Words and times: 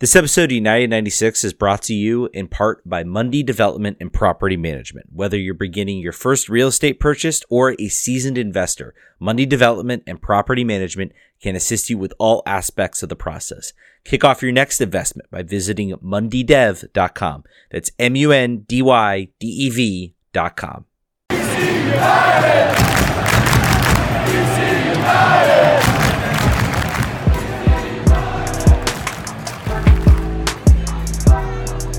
This 0.00 0.16
episode 0.16 0.44
of 0.44 0.52
United 0.52 0.88
96 0.88 1.44
is 1.44 1.52
brought 1.52 1.82
to 1.82 1.92
you 1.92 2.30
in 2.32 2.48
part 2.48 2.88
by 2.88 3.04
Mundy 3.04 3.42
Development 3.42 3.98
and 4.00 4.10
Property 4.10 4.56
Management. 4.56 5.08
Whether 5.12 5.36
you're 5.36 5.52
beginning 5.52 5.98
your 5.98 6.14
first 6.14 6.48
real 6.48 6.68
estate 6.68 6.98
purchase 6.98 7.42
or 7.50 7.76
a 7.78 7.88
seasoned 7.88 8.38
investor, 8.38 8.94
Mundy 9.18 9.44
Development 9.44 10.02
and 10.06 10.22
Property 10.22 10.64
Management 10.64 11.12
can 11.42 11.54
assist 11.54 11.90
you 11.90 11.98
with 11.98 12.14
all 12.18 12.42
aspects 12.46 13.02
of 13.02 13.10
the 13.10 13.14
process. 13.14 13.74
Kick 14.04 14.24
off 14.24 14.40
your 14.40 14.52
next 14.52 14.80
investment 14.80 15.30
by 15.30 15.42
visiting 15.42 15.90
mundydev.com. 15.96 17.44
That's 17.70 17.90
M 17.98 18.16
U 18.16 18.32
N 18.32 18.60
D 18.60 18.80
Y 18.80 19.28
D 19.38 19.46
E 19.46 19.68
V.com. 19.68 20.86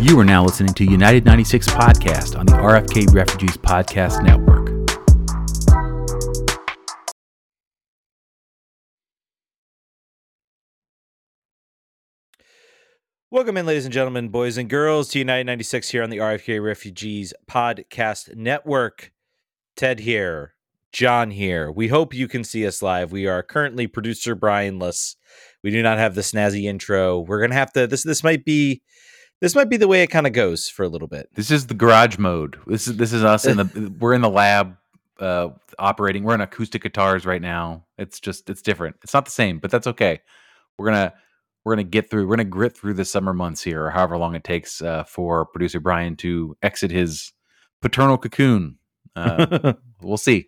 You 0.01 0.19
are 0.19 0.25
now 0.25 0.43
listening 0.43 0.73
to 0.73 0.83
United 0.83 1.25
96 1.25 1.67
Podcast 1.67 2.35
on 2.35 2.47
the 2.47 2.53
RFK 2.53 3.13
Refugees 3.13 3.55
Podcast 3.55 4.23
Network. 4.23 4.67
Welcome 13.29 13.57
in, 13.57 13.67
ladies 13.67 13.85
and 13.85 13.93
gentlemen, 13.93 14.29
boys 14.29 14.57
and 14.57 14.67
girls, 14.67 15.07
to 15.09 15.19
United 15.19 15.45
96 15.45 15.91
here 15.91 16.01
on 16.01 16.09
the 16.09 16.17
RFK 16.17 16.63
Refugees 16.63 17.31
Podcast 17.47 18.35
Network. 18.35 19.13
Ted 19.75 19.99
here, 19.99 20.55
John 20.91 21.29
here. 21.29 21.71
We 21.71 21.89
hope 21.89 22.15
you 22.15 22.27
can 22.27 22.43
see 22.43 22.65
us 22.65 22.81
live. 22.81 23.11
We 23.11 23.27
are 23.27 23.43
currently 23.43 23.85
producer 23.85 24.35
Brianless. 24.35 25.15
We 25.63 25.69
do 25.69 25.83
not 25.83 25.99
have 25.99 26.15
the 26.15 26.21
snazzy 26.21 26.63
intro. 26.63 27.19
We're 27.19 27.39
gonna 27.39 27.53
have 27.53 27.71
to 27.73 27.85
this 27.85 28.01
this 28.01 28.23
might 28.23 28.43
be 28.43 28.81
this 29.41 29.55
might 29.55 29.69
be 29.69 29.77
the 29.77 29.87
way 29.87 30.03
it 30.03 30.07
kind 30.07 30.27
of 30.27 30.33
goes 30.33 30.69
for 30.69 30.83
a 30.83 30.87
little 30.87 31.07
bit. 31.07 31.29
This 31.33 31.51
is 31.51 31.67
the 31.67 31.73
garage 31.73 32.17
mode. 32.17 32.57
This 32.67 32.87
is 32.87 32.95
this 32.97 33.11
is 33.11 33.23
us 33.23 33.45
in 33.45 33.57
the 33.57 33.95
we're 33.99 34.13
in 34.13 34.21
the 34.21 34.29
lab 34.29 34.77
uh 35.19 35.49
operating. 35.79 36.23
We're 36.23 36.35
in 36.35 36.41
acoustic 36.41 36.83
guitars 36.83 37.25
right 37.25 37.41
now. 37.41 37.85
It's 37.97 38.19
just 38.19 38.49
it's 38.49 38.61
different. 38.61 38.97
It's 39.03 39.13
not 39.13 39.25
the 39.25 39.31
same, 39.31 39.59
but 39.59 39.71
that's 39.71 39.87
okay. 39.87 40.21
We're 40.77 40.85
gonna 40.85 41.13
we're 41.65 41.73
gonna 41.73 41.83
get 41.83 42.09
through. 42.09 42.27
We're 42.27 42.35
gonna 42.35 42.49
grit 42.49 42.77
through 42.77 42.93
the 42.93 43.05
summer 43.05 43.33
months 43.33 43.63
here, 43.63 43.85
or 43.85 43.89
however 43.89 44.17
long 44.17 44.35
it 44.35 44.43
takes 44.43 44.81
uh, 44.81 45.03
for 45.03 45.45
producer 45.45 45.79
Brian 45.79 46.15
to 46.17 46.55
exit 46.61 46.91
his 46.91 47.33
paternal 47.81 48.17
cocoon. 48.17 48.77
Uh, 49.15 49.73
we'll 50.01 50.17
see. 50.17 50.47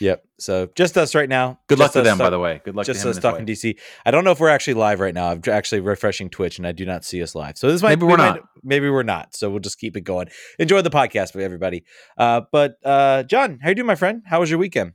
Yep. 0.00 0.24
So 0.38 0.68
just 0.76 0.96
us 0.96 1.14
right 1.14 1.28
now. 1.28 1.58
Good 1.66 1.78
luck 1.78 1.92
to 1.92 2.02
them, 2.02 2.18
by 2.18 2.30
the 2.30 2.38
way. 2.38 2.60
Good 2.64 2.76
luck 2.76 2.86
Just 2.86 3.04
us 3.04 3.16
in 3.16 3.22
talking 3.22 3.44
way. 3.44 3.52
DC. 3.52 3.78
I 4.06 4.10
don't 4.10 4.24
know 4.24 4.30
if 4.30 4.38
we're 4.40 4.48
actually 4.48 4.74
live 4.74 5.00
right 5.00 5.14
now. 5.14 5.30
I'm 5.30 5.42
actually 5.50 5.80
refreshing 5.80 6.30
Twitch, 6.30 6.58
and 6.58 6.66
I 6.66 6.72
do 6.72 6.84
not 6.86 7.04
see 7.04 7.22
us 7.22 7.34
live. 7.34 7.58
So 7.58 7.70
this 7.70 7.82
might 7.82 7.90
Maybe 7.90 8.02
we 8.06 8.12
we're 8.12 8.18
might- 8.18 8.36
not. 8.36 8.44
maybe 8.62 8.88
we're 8.90 9.02
not. 9.02 9.34
So 9.34 9.50
we'll 9.50 9.58
just 9.60 9.78
keep 9.78 9.96
it 9.96 10.02
going. 10.02 10.28
Enjoy 10.58 10.82
the 10.82 10.90
podcast, 10.90 11.34
everybody. 11.40 11.84
Uh, 12.16 12.42
but 12.52 12.76
uh, 12.84 13.24
John, 13.24 13.58
how 13.62 13.70
you 13.70 13.74
doing, 13.74 13.86
my 13.86 13.96
friend? 13.96 14.22
How 14.26 14.40
was 14.40 14.50
your 14.50 14.58
weekend? 14.58 14.92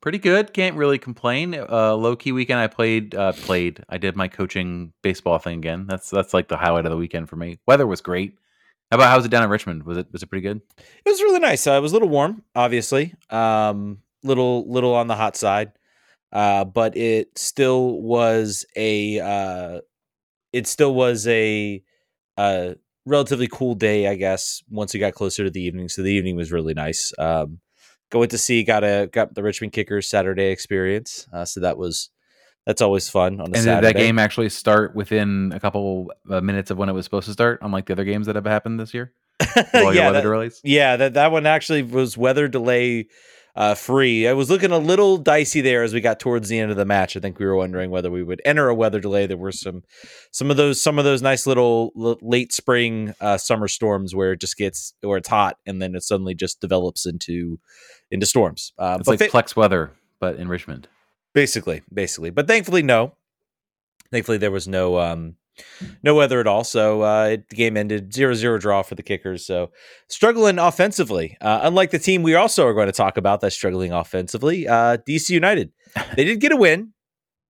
Pretty 0.00 0.18
good. 0.18 0.52
Can't 0.52 0.76
really 0.76 0.98
complain. 0.98 1.54
Uh, 1.54 1.94
low 1.94 2.14
key 2.14 2.30
weekend. 2.32 2.60
I 2.60 2.66
played. 2.66 3.14
Uh, 3.14 3.32
played. 3.32 3.82
I 3.88 3.96
did 3.98 4.16
my 4.16 4.28
coaching 4.28 4.92
baseball 5.02 5.38
thing 5.38 5.58
again. 5.58 5.86
That's 5.88 6.10
that's 6.10 6.34
like 6.34 6.48
the 6.48 6.58
highlight 6.58 6.84
of 6.84 6.90
the 6.90 6.98
weekend 6.98 7.28
for 7.30 7.36
me. 7.36 7.58
Weather 7.66 7.86
was 7.86 8.00
great. 8.02 8.34
How 8.90 8.96
about 8.98 9.08
how 9.08 9.16
was 9.16 9.24
it 9.24 9.30
down 9.30 9.42
in 9.42 9.48
Richmond? 9.48 9.84
Was 9.84 9.96
it 9.96 10.06
was 10.12 10.22
it 10.22 10.26
pretty 10.26 10.42
good? 10.42 10.60
It 10.78 11.08
was 11.08 11.22
really 11.22 11.40
nice. 11.40 11.66
Uh, 11.66 11.72
it 11.72 11.80
was 11.80 11.92
a 11.92 11.94
little 11.94 12.10
warm, 12.10 12.42
obviously. 12.54 13.14
Um, 13.30 13.98
little 14.24 14.68
little 14.70 14.94
on 14.94 15.06
the 15.06 15.14
hot 15.16 15.36
side, 15.36 15.72
uh, 16.32 16.64
but 16.64 16.96
it 16.96 17.38
still 17.38 18.00
was 18.02 18.64
a 18.76 19.20
uh, 19.20 19.80
it 20.52 20.66
still 20.66 20.94
was 20.94 21.26
a 21.28 21.82
uh, 22.36 22.74
relatively 23.06 23.46
cool 23.48 23.74
day, 23.74 24.08
I 24.08 24.16
guess. 24.16 24.62
Once 24.68 24.94
it 24.94 24.98
got 24.98 25.14
closer 25.14 25.44
to 25.44 25.50
the 25.50 25.62
evening, 25.62 25.88
so 25.88 26.02
the 26.02 26.10
evening 26.12 26.36
was 26.36 26.50
really 26.50 26.74
nice. 26.74 27.12
Um, 27.18 27.60
going 28.10 28.28
to 28.30 28.38
see 28.38 28.62
got 28.64 28.82
a 28.84 29.08
got 29.12 29.34
the 29.34 29.42
Richmond 29.42 29.72
Kickers 29.72 30.08
Saturday 30.08 30.50
experience, 30.50 31.28
uh, 31.32 31.44
so 31.44 31.60
that 31.60 31.76
was 31.78 32.10
that's 32.66 32.80
always 32.80 33.08
fun 33.10 33.34
on 33.34 33.40
a 33.40 33.44
And 33.44 33.52
did 33.54 33.62
Saturday. 33.64 33.92
that 33.92 33.98
game 33.98 34.18
actually 34.18 34.48
start 34.48 34.94
within 34.96 35.52
a 35.54 35.60
couple 35.60 36.10
uh, 36.30 36.40
minutes 36.40 36.70
of 36.70 36.78
when 36.78 36.88
it 36.88 36.92
was 36.92 37.04
supposed 37.04 37.26
to 37.26 37.32
start, 37.32 37.58
unlike 37.62 37.86
the 37.86 37.92
other 37.92 38.04
games 38.04 38.26
that 38.26 38.36
have 38.36 38.46
happened 38.46 38.80
this 38.80 38.94
year? 38.94 39.12
With 39.56 39.74
all 39.74 39.82
your 39.82 39.94
yeah, 39.94 40.06
weather 40.06 40.18
that- 40.28 40.34
delays? 40.34 40.60
Yeah, 40.64 40.96
that 40.96 41.14
that 41.14 41.30
one 41.32 41.44
actually 41.46 41.82
was 41.82 42.16
weather 42.16 42.48
delay 42.48 43.08
uh, 43.56 43.74
free. 43.74 44.26
I 44.26 44.32
was 44.32 44.50
looking 44.50 44.72
a 44.72 44.78
little 44.78 45.16
dicey 45.16 45.60
there 45.60 45.82
as 45.84 45.94
we 45.94 46.00
got 46.00 46.18
towards 46.18 46.48
the 46.48 46.58
end 46.58 46.70
of 46.70 46.76
the 46.76 46.84
match. 46.84 47.16
I 47.16 47.20
think 47.20 47.38
we 47.38 47.46
were 47.46 47.54
wondering 47.54 47.90
whether 47.90 48.10
we 48.10 48.22
would 48.22 48.42
enter 48.44 48.68
a 48.68 48.74
weather 48.74 48.98
delay. 49.00 49.26
There 49.26 49.36
were 49.36 49.52
some 49.52 49.84
some 50.32 50.50
of 50.50 50.56
those 50.56 50.82
some 50.82 50.98
of 50.98 51.04
those 51.04 51.22
nice 51.22 51.46
little 51.46 51.92
l- 51.96 52.18
late 52.20 52.52
spring 52.52 53.14
uh, 53.20 53.38
summer 53.38 53.68
storms 53.68 54.14
where 54.14 54.32
it 54.32 54.40
just 54.40 54.56
gets 54.56 54.94
where 55.02 55.18
it's 55.18 55.28
hot 55.28 55.58
and 55.66 55.80
then 55.80 55.94
it 55.94 56.02
suddenly 56.02 56.34
just 56.34 56.60
develops 56.60 57.06
into 57.06 57.60
into 58.10 58.26
storms. 58.26 58.72
Uh, 58.78 58.96
It's 58.98 59.08
like 59.08 59.18
fa- 59.20 59.28
flex 59.28 59.54
weather, 59.54 59.92
but 60.20 60.36
in 60.36 60.48
Richmond. 60.48 60.88
basically, 61.32 61.82
basically. 61.92 62.30
But 62.30 62.46
thankfully, 62.48 62.82
no. 62.82 63.14
Thankfully, 64.10 64.38
there 64.38 64.50
was 64.50 64.68
no 64.68 64.98
um, 64.98 65.36
no 66.02 66.14
weather 66.14 66.40
at 66.40 66.46
all. 66.46 66.64
So 66.64 67.02
uh, 67.02 67.36
the 67.48 67.56
game 67.56 67.76
ended 67.76 68.10
0-0 68.12 68.60
draw 68.60 68.82
for 68.82 68.94
the 68.94 69.02
Kickers. 69.02 69.44
So 69.46 69.70
struggling 70.08 70.58
offensively, 70.58 71.36
uh, 71.40 71.60
unlike 71.62 71.90
the 71.90 71.98
team 71.98 72.22
we 72.22 72.34
also 72.34 72.66
are 72.66 72.74
going 72.74 72.86
to 72.86 72.92
talk 72.92 73.16
about 73.16 73.40
that's 73.40 73.54
struggling 73.54 73.92
offensively, 73.92 74.66
uh, 74.68 74.98
DC 75.08 75.30
United. 75.30 75.72
They 76.16 76.24
did 76.24 76.40
get 76.40 76.52
a 76.52 76.56
win. 76.56 76.92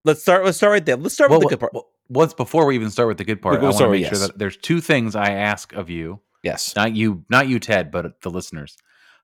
Let's 0.03 0.21
start. 0.21 0.45
Let's 0.45 0.57
start 0.57 0.71
right 0.71 0.85
there. 0.85 0.97
Let's 0.97 1.15
start 1.15 1.31
Well, 1.31 1.39
with 1.39 1.49
the 1.49 1.55
good 1.55 1.59
part. 1.61 1.73
well, 1.73 1.87
once 2.09 2.33
before 2.35 2.65
we 2.67 2.75
even 2.75 2.91
start 2.91 3.07
with 3.07 3.17
the 3.17 3.23
good 3.23 3.41
part, 3.41 3.55
Well, 3.61 3.71
I 3.71 3.73
want 3.73 3.77
to 3.85 3.89
make 3.89 4.05
sure 4.07 4.19
that 4.27 4.37
there's 4.37 4.55
two 4.57 4.81
things 4.81 5.15
I 5.15 5.31
ask 5.31 5.73
of 5.73 5.89
you. 5.89 6.21
yes. 6.43 6.75
not 6.75 6.95
you 6.95 7.25
not 7.29 7.47
you 7.47 7.59
ted 7.59 7.89
but 7.89 8.21
the 8.21 8.29
listeners 8.29 8.77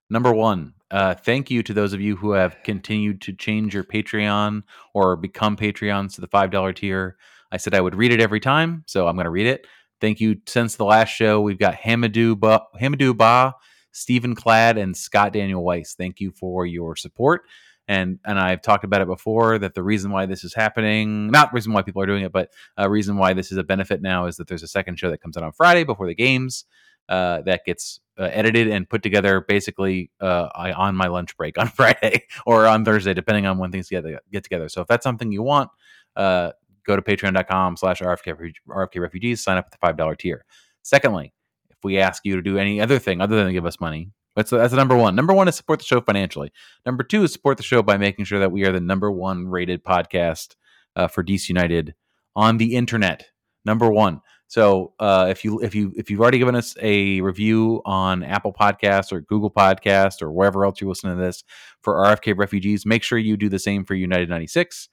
number 0.09 0.33
one 0.33 0.73
uh, 0.89 1.13
thank 1.13 1.51
you 1.51 1.61
to 1.63 1.73
those 1.73 1.93
of 1.93 2.01
you 2.01 2.15
who 2.15 2.31
have 2.31 2.57
continued 2.63 3.21
to 3.21 3.31
change 3.31 3.75
your 3.75 3.83
patreon 3.83 4.63
or 4.95 5.15
become 5.15 5.55
patreons 5.55 6.15
to 6.15 6.21
the 6.21 6.27
five 6.27 6.49
dollar 6.49 6.73
tier 6.73 7.15
i 7.51 7.57
said 7.57 7.73
i 7.73 7.81
would 7.81 7.95
read 7.95 8.11
it 8.11 8.19
every 8.19 8.39
time 8.39 8.83
so 8.87 9.07
i'm 9.07 9.15
going 9.15 9.25
to 9.25 9.31
read 9.31 9.47
it 9.47 9.65
thank 9.99 10.19
you 10.19 10.35
since 10.47 10.75
the 10.75 10.85
last 10.85 11.09
show 11.09 11.41
we've 11.41 11.59
got 11.59 11.75
hamadou 11.75 12.39
ba, 12.39 12.61
hamadou 12.79 13.15
ba 13.15 13.53
stephen 13.91 14.35
clad 14.35 14.77
and 14.77 14.95
scott 14.95 15.33
daniel 15.33 15.63
weiss 15.63 15.95
thank 15.95 16.19
you 16.19 16.31
for 16.31 16.65
your 16.65 16.95
support 16.95 17.43
and 17.87 18.19
and 18.25 18.39
i've 18.39 18.61
talked 18.61 18.83
about 18.83 19.01
it 19.01 19.07
before 19.07 19.57
that 19.57 19.73
the 19.73 19.83
reason 19.83 20.11
why 20.11 20.25
this 20.25 20.43
is 20.43 20.53
happening 20.53 21.29
not 21.29 21.53
reason 21.53 21.73
why 21.73 21.81
people 21.81 22.01
are 22.01 22.07
doing 22.07 22.23
it 22.23 22.31
but 22.31 22.49
a 22.77 22.89
reason 22.89 23.17
why 23.17 23.33
this 23.33 23.51
is 23.51 23.57
a 23.57 23.63
benefit 23.63 24.01
now 24.01 24.25
is 24.25 24.37
that 24.37 24.47
there's 24.47 24.63
a 24.63 24.67
second 24.67 24.97
show 24.97 25.09
that 25.09 25.21
comes 25.21 25.35
out 25.35 25.43
on 25.43 25.51
friday 25.51 25.83
before 25.83 26.07
the 26.07 26.15
games 26.15 26.65
uh, 27.11 27.41
that 27.41 27.65
gets 27.65 27.99
uh, 28.17 28.29
edited 28.31 28.69
and 28.69 28.89
put 28.89 29.03
together 29.03 29.43
basically 29.45 30.11
uh, 30.21 30.47
on 30.55 30.95
my 30.95 31.07
lunch 31.07 31.35
break 31.35 31.57
on 31.59 31.67
Friday 31.67 32.23
or 32.45 32.65
on 32.65 32.85
Thursday, 32.85 33.13
depending 33.13 33.45
on 33.45 33.57
when 33.57 33.71
things 33.71 33.89
get, 33.89 34.05
get 34.31 34.43
together. 34.43 34.69
So 34.69 34.81
if 34.81 34.87
that's 34.87 35.03
something 35.03 35.31
you 35.31 35.43
want, 35.43 35.69
uh, 36.15 36.51
go 36.85 36.95
to 36.95 37.01
patreon.com 37.01 37.77
slash 37.77 38.01
RFK, 38.01 38.53
refugees, 38.95 39.43
sign 39.43 39.57
up 39.57 39.67
at 39.71 39.79
the 39.79 40.03
$5 40.03 40.17
tier. 40.17 40.45
Secondly, 40.81 41.33
if 41.69 41.77
we 41.83 41.99
ask 41.99 42.25
you 42.25 42.35
to 42.35 42.41
do 42.41 42.57
any 42.57 42.81
other 42.81 42.99
thing 42.99 43.21
other 43.21 43.43
than 43.43 43.53
give 43.53 43.65
us 43.65 43.79
money, 43.79 44.11
that's, 44.35 44.51
that's 44.51 44.73
number 44.73 44.95
one. 44.95 45.15
Number 45.15 45.33
one 45.33 45.47
is 45.47 45.55
support 45.55 45.79
the 45.79 45.85
show 45.85 46.01
financially. 46.01 46.51
Number 46.85 47.03
two 47.03 47.23
is 47.23 47.33
support 47.33 47.57
the 47.57 47.63
show 47.63 47.83
by 47.83 47.97
making 47.97 48.25
sure 48.25 48.39
that 48.39 48.51
we 48.51 48.65
are 48.65 48.71
the 48.71 48.79
number 48.79 49.11
one 49.11 49.47
rated 49.47 49.83
podcast 49.83 50.55
uh, 50.95 51.07
for 51.07 51.23
DC 51.23 51.49
United 51.49 51.95
on 52.35 52.57
the 52.57 52.75
internet. 52.75 53.27
Number 53.65 53.91
one. 53.91 54.21
So 54.47 54.93
uh, 54.99 55.27
if 55.29 55.45
you 55.45 55.61
if 55.61 55.73
you 55.73 55.93
if 55.95 56.09
you've 56.09 56.19
already 56.19 56.37
given 56.37 56.55
us 56.55 56.75
a 56.81 57.21
review 57.21 57.81
on 57.85 58.21
Apple 58.21 58.51
Podcasts 58.51 59.13
or 59.13 59.21
Google 59.21 59.49
Podcasts 59.49 60.21
or 60.21 60.29
wherever 60.29 60.65
else 60.65 60.81
you're 60.81 60.89
listening 60.89 61.15
to 61.15 61.23
this 61.23 61.45
for 61.81 61.93
RFK 61.93 62.37
refugees, 62.37 62.85
make 62.85 63.01
sure 63.01 63.17
you 63.17 63.37
do 63.37 63.47
the 63.47 63.59
same 63.59 63.85
for 63.85 63.95
United 63.95 64.27
96. 64.27 64.89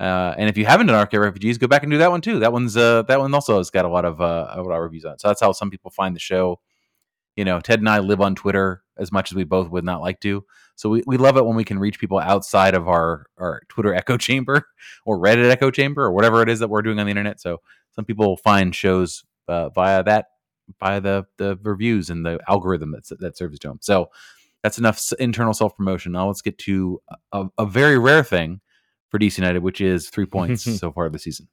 Uh, 0.00 0.34
and 0.38 0.48
if 0.48 0.56
you 0.56 0.64
haven't 0.64 0.86
done 0.86 1.06
RFK 1.06 1.20
refugees, 1.20 1.58
go 1.58 1.66
back 1.66 1.82
and 1.82 1.90
do 1.90 1.98
that 1.98 2.10
one 2.10 2.20
too. 2.20 2.38
That 2.38 2.52
one's 2.52 2.76
uh, 2.76 3.02
that 3.02 3.18
one 3.18 3.34
also 3.34 3.58
has 3.58 3.70
got 3.70 3.84
a 3.84 3.88
lot 3.88 4.04
of 4.04 4.20
uh, 4.20 4.52
a 4.52 4.62
lot 4.62 4.76
of 4.76 4.82
reviews 4.82 5.04
on. 5.04 5.14
it. 5.14 5.20
So 5.20 5.28
that's 5.28 5.40
how 5.40 5.52
some 5.52 5.70
people 5.70 5.90
find 5.90 6.14
the 6.14 6.20
show. 6.20 6.60
You 7.36 7.44
know, 7.44 7.60
Ted 7.60 7.80
and 7.80 7.88
I 7.88 7.98
live 7.98 8.20
on 8.20 8.34
Twitter 8.34 8.82
as 8.96 9.12
much 9.12 9.30
as 9.30 9.36
we 9.36 9.44
both 9.44 9.70
would 9.70 9.84
not 9.84 10.00
like 10.00 10.20
to. 10.20 10.44
So 10.74 10.88
we, 10.88 11.02
we 11.06 11.16
love 11.16 11.36
it 11.36 11.44
when 11.44 11.56
we 11.56 11.64
can 11.64 11.78
reach 11.78 11.98
people 11.98 12.18
outside 12.18 12.74
of 12.74 12.88
our, 12.88 13.26
our 13.36 13.62
Twitter 13.68 13.94
echo 13.94 14.16
chamber 14.16 14.64
or 15.04 15.18
Reddit 15.18 15.50
echo 15.50 15.70
chamber 15.70 16.04
or 16.04 16.12
whatever 16.12 16.42
it 16.42 16.48
is 16.48 16.60
that 16.60 16.68
we're 16.68 16.82
doing 16.82 16.98
on 16.98 17.06
the 17.06 17.10
internet. 17.10 17.40
So 17.40 17.60
some 17.92 18.04
people 18.04 18.36
find 18.36 18.74
shows 18.74 19.24
uh, 19.48 19.70
via 19.70 20.02
that 20.04 20.26
via 20.80 21.00
the 21.00 21.26
the 21.38 21.58
reviews 21.62 22.10
and 22.10 22.24
the 22.26 22.38
algorithm 22.48 22.92
that's, 22.92 23.08
that 23.18 23.36
serves 23.36 23.58
to 23.60 23.68
them. 23.68 23.78
So 23.80 24.10
that's 24.62 24.78
enough 24.78 25.00
internal 25.18 25.54
self 25.54 25.76
promotion. 25.76 26.12
Now 26.12 26.28
let's 26.28 26.42
get 26.42 26.58
to 26.58 27.00
a, 27.32 27.46
a 27.58 27.66
very 27.66 27.98
rare 27.98 28.22
thing 28.22 28.60
for 29.10 29.18
DC 29.18 29.38
United, 29.38 29.62
which 29.62 29.80
is 29.80 30.08
three 30.10 30.26
points 30.36 30.64
so 30.78 30.92
far 30.92 31.08
this 31.08 31.22
season. 31.24 31.48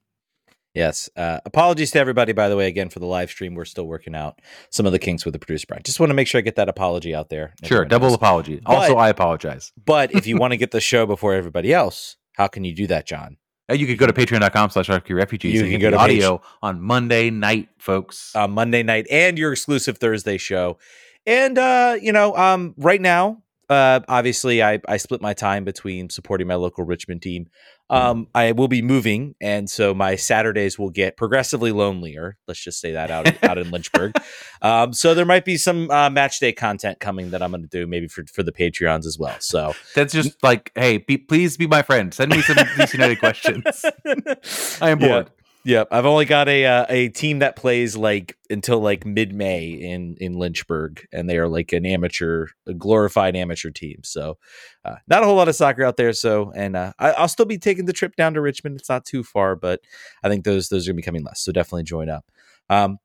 Yes. 0.73 1.09
Uh, 1.15 1.39
apologies 1.45 1.91
to 1.91 1.99
everybody, 1.99 2.33
by 2.33 2.49
the 2.49 2.57
way, 2.57 2.67
again 2.67 2.89
for 2.89 2.99
the 2.99 3.05
live 3.05 3.29
stream. 3.29 3.55
We're 3.55 3.63
still 3.63 3.87
working 3.87 4.13
out 4.13 4.41
some 4.71 4.85
of 4.85 4.91
the 4.91 4.99
kinks 4.99 5.23
with 5.23 5.31
the 5.33 5.39
producer 5.39 5.65
Brian. 5.69 5.83
Just 5.83 6.01
want 6.01 6.09
to 6.09 6.13
make 6.13 6.27
sure 6.27 6.39
I 6.39 6.41
get 6.41 6.57
that 6.57 6.67
apology 6.67 7.15
out 7.15 7.29
there. 7.29 7.53
Sure, 7.63 7.85
double 7.85 8.07
knows. 8.07 8.15
apology. 8.15 8.59
But- 8.65 8.75
also, 8.75 8.97
I 8.97 9.07
apologize. 9.09 9.71
But 9.85 10.13
if 10.13 10.27
you 10.27 10.37
want 10.37 10.51
to 10.51 10.57
get 10.63 10.71
the 10.71 10.81
show 10.81 11.05
before 11.05 11.33
everybody 11.33 11.73
else, 11.73 12.17
how 12.33 12.47
can 12.47 12.65
you 12.65 12.75
do 12.75 12.87
that, 12.87 13.05
John? 13.07 13.37
Uh, 13.69 13.75
You 13.75 13.87
could 13.87 13.97
go 13.97 14.05
to 14.05 14.11
patreon.com 14.13 14.69
slash 14.71 14.89
refugees. 14.89 15.53
You 15.53 15.61
can 15.61 15.79
get 15.79 15.79
go 15.79 15.91
the 15.91 15.97
to 15.97 16.03
audio 16.03 16.41
on 16.61 16.81
Monday 16.81 17.29
night, 17.29 17.69
folks. 17.77 18.35
uh, 18.35 18.47
Monday 18.47 18.83
night 18.83 19.07
and 19.09 19.37
your 19.37 19.53
exclusive 19.53 19.97
Thursday 19.97 20.37
show. 20.37 20.77
And 21.25 21.57
uh, 21.57 21.97
you 22.01 22.11
know, 22.11 22.35
um, 22.35 22.73
right 22.77 22.99
now, 23.01 23.41
uh, 23.69 24.01
obviously, 24.07 24.63
I 24.63 24.79
I 24.88 24.97
split 24.97 25.21
my 25.21 25.33
time 25.33 25.63
between 25.63 26.09
supporting 26.09 26.47
my 26.47 26.56
local 26.56 26.83
Richmond 26.83 27.21
team. 27.21 27.47
Um, 27.88 28.27
I 28.33 28.51
will 28.51 28.67
be 28.67 28.81
moving, 28.81 29.35
and 29.39 29.69
so 29.69 29.94
my 29.94 30.15
Saturdays 30.15 30.79
will 30.79 30.89
get 30.89 31.17
progressively 31.17 31.71
lonelier. 31.71 32.38
Let's 32.47 32.63
just 32.63 32.79
say 32.81 32.94
that 32.94 33.12
out 33.12 33.44
out 33.44 33.57
in 33.57 33.71
Lynchburg. 33.71 34.13
Um, 34.62 34.94
so 34.94 35.13
there 35.13 35.25
might 35.25 35.45
be 35.45 35.57
some 35.57 35.91
uh, 35.91 36.09
match 36.09 36.39
day 36.39 36.51
content 36.51 37.00
coming 37.00 37.29
that 37.31 37.44
I'm 37.44 37.51
going 37.51 37.62
to 37.62 37.67
do, 37.67 37.85
maybe 37.85 38.07
for 38.07 38.23
for 38.33 38.41
the 38.41 38.51
Patreons 38.51 39.06
as 39.06 39.15
well. 39.19 39.35
So 39.39 39.73
That's 39.94 40.12
just 40.12 40.41
like, 40.41 40.71
hey, 40.73 40.97
be, 40.97 41.17
please 41.17 41.56
be 41.56 41.67
my 41.67 41.83
friend. 41.83 42.12
Send 42.12 42.31
me 42.31 42.41
some 42.41 42.56
DC 42.57 42.94
United 42.94 43.19
questions. 43.19 43.85
I 44.81 44.89
am 44.89 44.97
bored. 44.97 45.29
Yep, 45.65 45.88
I've 45.89 46.06
only 46.06 46.25
got 46.25 46.47
a 46.47 46.63
uh, 46.63 46.85
a 46.89 47.09
team 47.09 47.39
that 47.39 47.56
plays 47.56 47.97
like 47.97 48.38
until 48.51 48.79
like 48.81 49.03
mid 49.03 49.33
May 49.33 49.69
in 49.69 50.15
in 50.21 50.33
Lynchburg, 50.33 51.07
and 51.12 51.27
they 51.27 51.39
are 51.39 51.47
like 51.47 51.73
an 51.73 51.88
amateur, 51.88 52.50
a 52.67 52.73
glorified 52.75 53.35
amateur 53.35 53.71
team. 53.71 54.01
So, 54.03 54.38
uh, 54.85 54.97
not 55.07 55.23
a 55.23 55.25
whole 55.25 55.35
lot 55.35 55.47
of 55.47 55.56
soccer 55.56 55.83
out 55.83 55.97
there. 55.97 56.13
So, 56.13 56.51
and 56.56 56.75
uh, 56.75 56.94
I, 57.00 57.13
I'll 57.13 57.27
still 57.27 57.47
be 57.47 57.57
taking 57.57 57.85
the 57.85 57.94
trip 57.94 58.15
down 58.15 58.35
to 58.35 58.41
Richmond. 58.41 58.79
It's 58.79 58.89
not 58.89 59.06
too 59.06 59.23
far, 59.23 59.56
but 59.56 59.81
I 60.23 60.29
think 60.29 60.45
those 60.45 60.69
those 60.69 60.88
are 60.88 60.91
gonna 60.91 60.97
be 60.97 61.01
coming 61.01 61.23
less. 61.23 61.41
So 61.41 61.51
definitely 61.51 61.83
join 61.83 62.09
up. 62.09 62.25
Um, 62.69 63.00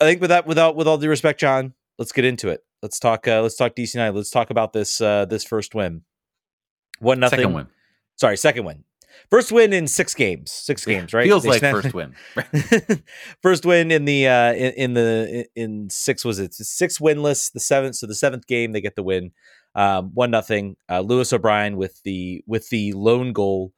I 0.00 0.06
think 0.06 0.22
with 0.22 0.30
that, 0.30 0.46
without 0.46 0.76
with 0.76 0.88
all 0.88 0.96
due 0.96 1.10
respect, 1.10 1.38
John, 1.38 1.74
let's 1.98 2.12
get 2.12 2.24
into 2.24 2.48
it. 2.48 2.64
Let's 2.82 2.98
talk. 2.98 3.28
Uh, 3.28 3.42
let's 3.42 3.56
talk 3.56 3.74
DC 3.74 3.92
United. 3.92 4.16
Let's 4.16 4.30
talk 4.30 4.48
about 4.48 4.72
this 4.72 5.02
uh, 5.02 5.26
this 5.26 5.44
first 5.44 5.74
win. 5.74 6.04
One 6.98 7.20
nothing. 7.20 7.40
Second 7.40 7.52
win. 7.52 7.66
Sorry, 8.16 8.38
second 8.38 8.64
win. 8.64 8.84
First 9.28 9.52
win 9.52 9.72
in 9.72 9.86
six 9.86 10.14
games. 10.14 10.50
Six 10.52 10.84
games, 10.84 11.12
right? 11.12 11.24
Feels 11.26 11.42
They 11.42 11.48
like 11.50 11.58
snapped- 11.60 11.82
first 11.82 11.94
win. 11.94 12.14
first 13.42 13.66
win 13.66 13.90
in 13.90 14.04
the 14.04 14.26
uh 14.28 14.52
in, 14.52 14.72
in 14.72 14.94
the 14.94 15.46
in 15.54 15.88
six 15.90 16.24
was 16.24 16.38
it 16.38 16.54
six 16.54 16.98
winless 16.98 17.52
the 17.52 17.60
seventh 17.60 17.96
so 17.96 18.06
the 18.06 18.14
seventh 18.14 18.46
game 18.46 18.72
they 18.72 18.80
get 18.80 18.96
the 18.96 19.02
win 19.02 19.32
um 19.74 20.10
one 20.14 20.30
nothing 20.30 20.76
uh 20.88 21.00
lewis 21.00 21.32
o'brien 21.32 21.76
with 21.76 22.02
the 22.04 22.42
with 22.46 22.68
the 22.70 22.92
lone 22.92 23.32
goal 23.32 23.72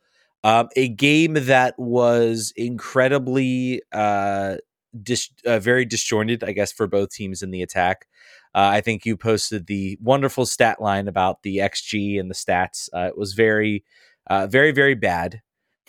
um 0.45 0.69
a 0.77 0.89
game 0.89 1.35
that 1.35 1.75
was 1.79 2.53
incredibly 2.57 3.83
uh 3.93 4.57
dis- 5.03 5.31
uh, 5.47 5.59
very 5.59 5.85
disjointed 5.85 6.43
i 6.45 6.53
guess 6.53 6.73
for 6.73 6.87
both 6.87 7.11
teams 7.11 7.43
in 7.43 7.51
the 7.51 7.63
attack 7.63 8.07
uh, 8.55 8.69
I 8.71 8.83
think 8.83 9.07
you 9.07 9.17
posted 9.17 9.67
the 9.67 9.97
wonderful 10.03 10.45
stat 10.45 10.79
line 10.79 11.09
about 11.09 11.43
the 11.43 11.57
XG 11.57 12.21
and 12.21 12.31
the 12.31 12.35
stats. 12.35 12.87
Uh, 12.95 13.07
it 13.07 13.17
was 13.17 13.33
very, 13.33 13.83
uh, 14.29 14.47
very, 14.47 14.73
very 14.73 14.95
bad. 14.95 15.41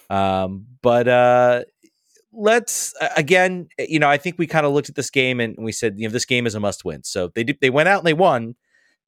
Um, 0.10 0.68
but 0.82 1.08
uh, 1.08 1.64
let's 2.32 2.94
again, 3.16 3.68
you 3.80 4.00
know, 4.00 4.10
I 4.10 4.18
think 4.18 4.38
we 4.38 4.48
kind 4.48 4.66
of 4.66 4.74
looked 4.74 4.90
at 4.90 4.96
this 4.96 5.10
game 5.10 5.40
and 5.40 5.56
we 5.58 5.72
said, 5.72 5.96
you 5.98 6.08
know, 6.08 6.12
this 6.12 6.26
game 6.26 6.46
is 6.46 6.56
a 6.56 6.60
must 6.60 6.86
win. 6.86 7.04
So 7.04 7.30
they 7.34 7.44
did, 7.44 7.58
they 7.62 7.70
went 7.70 7.90
out 7.90 8.00
and 8.00 8.08
they 8.08 8.14
won. 8.14 8.56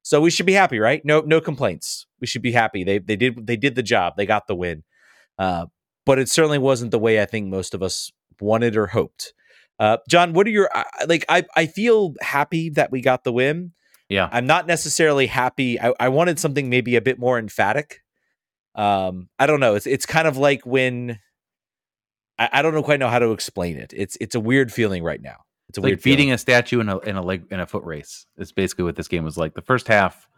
So 0.02 0.20
we 0.20 0.30
should 0.30 0.46
be 0.46 0.52
happy, 0.52 0.78
right? 0.78 1.04
No, 1.04 1.20
no 1.20 1.40
complaints. 1.40 2.06
We 2.20 2.28
should 2.28 2.42
be 2.42 2.52
happy. 2.52 2.84
They 2.84 2.98
they 2.98 3.16
did 3.16 3.46
they 3.46 3.56
did 3.56 3.74
the 3.74 3.82
job. 3.82 4.14
They 4.16 4.26
got 4.26 4.46
the 4.46 4.54
win. 4.54 4.84
Uh, 5.38 5.66
but 6.04 6.20
it 6.20 6.28
certainly 6.28 6.58
wasn't 6.58 6.92
the 6.92 6.98
way 6.98 7.20
I 7.20 7.26
think 7.26 7.48
most 7.48 7.74
of 7.74 7.82
us 7.82 8.12
wanted 8.40 8.76
or 8.76 8.86
hoped. 8.86 9.34
Uh, 9.80 9.98
John, 10.08 10.32
what 10.32 10.46
are 10.46 10.50
your 10.50 10.70
like? 11.08 11.24
I 11.28 11.44
I 11.56 11.66
feel 11.66 12.14
happy 12.20 12.70
that 12.70 12.92
we 12.92 13.00
got 13.00 13.24
the 13.24 13.32
win. 13.32 13.72
Yeah. 14.08 14.28
I'm 14.30 14.46
not 14.46 14.66
necessarily 14.66 15.26
happy. 15.26 15.80
I, 15.80 15.92
I 15.98 16.08
wanted 16.08 16.38
something 16.38 16.70
maybe 16.70 16.96
a 16.96 17.00
bit 17.00 17.18
more 17.18 17.38
emphatic. 17.38 18.02
Um, 18.76 19.28
I 19.38 19.46
don't 19.46 19.60
know. 19.60 19.74
It's 19.74 19.86
it's 19.86 20.06
kind 20.06 20.28
of 20.28 20.36
like 20.36 20.64
when 20.66 21.18
I, 22.38 22.48
I 22.54 22.62
don't 22.62 22.74
know 22.74 22.82
quite 22.82 23.00
know 23.00 23.08
how 23.08 23.18
to 23.18 23.32
explain 23.32 23.76
it. 23.78 23.92
It's 23.96 24.16
it's 24.20 24.34
a 24.34 24.40
weird 24.40 24.72
feeling 24.72 25.02
right 25.02 25.20
now. 25.20 25.44
It's 25.68 25.78
a 25.78 25.80
It's 25.80 25.84
weird 25.84 25.98
like 25.98 26.04
beating 26.04 26.26
feeling. 26.26 26.32
a 26.34 26.38
statue 26.38 26.80
in 26.80 26.88
a 26.88 26.98
in 27.00 27.16
a 27.16 27.22
leg 27.22 27.46
in 27.50 27.60
a 27.60 27.66
foot 27.66 27.84
race. 27.84 28.26
It's 28.38 28.52
basically 28.52 28.84
what 28.84 28.96
this 28.96 29.08
game 29.08 29.24
was 29.24 29.38
like. 29.38 29.54
The 29.54 29.62
first 29.62 29.88
half 29.88 30.28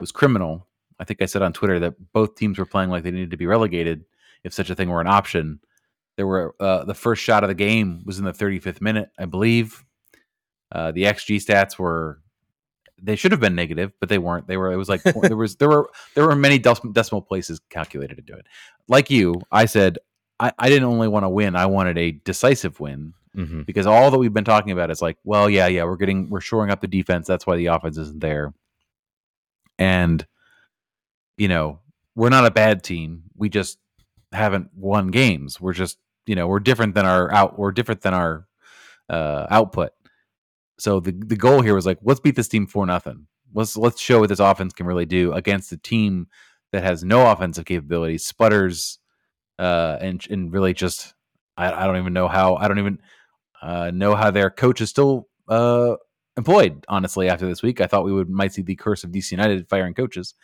was 0.00 0.12
criminal. 0.12 0.68
I 1.00 1.04
think 1.04 1.22
I 1.22 1.26
said 1.26 1.42
on 1.42 1.52
Twitter 1.52 1.80
that 1.80 1.94
both 2.12 2.36
teams 2.36 2.58
were 2.58 2.66
playing 2.66 2.90
like 2.90 3.02
they 3.02 3.10
needed 3.10 3.30
to 3.32 3.36
be 3.36 3.46
relegated 3.46 4.04
if 4.44 4.52
such 4.52 4.70
a 4.70 4.74
thing 4.74 4.90
were 4.90 5.00
an 5.00 5.08
option. 5.08 5.60
There 6.16 6.26
were 6.26 6.54
uh, 6.60 6.84
the 6.84 6.94
first 6.94 7.22
shot 7.22 7.42
of 7.42 7.48
the 7.48 7.54
game 7.54 8.02
was 8.04 8.18
in 8.18 8.24
the 8.24 8.32
35th 8.32 8.80
minute, 8.82 9.10
I 9.18 9.24
believe. 9.24 9.84
Uh, 10.70 10.92
the 10.92 11.04
XG 11.04 11.36
stats 11.36 11.78
were 11.78 12.21
they 13.02 13.16
should 13.16 13.32
have 13.32 13.40
been 13.40 13.54
negative, 13.54 13.92
but 14.00 14.08
they 14.08 14.18
weren't. 14.18 14.46
They 14.46 14.56
were. 14.56 14.72
It 14.72 14.76
was 14.76 14.88
like 14.88 15.02
there 15.02 15.36
was 15.36 15.56
there 15.56 15.68
were 15.68 15.90
there 16.14 16.26
were 16.26 16.36
many 16.36 16.58
decimal 16.58 17.22
places 17.22 17.60
calculated 17.70 18.16
to 18.16 18.22
do 18.22 18.34
it. 18.34 18.46
Like 18.88 19.10
you, 19.10 19.34
I 19.50 19.64
said 19.66 19.98
I, 20.40 20.52
I 20.58 20.68
didn't 20.68 20.84
only 20.88 21.08
want 21.08 21.24
to 21.24 21.28
win; 21.28 21.56
I 21.56 21.66
wanted 21.66 21.98
a 21.98 22.12
decisive 22.12 22.78
win 22.80 23.14
Mhm. 23.36 23.64
because 23.64 23.86
all 23.86 24.10
that 24.10 24.18
we've 24.18 24.32
been 24.34 24.44
talking 24.44 24.72
about 24.72 24.90
is 24.90 25.00
like, 25.00 25.16
well, 25.24 25.48
yeah, 25.48 25.66
yeah, 25.66 25.84
we're 25.84 25.96
getting 25.96 26.28
we're 26.30 26.40
shoring 26.40 26.70
up 26.70 26.80
the 26.82 26.86
defense. 26.86 27.26
That's 27.26 27.46
why 27.46 27.56
the 27.56 27.66
offense 27.66 27.96
isn't 27.96 28.20
there. 28.20 28.52
And 29.78 30.26
you 31.38 31.48
know, 31.48 31.80
we're 32.14 32.28
not 32.28 32.46
a 32.46 32.50
bad 32.50 32.82
team. 32.84 33.22
We 33.36 33.48
just 33.48 33.78
haven't 34.32 34.70
won 34.76 35.08
games. 35.08 35.60
We're 35.60 35.72
just, 35.72 35.98
you 36.26 36.34
know, 36.34 36.46
we're 36.46 36.60
different 36.60 36.94
than 36.94 37.06
our 37.06 37.32
out 37.32 37.58
we're 37.58 37.72
different 37.72 38.02
than 38.02 38.14
our 38.14 38.46
uh 39.08 39.46
output. 39.50 39.92
So 40.82 40.98
the 40.98 41.12
the 41.12 41.36
goal 41.36 41.62
here 41.62 41.76
was 41.76 41.86
like, 41.86 41.98
let's 42.02 42.18
beat 42.18 42.34
this 42.34 42.48
team 42.48 42.66
for 42.66 42.84
nothing. 42.84 43.28
Let's 43.54 43.76
let's 43.76 44.00
show 44.00 44.18
what 44.18 44.28
this 44.30 44.40
offense 44.40 44.72
can 44.72 44.84
really 44.84 45.06
do 45.06 45.32
against 45.32 45.70
a 45.70 45.76
team 45.76 46.26
that 46.72 46.82
has 46.82 47.04
no 47.04 47.30
offensive 47.30 47.66
capabilities, 47.66 48.26
sputters, 48.26 48.98
uh, 49.60 49.98
and 50.00 50.26
and 50.28 50.52
really 50.52 50.74
just 50.74 51.14
I, 51.56 51.72
I 51.72 51.86
don't 51.86 51.98
even 51.98 52.12
know 52.12 52.26
how 52.26 52.56
I 52.56 52.66
don't 52.66 52.80
even 52.80 52.98
uh, 53.62 53.92
know 53.94 54.16
how 54.16 54.32
their 54.32 54.50
coach 54.50 54.80
is 54.80 54.90
still 54.90 55.28
uh, 55.48 55.94
employed. 56.36 56.84
Honestly, 56.88 57.28
after 57.28 57.46
this 57.46 57.62
week, 57.62 57.80
I 57.80 57.86
thought 57.86 58.04
we 58.04 58.12
would 58.12 58.28
might 58.28 58.52
see 58.52 58.62
the 58.62 58.74
curse 58.74 59.04
of 59.04 59.12
DC 59.12 59.30
United 59.30 59.68
firing 59.68 59.94
coaches. 59.94 60.34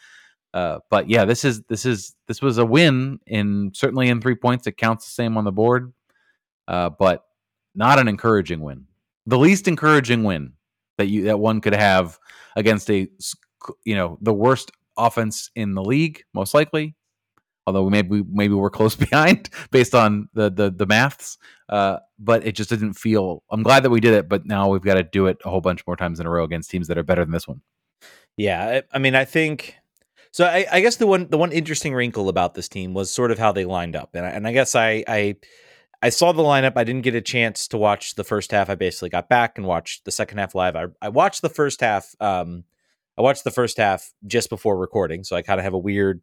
Uh, 0.55 0.79
but 0.89 1.11
yeah, 1.11 1.25
this 1.25 1.45
is 1.45 1.65
this 1.65 1.85
is 1.85 2.15
this 2.29 2.41
was 2.41 2.59
a 2.59 2.65
win 2.65 3.19
in 3.27 3.73
certainly 3.75 4.09
in 4.09 4.21
three 4.21 4.37
points. 4.37 4.69
It 4.69 4.77
counts 4.77 5.05
the 5.05 5.11
same 5.11 5.37
on 5.37 5.43
the 5.43 5.51
board, 5.51 5.93
uh, 6.69 6.91
but 6.91 7.25
not 7.75 7.99
an 7.99 8.07
encouraging 8.07 8.61
win. 8.61 8.88
The 9.29 9.39
least 9.39 9.69
encouraging 9.69 10.25
win 10.25 10.55
that 10.97 11.07
you 11.07 11.25
that 11.25 11.39
one 11.39 11.61
could 11.61 11.75
have 11.75 12.19
against 12.57 12.91
a 12.91 13.09
you 13.85 13.95
know 13.95 14.19
the 14.21 14.33
worst 14.33 14.71
offense 14.97 15.51
in 15.55 15.75
the 15.75 15.83
league, 15.83 16.23
most 16.35 16.55
likely. 16.55 16.95
Although 17.67 17.85
we 17.85 17.91
maybe 17.91 18.25
maybe 18.27 18.55
we're 18.55 18.71
close 18.71 18.97
behind 19.11 19.51
based 19.71 19.95
on 19.95 20.31
the 20.33 20.51
the 20.51 20.71
the 20.71 20.87
maths, 20.87 21.37
uh, 21.69 21.99
but 22.19 22.47
it 22.47 22.53
just 22.53 22.71
didn't 22.71 22.95
feel. 22.95 23.43
I'm 23.51 23.63
glad 23.63 23.83
that 23.83 23.91
we 23.91 24.01
did 24.01 24.15
it, 24.15 24.31
but 24.31 24.47
now 24.47 24.71
we've 24.71 24.83
got 24.83 24.95
to 24.95 25.03
do 25.03 25.27
it 25.27 25.37
a 25.45 25.51
whole 25.51 25.61
bunch 25.61 25.87
more 25.87 25.97
times 25.97 26.21
in 26.21 26.27
a 26.27 26.31
row 26.31 26.45
against 26.45 26.71
teams 26.71 26.89
that 26.89 26.97
are 26.97 27.03
better 27.03 27.23
than 27.23 27.33
this 27.33 27.47
one. 27.47 27.61
Yeah, 28.39 28.83
I, 28.93 28.97
I 28.97 28.99
mean, 28.99 29.15
I 29.15 29.27
think 29.27 29.75
so. 30.33 30.47
I, 30.47 30.65
I 30.73 30.81
guess 30.81 30.97
the 30.97 31.07
one 31.07 31.29
the 31.29 31.37
one 31.37 31.53
interesting 31.53 31.95
wrinkle 31.95 32.31
about 32.31 32.55
this 32.55 32.69
team 32.69 32.95
was 32.95 33.11
sort 33.11 33.31
of 33.31 33.39
how 33.39 33.53
they 33.53 33.67
lined 33.67 33.95
up, 33.95 34.15
and 34.15 34.25
I, 34.25 34.31
and 34.31 34.47
I 34.47 34.53
guess 34.53 34.75
I 34.75 35.05
I 35.07 35.37
I 36.01 36.11
saw 36.11 36.33
the 36.33 36.43
lineup. 36.43 36.75
I 36.77 36.85
didn't 36.85 37.03
get 37.03 37.15
a 37.15 37.21
chance 37.21 37.67
to 37.69 37.79
watch 37.79 38.15
the 38.15 38.25
first 38.25 38.53
half. 38.53 38.71
I 38.71 38.75
basically 38.77 39.09
got 39.09 39.29
back 39.29 39.59
and 39.59 39.67
watched 39.67 40.05
the 40.05 40.13
second 40.13 40.39
half 40.39 40.55
live. 40.55 40.77
I 40.77 40.87
I 41.03 41.09
watched 41.09 41.43
the 41.43 41.49
first 41.49 41.81
half. 41.81 42.15
Um, 42.21 42.65
I 43.17 43.23
watched 43.23 43.45
the 43.45 43.51
first 43.51 43.79
half 43.79 44.13
just 44.27 44.49
before 44.49 44.79
recording, 44.79 45.25
so 45.25 45.35
I 45.35 45.43
kind 45.43 45.59
of 45.59 45.65
have 45.65 45.75
a 45.75 45.79
weird 45.79 46.21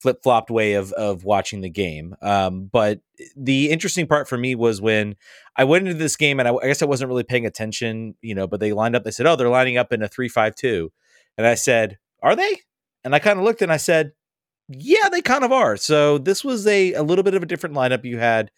flip 0.00 0.18
flopped 0.22 0.50
way 0.50 0.74
of 0.74 0.92
of 0.92 1.24
watching 1.24 1.62
the 1.62 1.70
game. 1.70 2.14
Um, 2.20 2.68
but 2.70 3.00
the 3.34 3.70
interesting 3.70 4.06
part 4.06 4.28
for 4.28 4.36
me 4.36 4.54
was 4.54 4.80
when 4.82 5.16
I 5.56 5.64
went 5.64 5.86
into 5.86 5.98
this 5.98 6.16
game, 6.16 6.38
and 6.38 6.48
I, 6.48 6.54
I 6.54 6.66
guess 6.66 6.82
I 6.82 6.86
wasn't 6.86 7.08
really 7.08 7.24
paying 7.24 7.46
attention, 7.46 8.16
you 8.20 8.34
know. 8.34 8.46
But 8.46 8.60
they 8.60 8.74
lined 8.74 8.94
up. 8.94 9.04
They 9.04 9.10
said, 9.10 9.26
"Oh, 9.26 9.36
they're 9.36 9.48
lining 9.48 9.78
up 9.78 9.92
in 9.92 10.02
a 10.02 10.08
three 10.08 10.28
five 10.28 10.54
two. 10.54 10.92
And 11.36 11.46
I 11.46 11.54
said, 11.54 11.98
Are 12.22 12.36
they? 12.36 12.60
And 13.02 13.14
I 13.14 13.18
kind 13.18 13.38
of 13.38 13.44
looked 13.44 13.62
and 13.62 13.72
I 13.72 13.76
said, 13.76 14.12
Yeah, 14.68 15.08
they 15.10 15.20
kind 15.20 15.44
of 15.44 15.52
are. 15.52 15.76
So 15.76 16.18
this 16.18 16.42
was 16.42 16.66
a, 16.66 16.94
a 16.94 17.02
little 17.02 17.22
bit 17.22 17.34
of 17.34 17.42
a 17.42 17.46
different 17.46 17.74
lineup. 17.74 18.04
You 18.04 18.18
had 18.18 18.50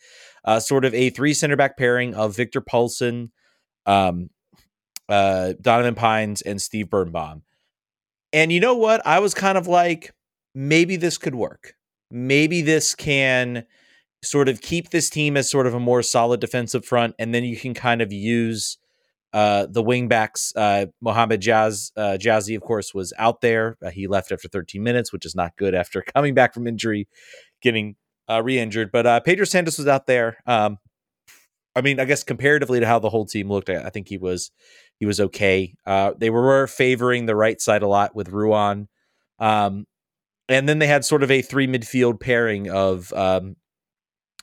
uh, 0.44 0.60
sort 0.60 0.84
of 0.84 0.94
a 0.94 1.10
three 1.10 1.34
center 1.34 1.56
back 1.56 1.76
pairing 1.76 2.14
of 2.14 2.36
Victor 2.36 2.60
Pálsson, 2.60 3.30
um, 3.86 4.30
uh, 5.08 5.54
Donovan 5.60 5.96
Pines, 5.96 6.42
and 6.42 6.62
Steve 6.62 6.90
Birnbaum. 6.90 7.42
And 8.32 8.52
you 8.52 8.60
know 8.60 8.74
what? 8.74 9.04
I 9.06 9.18
was 9.18 9.34
kind 9.34 9.58
of 9.58 9.66
like, 9.66 10.12
maybe 10.54 10.96
this 10.96 11.18
could 11.18 11.34
work. 11.34 11.74
Maybe 12.10 12.62
this 12.62 12.94
can 12.94 13.66
sort 14.22 14.48
of 14.48 14.60
keep 14.60 14.90
this 14.90 15.10
team 15.10 15.36
as 15.36 15.50
sort 15.50 15.66
of 15.66 15.74
a 15.74 15.80
more 15.80 16.02
solid 16.02 16.40
defensive 16.40 16.84
front. 16.84 17.14
And 17.18 17.34
then 17.34 17.44
you 17.44 17.56
can 17.56 17.74
kind 17.74 18.00
of 18.00 18.12
use 18.12 18.78
uh, 19.36 19.66
the 19.68 19.82
wingbacks, 19.82 20.50
uh, 20.56 20.86
Mohanad 21.04 21.42
Jeahze, 21.42 21.92
uh, 21.94 22.16
Jazzy, 22.18 22.56
of 22.56 22.62
course, 22.62 22.94
was 22.94 23.12
out 23.18 23.42
there. 23.42 23.76
Uh, 23.84 23.90
he 23.90 24.06
left 24.06 24.32
after 24.32 24.48
13 24.48 24.82
minutes, 24.82 25.12
which 25.12 25.26
is 25.26 25.34
not 25.34 25.54
good 25.56 25.74
after 25.74 26.02
coming 26.14 26.32
back 26.32 26.54
from 26.54 26.66
injury, 26.66 27.06
getting 27.60 27.96
uh, 28.30 28.42
re-injured. 28.42 28.90
But 28.90 29.06
uh, 29.06 29.20
Pedro 29.20 29.44
Santos 29.44 29.76
was 29.76 29.86
out 29.86 30.06
there. 30.06 30.38
Um, 30.46 30.78
I 31.74 31.82
mean, 31.82 32.00
I 32.00 32.06
guess 32.06 32.24
comparatively 32.24 32.80
to 32.80 32.86
how 32.86 32.98
the 32.98 33.10
whole 33.10 33.26
team 33.26 33.50
looked, 33.50 33.68
I, 33.68 33.82
I 33.82 33.90
think 33.90 34.08
he 34.08 34.16
was 34.16 34.50
he 34.98 35.04
was 35.04 35.20
okay. 35.20 35.74
They 35.84 36.30
were 36.30 36.66
favoring 36.66 37.26
the 37.26 37.36
right 37.36 37.60
side 37.60 37.82
a 37.82 37.88
lot 37.88 38.16
with 38.16 38.30
Ruan, 38.30 38.88
um, 39.38 39.84
and 40.48 40.66
then 40.66 40.78
they 40.78 40.86
had 40.86 41.04
sort 41.04 41.22
of 41.22 41.30
a 41.30 41.42
three 41.42 41.66
midfield 41.66 42.20
pairing 42.20 42.70
of 42.70 43.12
um, 43.12 43.56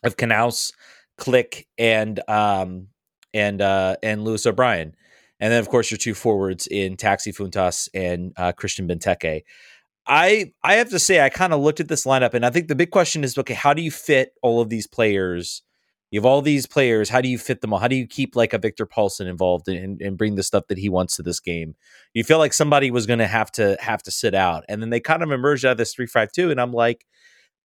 of 0.03 0.17
Canouse, 0.17 0.71
Klich, 1.19 1.65
and 1.79 2.19
um, 2.29 2.89
and 3.33 3.61
uh, 3.61 3.95
and 4.03 4.23
Lewis 4.23 4.45
O'Brien, 4.45 4.95
and 5.39 5.51
then 5.51 5.59
of 5.59 5.69
course 5.69 5.91
your 5.91 5.97
two 5.97 6.13
forwards 6.13 6.67
in 6.67 6.97
Taxi 6.97 7.31
Fountas 7.31 7.89
and 7.93 8.33
uh, 8.37 8.51
Christian 8.51 8.87
Benteke. 8.87 9.43
I 10.05 10.51
I 10.63 10.73
have 10.75 10.89
to 10.89 10.99
say 10.99 11.21
I 11.21 11.29
kind 11.29 11.53
of 11.53 11.61
looked 11.61 11.79
at 11.79 11.87
this 11.87 12.05
lineup 12.05 12.33
and 12.33 12.45
I 12.45 12.49
think 12.49 12.67
the 12.67 12.75
big 12.75 12.91
question 12.91 13.23
is 13.23 13.37
okay, 13.37 13.53
how 13.53 13.73
do 13.73 13.81
you 13.81 13.91
fit 13.91 14.33
all 14.41 14.61
of 14.61 14.69
these 14.69 14.87
players? 14.87 15.61
You 16.11 16.19
have 16.19 16.27
all 16.27 16.43
these 16.43 16.67
players. 16.67 17.09
How 17.09 17.21
do 17.21 17.27
you 17.29 17.39
fit 17.39 17.61
them 17.61 17.73
all? 17.73 17.79
How 17.79 17.87
do 17.87 17.95
you 17.95 18.05
keep 18.05 18.35
like 18.35 18.53
a 18.53 18.59
Victor 18.59 18.85
Pálsson 18.85 19.25
involved 19.25 19.67
and, 19.67 19.99
and 19.99 20.15
bring 20.15 20.35
the 20.35 20.43
stuff 20.43 20.67
that 20.67 20.77
he 20.77 20.87
wants 20.87 21.15
to 21.15 21.23
this 21.23 21.39
game? 21.39 21.73
You 22.13 22.23
feel 22.23 22.37
like 22.37 22.53
somebody 22.53 22.91
was 22.91 23.07
going 23.07 23.17
to 23.17 23.25
have 23.25 23.51
to 23.53 23.77
have 23.79 24.03
to 24.03 24.11
sit 24.11 24.35
out, 24.35 24.63
and 24.69 24.79
then 24.79 24.91
they 24.91 24.99
kind 24.99 25.23
of 25.23 25.31
emerged 25.31 25.65
out 25.65 25.71
of 25.71 25.77
this 25.79 25.93
three 25.93 26.05
five 26.05 26.31
two, 26.31 26.51
and 26.51 26.61
I'm 26.61 26.71
like, 26.71 27.07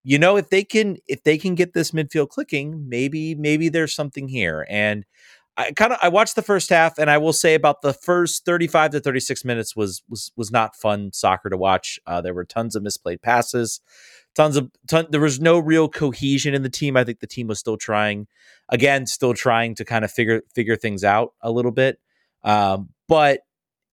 you 0.03 0.19
know, 0.19 0.39
if 0.39 0.49
they 0.49 0.65
can 0.65 0.97
if 1.07 1.25
they 1.25 1.37
can 1.37 1.55
get 1.55 1.75
this 1.75 1.91
midfield 1.91 2.31
clicking, 2.31 2.89
maybe 2.89 3.35
maybe 3.35 3.69
there's 3.69 3.95
something 3.95 4.29
here. 4.29 4.67
And 4.71 5.05
I 5.59 5.73
kind 5.73 5.93
of 5.93 5.99
I 6.01 6.09
watched 6.09 6.37
the 6.37 6.43
first 6.43 6.71
half, 6.71 6.99
and 6.99 7.11
I 7.11 7.19
will 7.19 7.33
say 7.33 7.55
about 7.55 7.83
the 7.83 7.93
first 7.93 8.45
35 8.45 8.93
to 8.93 9.01
36 9.01 9.45
minutes 9.45 9.75
was 9.75 10.03
was 10.09 10.31
was 10.37 10.53
not 10.53 10.77
fun 10.77 11.13
soccer 11.13 11.51
to 11.51 11.57
watch. 11.57 11.99
Uh, 12.07 12.21
there 12.21 12.33
were 12.33 12.45
tons 12.45 12.77
of 12.77 12.85
misplayed 12.85 13.23
passes, 13.23 13.81
tons 14.37 14.57
of 14.57 14.71
ton, 14.87 15.09
there 15.11 15.21
was 15.21 15.41
no 15.41 15.59
real 15.59 15.89
cohesion 15.89 16.55
in 16.55 16.63
the 16.63 16.69
team. 16.69 16.97
I 16.97 17.03
think 17.03 17.19
the 17.19 17.27
team 17.27 17.49
was 17.49 17.59
still 17.59 17.77
trying, 17.77 18.29
again, 18.69 19.05
still 19.07 19.35
trying 19.35 19.75
to 19.75 19.85
kind 19.85 20.05
of 20.05 20.13
figure 20.13 20.43
figure 20.55 20.77
things 20.77 21.03
out 21.03 21.35
a 21.43 21.51
little 21.51 21.73
bit. 21.73 21.99
Um, 22.45 22.91
but 23.09 23.41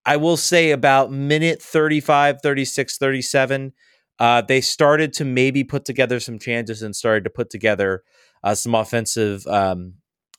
I 0.04 0.18
will 0.18 0.36
say 0.36 0.70
about 0.70 1.10
minute 1.10 1.60
35, 1.60 2.42
36, 2.42 2.96
37, 2.96 3.72
uh, 4.20 4.40
they 4.42 4.60
started 4.60 5.12
to 5.14 5.24
maybe 5.24 5.64
put 5.64 5.84
together 5.84 6.20
some 6.20 6.38
chances 6.38 6.80
and 6.80 6.94
started 6.94 7.24
to 7.24 7.30
put 7.30 7.50
together 7.50 8.04
uh, 8.44 8.54
some 8.54 8.76
offensive 8.76 9.44
um, 9.48 9.94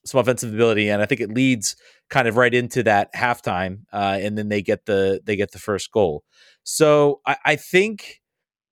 some 0.07 0.19
offensive 0.19 0.53
ability, 0.53 0.89
and 0.89 1.01
I 1.01 1.05
think 1.05 1.21
it 1.21 1.31
leads 1.31 1.75
kind 2.09 2.27
of 2.27 2.37
right 2.37 2.53
into 2.53 2.83
that 2.83 3.13
halftime, 3.13 3.81
uh, 3.93 4.17
and 4.21 4.37
then 4.37 4.49
they 4.49 4.61
get 4.61 4.85
the 4.85 5.21
they 5.23 5.35
get 5.35 5.51
the 5.51 5.59
first 5.59 5.91
goal. 5.91 6.23
So 6.63 7.21
I, 7.25 7.37
I 7.45 7.55
think 7.55 8.21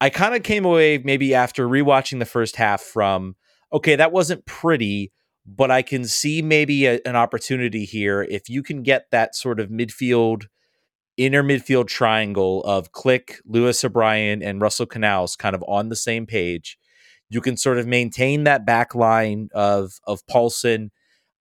I 0.02 0.10
kind 0.10 0.36
of 0.36 0.44
came 0.44 0.66
away 0.66 0.98
maybe 0.98 1.34
after 1.34 1.68
rewatching 1.68 2.20
the 2.20 2.26
first 2.26 2.56
half 2.56 2.82
from 2.82 3.36
okay, 3.74 3.96
that 3.96 4.12
wasn't 4.12 4.46
pretty, 4.46 5.12
but 5.46 5.70
I 5.72 5.82
can 5.82 6.06
see 6.06 6.42
maybe 6.42 6.86
a, 6.86 7.00
an 7.06 7.16
opportunity 7.16 7.84
here 7.86 8.24
if 8.24 8.50
you 8.50 8.64
can 8.64 8.84
get 8.84 9.12
that 9.12 9.36
sort 9.36 9.60
of 9.60 9.70
midfield 9.70 10.46
inner 11.18 11.44
midfield 11.44 11.88
triangle 11.88 12.62
of 12.64 12.92
Klich, 12.92 13.40
Lewis 13.46 13.84
O'Brien, 13.84 14.44
and 14.44 14.62
Russell 14.62 14.86
Canouse 14.86 15.38
kind 15.38 15.56
of 15.56 15.64
on 15.68 15.90
the 15.90 15.96
same 15.96 16.26
page. 16.26 16.78
You 17.30 17.42
can 17.42 17.58
sort 17.58 17.80
of 17.80 17.88
maintain 17.88 18.44
that 18.44 18.66
back 18.66 18.94
line 18.94 19.50
of 19.54 20.00
of 20.06 20.26
Pálsson 20.28 20.90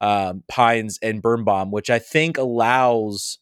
um, 0.04 0.42
Pines 0.49 0.99
and 1.02 1.23
Birnbaum, 1.23 1.70
which 1.70 1.88
I 1.88 1.99
think 1.99 2.37
allows. 2.37 3.38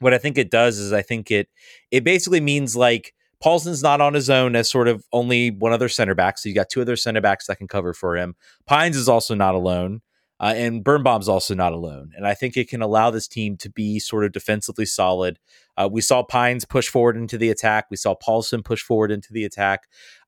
What 0.00 0.12
I 0.12 0.18
think 0.18 0.36
it 0.36 0.50
does 0.50 0.78
is 0.78 0.92
I 0.92 1.00
think 1.00 1.30
it 1.30 1.48
it 1.90 2.04
basically 2.04 2.40
means 2.40 2.76
like 2.76 3.14
Pálsson's 3.42 3.82
not 3.82 4.02
on 4.02 4.12
his 4.12 4.28
own 4.28 4.56
as 4.56 4.70
sort 4.70 4.88
of 4.88 5.04
only 5.10 5.50
one 5.50 5.72
other 5.72 5.88
center 5.88 6.14
back, 6.14 6.36
so 6.36 6.50
you 6.50 6.54
got 6.54 6.68
two 6.68 6.82
other 6.82 6.96
center 6.96 7.22
backs 7.22 7.46
that 7.46 7.56
can 7.56 7.68
cover 7.68 7.94
for 7.94 8.14
him. 8.14 8.34
Pines 8.66 8.96
is 8.96 9.08
also 9.08 9.34
not 9.34 9.54
alone. 9.54 10.02
Uh, 10.40 10.52
and 10.56 10.82
Birnbaum's 10.82 11.28
also 11.28 11.54
not 11.54 11.72
alone. 11.72 12.10
And 12.16 12.26
I 12.26 12.34
think 12.34 12.56
it 12.56 12.68
can 12.68 12.82
allow 12.82 13.10
this 13.10 13.28
team 13.28 13.56
to 13.58 13.70
be 13.70 14.00
sort 14.00 14.24
of 14.24 14.32
defensively 14.32 14.84
solid. 14.84 15.38
Uh, 15.76 15.88
we 15.90 16.00
saw 16.00 16.24
Pines 16.24 16.64
push 16.64 16.88
forward 16.88 17.16
into 17.16 17.38
the 17.38 17.50
attack. 17.50 17.86
We 17.88 17.96
saw 17.96 18.16
Pálsson 18.16 18.64
push 18.64 18.82
forward 18.82 19.12
into 19.12 19.32
the 19.32 19.44
attack. 19.44 19.84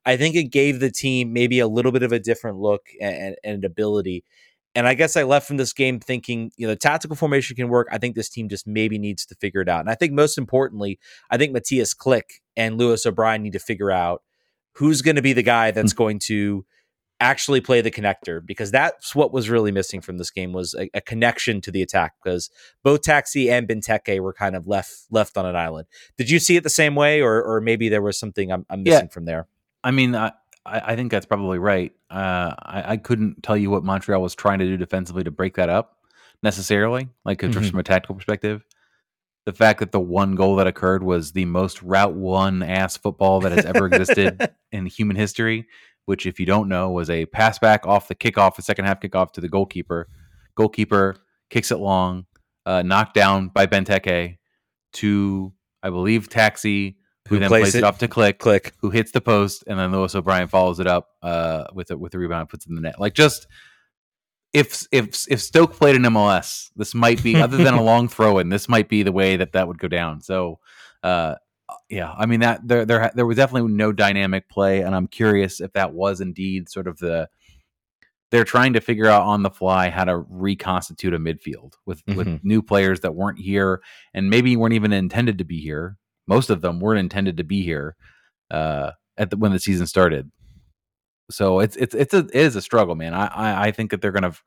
I 0.07 0.17
think 0.17 0.37
it 0.37 0.53
gave 0.53 0.79
the 0.79 0.93
team 0.93 1.33
maybe 1.33 1.59
a 1.59 1.67
little 1.67 1.91
bit 1.91 2.05
of 2.05 2.13
a 2.13 2.21
different 2.21 2.59
look 2.59 2.87
and, 3.01 3.35
and 3.43 3.65
ability. 3.65 4.25
And 4.77 4.87
I 4.87 4.95
guess 4.95 5.17
I 5.17 5.23
left 5.23 5.49
from 5.49 5.57
this 5.57 5.73
game 5.73 5.99
thinking, 5.99 6.53
you 6.57 6.67
know, 6.67 6.75
tactical 6.75 7.17
formation 7.17 7.57
can 7.57 7.69
work. 7.69 7.89
I 7.91 7.97
think 7.97 8.15
this 8.15 8.29
team 8.29 8.49
just 8.49 8.67
maybe 8.67 8.99
needs 8.99 9.25
to 9.27 9.35
figure 9.37 9.63
it 9.63 9.69
out. 9.69 9.81
And 9.81 9.91
I 9.91 9.95
think 9.95 10.13
most 10.13 10.37
importantly, 10.37 10.99
I 11.31 11.39
think 11.39 11.53
Matthias 11.53 11.95
Klich 11.95 12.41
and 12.57 12.77
Lewis 12.77 13.07
O'Brien 13.07 13.43
need 13.43 13.55
to 13.55 13.59
figure 13.59 13.91
out 13.91 14.23
who's 14.73 15.01
going 15.01 15.17
to 15.17 15.23
be 15.23 15.33
the 15.33 15.43
guy 15.43 15.71
that's 15.71 15.95
mm-hmm. 15.95 16.03
going 16.03 16.19
to 16.27 16.67
actually 17.21 17.63
play 17.63 17.81
the 17.81 17.91
connector 17.91 18.45
because 18.45 18.71
that's 18.71 19.15
what 19.15 19.33
was 19.33 19.49
really 19.49 19.73
missing 19.73 20.03
from 20.03 20.19
this 20.19 20.31
game 20.31 20.53
was 20.53 20.75
a, 20.75 20.91
a 20.93 21.01
connection 21.01 21.63
to 21.63 21.71
the 21.71 21.81
attack 21.81 22.13
because 22.23 22.51
both 22.83 23.01
Taxi 23.01 23.51
and 23.51 23.67
Benteke 23.67 24.21
were 24.21 24.35
kind 24.35 24.55
of 24.55 24.67
left 24.67 24.93
left 25.11 25.39
on 25.39 25.47
an 25.47 25.57
island. 25.57 25.87
Did 26.19 26.29
you 26.29 26.39
see 26.39 26.57
it 26.57 26.63
the 26.63 26.71
same 26.71 26.95
way, 26.95 27.23
or 27.23 27.43
or 27.43 27.61
maybe 27.61 27.89
there 27.89 28.03
was 28.03 28.19
something 28.19 28.53
I'm, 28.53 28.67
I'm 28.69 28.83
missing 28.83 29.07
yeah. 29.07 29.13
from 29.13 29.25
there? 29.25 29.49
I 29.83 29.93
mean, 29.93 30.15
I, 30.15 30.33
I 30.67 30.97
think 30.97 31.11
that's 31.11 31.27
probably 31.27 31.59
right. 31.59 31.93
Uh, 32.11 32.55
I, 32.59 32.93
I, 32.93 32.97
couldn't 32.97 33.43
tell 33.43 33.57
you 33.57 33.71
what 33.71 33.85
Montreal 33.85 34.21
was 34.21 34.35
trying 34.35 34.59
to 34.59 34.65
do 34.65 34.77
defensively 34.77 35.25
to 35.25 35.31
break 35.31 35.55
that 35.57 35.69
up 35.69 35.99
necessarily, 36.43 37.09
like 37.25 37.39
mm-hmm. 37.39 37.53
just 37.53 37.71
from 37.71 37.81
a 37.81 37.85
tactical 37.85 38.15
perspective. 38.15 38.65
The 39.45 39.53
fact 39.53 39.81
that 39.81 39.93
the 39.93 40.01
one 40.01 40.35
goal 40.35 40.57
that 40.57 40.67
occurred 40.67 41.03
was 41.05 41.33
the 41.33 41.45
most 41.45 41.83
route 41.83 42.15
one 42.15 42.63
ass 42.63 42.97
football 42.97 43.41
that 43.41 43.53
has 43.53 43.65
ever 43.65 43.87
existed 43.87 44.51
in 44.73 44.87
human 44.87 45.17
history, 45.17 45.67
which, 46.05 46.27
if 46.27 46.41
you 46.41 46.47
don't 46.47 46.69
know, 46.69 46.91
was 46.91 47.11
a 47.11 47.27
pass 47.27 47.59
back 47.59 47.87
off 47.87 48.09
the 48.09 48.15
kickoff, 48.17 48.57
the 48.57 48.63
second 48.63 48.87
half 48.87 49.01
kickoff 49.01 49.31
to 49.33 49.41
the 49.41 49.49
goalkeeper. 49.49 50.09
Goalkeeper 50.57 51.17
kicks 51.49 51.71
it 51.71 51.79
long, 51.79 52.27
uh, 52.65 52.83
knocked 52.83 53.15
down 53.15 53.49
by 53.49 53.67
Benteke 53.67 54.39
to, 54.95 55.53
I 55.83 55.91
believe, 55.91 56.29
Taxi 56.29 56.99
who, 57.29 57.39
then 57.39 57.49
plays 57.49 57.75
it, 57.75 57.79
it 57.79 57.85
off 57.85 57.99
to 57.99 58.09
Klich, 58.09 58.39
Klich, 58.39 58.73
who 58.81 58.91
hits 58.91 59.13
the 59.13 59.21
post, 59.21 59.65
and 59.67 59.79
then 59.79 59.93
Lewis 59.93 60.15
O'Brien 60.15 60.49
follows 60.49 60.81
it 60.81 60.87
up 60.87 61.09
uh, 61.23 61.65
with 61.75 61.91
a, 61.91 61.97
with 61.97 62.15
a 62.15 62.19
rebound, 62.19 62.49
puts 62.49 62.67
it 62.67 62.71
in 62.71 62.75
the 62.75 62.81
net. 62.81 63.01
Like 63.01 63.15
just 63.15 63.47
if 64.53 64.87
if 64.93 65.31
if 65.31 65.41
Stoke 65.41 65.75
played 65.75 65.97
in 65.97 66.03
MLS, 66.03 66.71
this 66.77 66.95
might 66.95 67.23
be 67.23 67.37
other 67.37 67.57
than 67.57 67.75
a 67.75 67.83
long 67.85 68.09
throw 68.09 68.39
in, 68.39 68.49
this 68.49 68.69
might 68.69 68.89
be 68.89 69.03
the 69.03 69.13
way 69.13 69.37
that 69.37 69.53
that 69.53 69.69
would 69.69 69.79
go 69.79 69.89
down. 69.89 70.21
So, 70.23 70.61
uh, 71.03 71.35
yeah, 71.89 72.13
I 72.17 72.27
mean 72.27 72.41
that 72.41 72.67
there 72.67 72.85
there 72.85 73.11
there 73.15 73.27
was 73.27 73.37
definitely 73.37 73.73
no 73.73 73.93
dynamic 73.93 74.49
play, 74.49 74.81
and 74.81 74.95
I'm 74.95 75.09
curious 75.09 75.61
if 75.61 75.73
that 75.73 75.93
was 75.93 76.21
indeed 76.21 76.69
sort 76.69 76.87
of 76.87 76.99
the 76.99 77.29
they're 78.31 78.45
trying 78.45 78.73
to 78.73 78.81
figure 78.81 79.07
out 79.07 79.23
on 79.23 79.43
the 79.43 79.51
fly 79.51 79.89
how 79.89 80.05
to 80.05 80.17
reconstitute 80.17 81.15
a 81.15 81.19
midfield 81.19 81.75
with 81.85 82.05
mm-hmm. 82.07 82.17
with 82.17 82.45
new 82.45 82.63
players 82.63 83.01
that 83.01 83.15
weren't 83.15 83.39
here 83.39 83.83
and 84.15 84.31
maybe 84.31 84.57
weren't 84.57 84.75
even 84.75 84.93
intended 84.93 85.39
to 85.39 85.45
be 85.45 85.61
here 85.61 85.97
most 86.27 86.51
of 86.51 86.61
them 86.61 86.81
weren't 86.81 87.01
intended 87.01 87.37
to 87.37 87.45
be 87.45 87.63
here 87.63 87.97
uh, 88.51 88.93
at 89.17 89.31
the, 89.31 89.37
when 89.37 89.53
the 89.53 89.59
season 89.59 89.87
started. 89.87 90.31
So 91.31 91.61
it's 91.61 91.77
it's 91.77 91.95
it's 91.95 92.15
a 92.15 92.19
it 92.19 92.35
is 92.35 92.57
a 92.57 92.63
struggle, 92.63 92.95
man. 92.95 93.15
I 93.15 93.27
I, 93.27 93.67
I 93.67 93.71
think 93.73 93.91
that 93.91 94.01
they're 94.01 94.13
going 94.13 94.31
to 94.31 94.39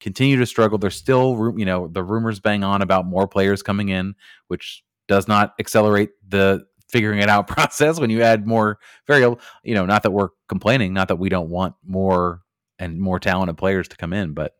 continue 0.00 0.38
to 0.38 0.46
struggle. 0.46 0.78
There's 0.78 0.96
still 0.96 1.52
you 1.56 1.64
know 1.64 1.88
the 1.88 2.02
rumors 2.02 2.40
bang 2.40 2.64
on 2.64 2.82
about 2.82 3.06
more 3.06 3.28
players 3.28 3.62
coming 3.62 3.90
in, 3.90 4.14
which 4.48 4.82
does 5.08 5.28
not 5.28 5.54
accelerate 5.58 6.10
the 6.26 6.64
figuring 6.88 7.20
it 7.20 7.28
out 7.28 7.46
process 7.48 8.00
when 8.00 8.10
you 8.10 8.22
add 8.22 8.46
more 8.46 8.78
variable. 9.06 9.40
You 9.62 9.74
know, 9.74 9.84
not 9.84 10.02
that 10.04 10.10
we're 10.10 10.30
complaining, 10.48 10.94
not 10.94 11.08
that 11.08 11.16
we 11.16 11.28
don't 11.28 11.50
want 11.50 11.74
more 11.84 12.42
and 12.78 12.98
more 12.98 13.20
talented 13.20 13.58
players 13.58 13.88
to 13.88 13.96
come 13.96 14.12
in, 14.12 14.32
but 14.32 14.54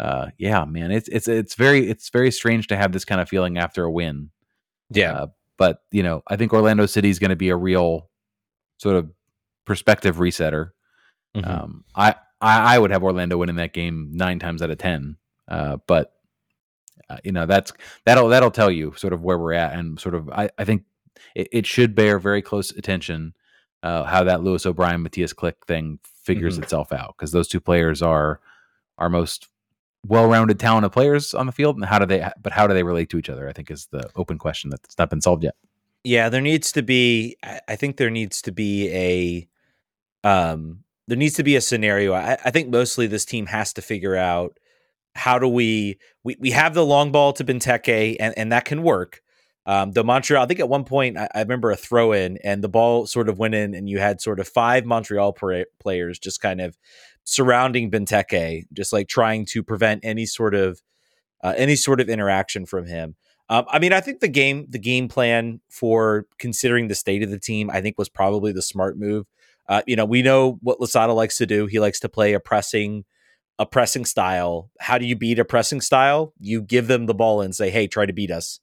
uh, 0.00 0.28
yeah, 0.38 0.64
man, 0.64 0.90
it's 0.90 1.08
it's 1.08 1.28
it's 1.28 1.54
very 1.54 1.88
it's 1.88 2.08
very 2.10 2.30
strange 2.30 2.66
to 2.68 2.76
have 2.76 2.92
this 2.92 3.04
kind 3.04 3.20
of 3.20 3.28
feeling 3.28 3.58
after 3.58 3.84
a 3.84 3.90
win. 3.90 4.30
Yeah, 4.90 5.12
uh, 5.12 5.26
but 5.62 5.84
you 5.92 6.02
know, 6.02 6.24
I 6.26 6.34
think 6.34 6.52
Orlando 6.52 6.86
City 6.86 7.08
is 7.08 7.20
going 7.20 7.30
to 7.30 7.36
be 7.36 7.50
a 7.50 7.56
real 7.56 8.10
sort 8.78 8.96
of 8.96 9.12
perspective 9.64 10.16
resetter. 10.16 10.70
Mm-hmm. 11.36 11.48
Um, 11.48 11.84
I, 11.94 12.16
I, 12.40 12.74
I 12.74 12.78
would 12.80 12.90
have 12.90 13.04
Orlando 13.04 13.38
winning 13.38 13.54
that 13.54 13.72
game 13.72 14.10
nine 14.12 14.40
times 14.40 14.60
out 14.60 14.70
of 14.70 14.78
ten. 14.78 15.18
Uh, 15.46 15.76
but 15.86 16.14
uh, 17.08 17.18
you 17.22 17.30
know, 17.30 17.46
that's 17.46 17.72
that'll 18.04 18.26
that'll 18.26 18.50
tell 18.50 18.72
you 18.72 18.92
sort 18.96 19.12
of 19.12 19.22
where 19.22 19.38
we're 19.38 19.52
at, 19.52 19.78
and 19.78 20.00
sort 20.00 20.16
of 20.16 20.28
I, 20.30 20.50
I 20.58 20.64
think 20.64 20.82
it, 21.36 21.46
it 21.52 21.66
should 21.66 21.94
bear 21.94 22.18
very 22.18 22.42
close 22.42 22.72
attention 22.72 23.32
uh, 23.84 24.02
how 24.02 24.24
that 24.24 24.42
Lewis 24.42 24.66
O'Brien 24.66 25.04
Matthias 25.04 25.32
Klich 25.32 25.54
thing 25.68 26.00
figures 26.24 26.54
mm-hmm. 26.54 26.64
itself 26.64 26.92
out 26.92 27.14
because 27.16 27.30
those 27.30 27.46
two 27.46 27.60
players 27.60 28.02
are 28.02 28.40
our 28.98 29.08
most 29.08 29.46
well-rounded, 30.06 30.58
talent 30.58 30.84
of 30.84 30.92
players 30.92 31.34
on 31.34 31.46
the 31.46 31.52
field, 31.52 31.76
and 31.76 31.84
how 31.84 31.98
do 31.98 32.06
they? 32.06 32.28
But 32.40 32.52
how 32.52 32.66
do 32.66 32.74
they 32.74 32.82
relate 32.82 33.10
to 33.10 33.18
each 33.18 33.30
other? 33.30 33.48
I 33.48 33.52
think 33.52 33.70
is 33.70 33.86
the 33.86 34.10
open 34.16 34.38
question 34.38 34.70
that's 34.70 34.98
not 34.98 35.10
been 35.10 35.20
solved 35.20 35.44
yet. 35.44 35.54
Yeah, 36.04 36.28
there 36.28 36.40
needs 36.40 36.72
to 36.72 36.82
be. 36.82 37.36
I 37.68 37.76
think 37.76 37.96
there 37.96 38.10
needs 38.10 38.42
to 38.42 38.52
be 38.52 38.88
a. 38.92 39.48
Um, 40.28 40.84
there 41.08 41.16
needs 41.18 41.34
to 41.34 41.42
be 41.42 41.56
a 41.56 41.60
scenario. 41.60 42.12
I, 42.12 42.38
I 42.44 42.50
think 42.50 42.68
mostly 42.68 43.06
this 43.06 43.24
team 43.24 43.46
has 43.46 43.72
to 43.74 43.82
figure 43.82 44.16
out 44.16 44.58
how 45.14 45.38
do 45.38 45.48
we 45.48 45.98
we 46.24 46.36
we 46.38 46.50
have 46.50 46.74
the 46.74 46.86
long 46.86 47.12
ball 47.12 47.32
to 47.34 47.44
Benteke, 47.44 48.16
and 48.18 48.34
and 48.36 48.52
that 48.52 48.64
can 48.64 48.82
work. 48.82 49.22
Um, 49.64 49.92
the 49.92 50.02
Montreal, 50.02 50.42
I 50.42 50.46
think 50.46 50.58
at 50.58 50.68
one 50.68 50.82
point 50.82 51.16
I, 51.16 51.28
I, 51.36 51.40
remember 51.40 51.70
a 51.70 51.76
throw 51.76 52.10
in, 52.10 52.36
and 52.42 52.64
the 52.64 52.68
ball 52.68 53.06
sort 53.06 53.28
of 53.28 53.38
went 53.38 53.54
in, 53.54 53.74
and 53.74 53.88
you 53.88 54.00
had 54.00 54.20
sort 54.20 54.40
of 54.40 54.48
five 54.48 54.84
Montreal 54.84 55.36
players 55.78 56.18
just 56.18 56.40
kind 56.40 56.60
of 56.60 56.76
surrounding 57.24 57.90
Benteke, 57.90 58.64
just 58.72 58.92
like 58.92 59.08
trying 59.08 59.46
to 59.46 59.62
prevent 59.62 60.04
any 60.04 60.26
sort 60.26 60.54
of 60.54 60.80
uh, 61.42 61.54
any 61.56 61.76
sort 61.76 62.00
of 62.00 62.08
interaction 62.08 62.66
from 62.66 62.86
him. 62.86 63.16
Um, 63.48 63.64
I 63.68 63.78
mean, 63.78 63.92
I 63.92 64.00
think 64.00 64.20
the 64.20 64.28
game 64.28 64.66
the 64.68 64.78
game 64.78 65.08
plan 65.08 65.60
for 65.68 66.26
considering 66.38 66.88
the 66.88 66.94
state 66.94 67.22
of 67.22 67.30
the 67.30 67.38
team, 67.38 67.70
I 67.70 67.80
think 67.80 67.98
was 67.98 68.08
probably 68.08 68.52
the 68.52 68.62
smart 68.62 68.96
move. 68.98 69.26
Uh, 69.68 69.82
you 69.86 69.96
know, 69.96 70.04
we 70.04 70.22
know 70.22 70.58
what 70.62 70.80
Losada 70.80 71.12
likes 71.12 71.36
to 71.38 71.46
do. 71.46 71.66
He 71.66 71.78
likes 71.78 72.00
to 72.00 72.08
play 72.08 72.32
a 72.32 72.40
pressing, 72.40 73.04
a 73.58 73.66
pressing 73.66 74.04
style. 74.04 74.70
How 74.80 74.98
do 74.98 75.06
you 75.06 75.16
beat 75.16 75.38
a 75.38 75.44
pressing 75.44 75.80
style? 75.80 76.32
You 76.38 76.62
give 76.62 76.88
them 76.88 77.06
the 77.06 77.14
ball 77.14 77.40
and 77.40 77.54
say, 77.54 77.70
"Hey, 77.70 77.86
try 77.86 78.06
to 78.06 78.12
beat 78.12 78.30
us," 78.30 78.60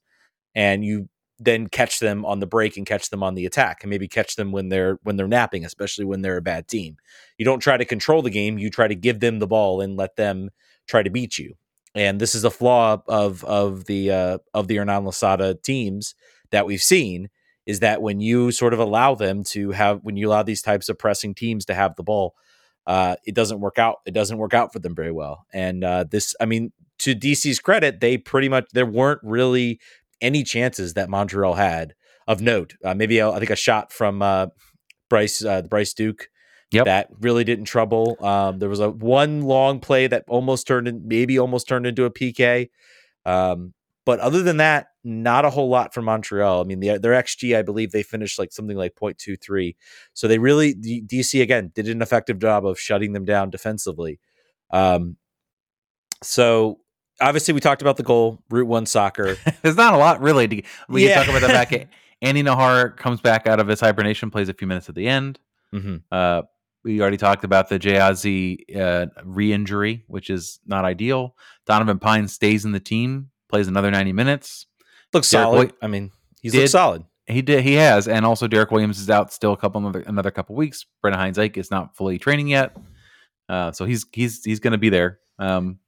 and 0.54 0.84
you 0.84 1.08
then 1.40 1.68
catch 1.68 1.98
them 1.98 2.24
on 2.24 2.38
the 2.38 2.46
break 2.46 2.76
and 2.76 2.86
catch 2.86 3.10
them 3.10 3.22
on 3.22 3.34
the 3.34 3.46
attack, 3.46 3.82
and 3.82 3.90
maybe 3.90 4.06
catch 4.06 4.36
them 4.36 4.52
when 4.52 4.68
they're 4.68 4.98
when 5.02 5.16
they're 5.16 5.26
napping, 5.26 5.64
especially 5.64 6.04
when 6.04 6.22
they're 6.22 6.36
a 6.36 6.42
bad 6.42 6.68
team. 6.68 6.96
You 7.38 7.44
don't 7.44 7.60
try 7.60 7.76
to 7.76 7.84
control 7.84 8.22
the 8.22 8.30
game. 8.30 8.58
You 8.58 8.70
try 8.70 8.86
to 8.86 8.94
give 8.94 9.20
them 9.20 9.38
the 9.38 9.46
ball 9.46 9.80
and 9.80 9.96
let 9.96 10.16
them 10.16 10.50
try 10.86 11.02
to 11.02 11.10
beat 11.10 11.38
you. 11.38 11.54
And 11.94 12.20
this 12.20 12.34
is 12.34 12.44
a 12.44 12.50
flaw 12.50 13.02
of 13.08 13.42
of 13.44 13.86
the 13.86 14.10
uh, 14.10 14.38
of 14.54 14.68
the 14.68 14.76
Hernan 14.76 15.04
Losada 15.04 15.54
teams 15.54 16.14
that 16.50 16.66
we've 16.66 16.82
seen 16.82 17.30
is 17.66 17.80
that 17.80 18.02
when 18.02 18.20
you 18.20 18.50
sort 18.50 18.74
of 18.74 18.80
allow 18.80 19.14
them 19.14 19.44
to 19.44 19.70
have 19.70 20.00
when 20.02 20.16
you 20.16 20.28
allow 20.28 20.42
these 20.42 20.62
types 20.62 20.88
of 20.88 20.98
pressing 20.98 21.34
teams 21.34 21.64
to 21.66 21.74
have 21.74 21.96
the 21.96 22.02
ball, 22.02 22.34
uh, 22.86 23.16
it 23.24 23.34
doesn't 23.34 23.60
work 23.60 23.78
out. 23.78 23.98
It 24.06 24.14
doesn't 24.14 24.38
work 24.38 24.54
out 24.54 24.72
for 24.72 24.78
them 24.78 24.94
very 24.94 25.12
well. 25.12 25.46
And 25.52 25.84
uh, 25.84 26.04
this, 26.10 26.34
I 26.40 26.46
mean, 26.46 26.72
to 27.00 27.14
DC's 27.14 27.60
credit, 27.60 28.00
they 28.00 28.18
pretty 28.18 28.48
much 28.48 28.66
there 28.72 28.86
weren't 28.86 29.20
really 29.22 29.80
any 30.20 30.42
chances 30.42 30.94
that 30.94 31.08
Montreal 31.08 31.54
had 31.54 31.94
of 32.26 32.40
note. 32.40 32.74
Uh, 32.84 32.94
maybe 32.94 33.20
I 33.20 33.38
think 33.38 33.50
a 33.50 33.56
shot 33.56 33.92
from 33.92 34.22
uh, 34.22 34.46
Bryce 35.08 35.44
uh, 35.44 35.62
Bryce 35.62 35.94
Duke. 35.94 36.28
Yep. 36.72 36.84
That 36.84 37.08
really 37.18 37.42
didn't 37.42 37.64
trouble. 37.64 38.16
Um, 38.24 38.60
there 38.60 38.68
was 38.68 38.78
a 38.78 38.90
one 38.90 39.42
long 39.42 39.80
play 39.80 40.06
that 40.06 40.24
almost 40.28 40.68
turned 40.68 40.86
in, 40.86 41.02
maybe 41.06 41.38
almost 41.38 41.66
turned 41.66 41.84
into 41.84 42.04
a 42.04 42.12
PK. 42.12 42.70
Um, 43.26 43.74
but 44.06 44.20
other 44.20 44.42
than 44.42 44.58
that, 44.58 44.86
not 45.02 45.44
a 45.44 45.50
whole 45.50 45.68
lot 45.68 45.92
for 45.92 46.02
Montreal. 46.02 46.60
I 46.60 46.64
mean, 46.64 46.80
the, 46.80 46.98
their 46.98 47.12
XG, 47.12 47.56
I 47.56 47.62
believe 47.62 47.90
they 47.90 48.02
finished 48.02 48.38
like 48.38 48.52
something 48.52 48.76
like 48.76 48.94
0.23. 48.94 49.74
So 50.14 50.28
they 50.28 50.38
really, 50.38 50.74
DC 50.74 51.42
again, 51.42 51.72
did 51.74 51.88
an 51.88 52.02
effective 52.02 52.38
job 52.38 52.66
of 52.66 52.78
shutting 52.78 53.12
them 53.12 53.24
down 53.24 53.50
defensively. 53.50 54.20
Um, 54.70 55.16
so 56.22 56.80
obviously, 57.20 57.54
we 57.54 57.60
talked 57.60 57.82
about 57.82 57.96
the 57.96 58.02
goal, 58.02 58.42
Route 58.50 58.66
One 58.66 58.86
soccer. 58.86 59.36
There's 59.62 59.76
not 59.76 59.94
a 59.94 59.96
lot 59.98 60.20
really. 60.20 60.48
To, 60.48 60.62
we 60.88 61.06
Yeah. 61.06 61.14
can 61.16 61.26
talk 61.26 61.36
about 61.36 61.46
that 61.52 61.70
back. 61.70 61.88
Andy 62.22 62.42
Najar 62.42 62.96
comes 62.96 63.20
back 63.20 63.46
out 63.46 63.60
of 63.60 63.68
his 63.68 63.80
hibernation, 63.80 64.30
plays 64.30 64.48
a 64.48 64.54
few 64.54 64.66
minutes 64.66 64.88
at 64.88 64.94
the 64.94 65.06
end. 65.08 65.38
mm-hmm. 65.74 65.96
Uh, 66.12 66.42
we 66.82 67.00
already 67.02 67.18
talked 67.18 67.44
about 67.44 67.68
the 67.68 67.78
Jeahze 67.78 68.56
uh, 68.74 69.06
re-injury, 69.22 70.02
which 70.06 70.30
is 70.30 70.60
not 70.66 70.84
ideal. 70.86 71.34
Donovan 71.66 71.98
Pine 71.98 72.26
stays 72.26 72.64
in 72.64 72.72
the 72.72 72.80
team, 72.80 73.30
plays 73.50 73.68
another 73.68 73.90
90 73.90 74.12
minutes. 74.14 74.66
Looks 75.12 75.30
Derek 75.30 75.44
solid. 75.44 75.72
I 75.82 75.88
mean, 75.88 76.10
he's 76.40 76.52
did- 76.52 76.58
looked 76.60 76.70
solid. 76.70 77.04
He 77.26 77.42
did. 77.42 77.62
He 77.64 77.74
has, 77.74 78.08
and 78.08 78.26
also 78.26 78.48
Derrick 78.48 78.70
Williams 78.72 78.98
is 78.98 79.08
out 79.08 79.32
still 79.32 79.52
a 79.52 79.56
couple 79.56 79.80
another 79.80 80.00
another 80.00 80.30
couple 80.32 80.56
weeks. 80.56 80.84
Brennan 81.00 81.38
Ike 81.38 81.58
is 81.58 81.70
not 81.70 81.94
fully 81.96 82.18
training 82.18 82.48
yet, 82.48 82.76
uh, 83.48 83.70
so 83.70 83.84
he's 83.84 84.04
he's 84.12 84.42
he's 84.42 84.58
going 84.58 84.72
to 84.72 84.78
be 84.78 84.88
there. 84.88 85.20
Um, 85.38 85.78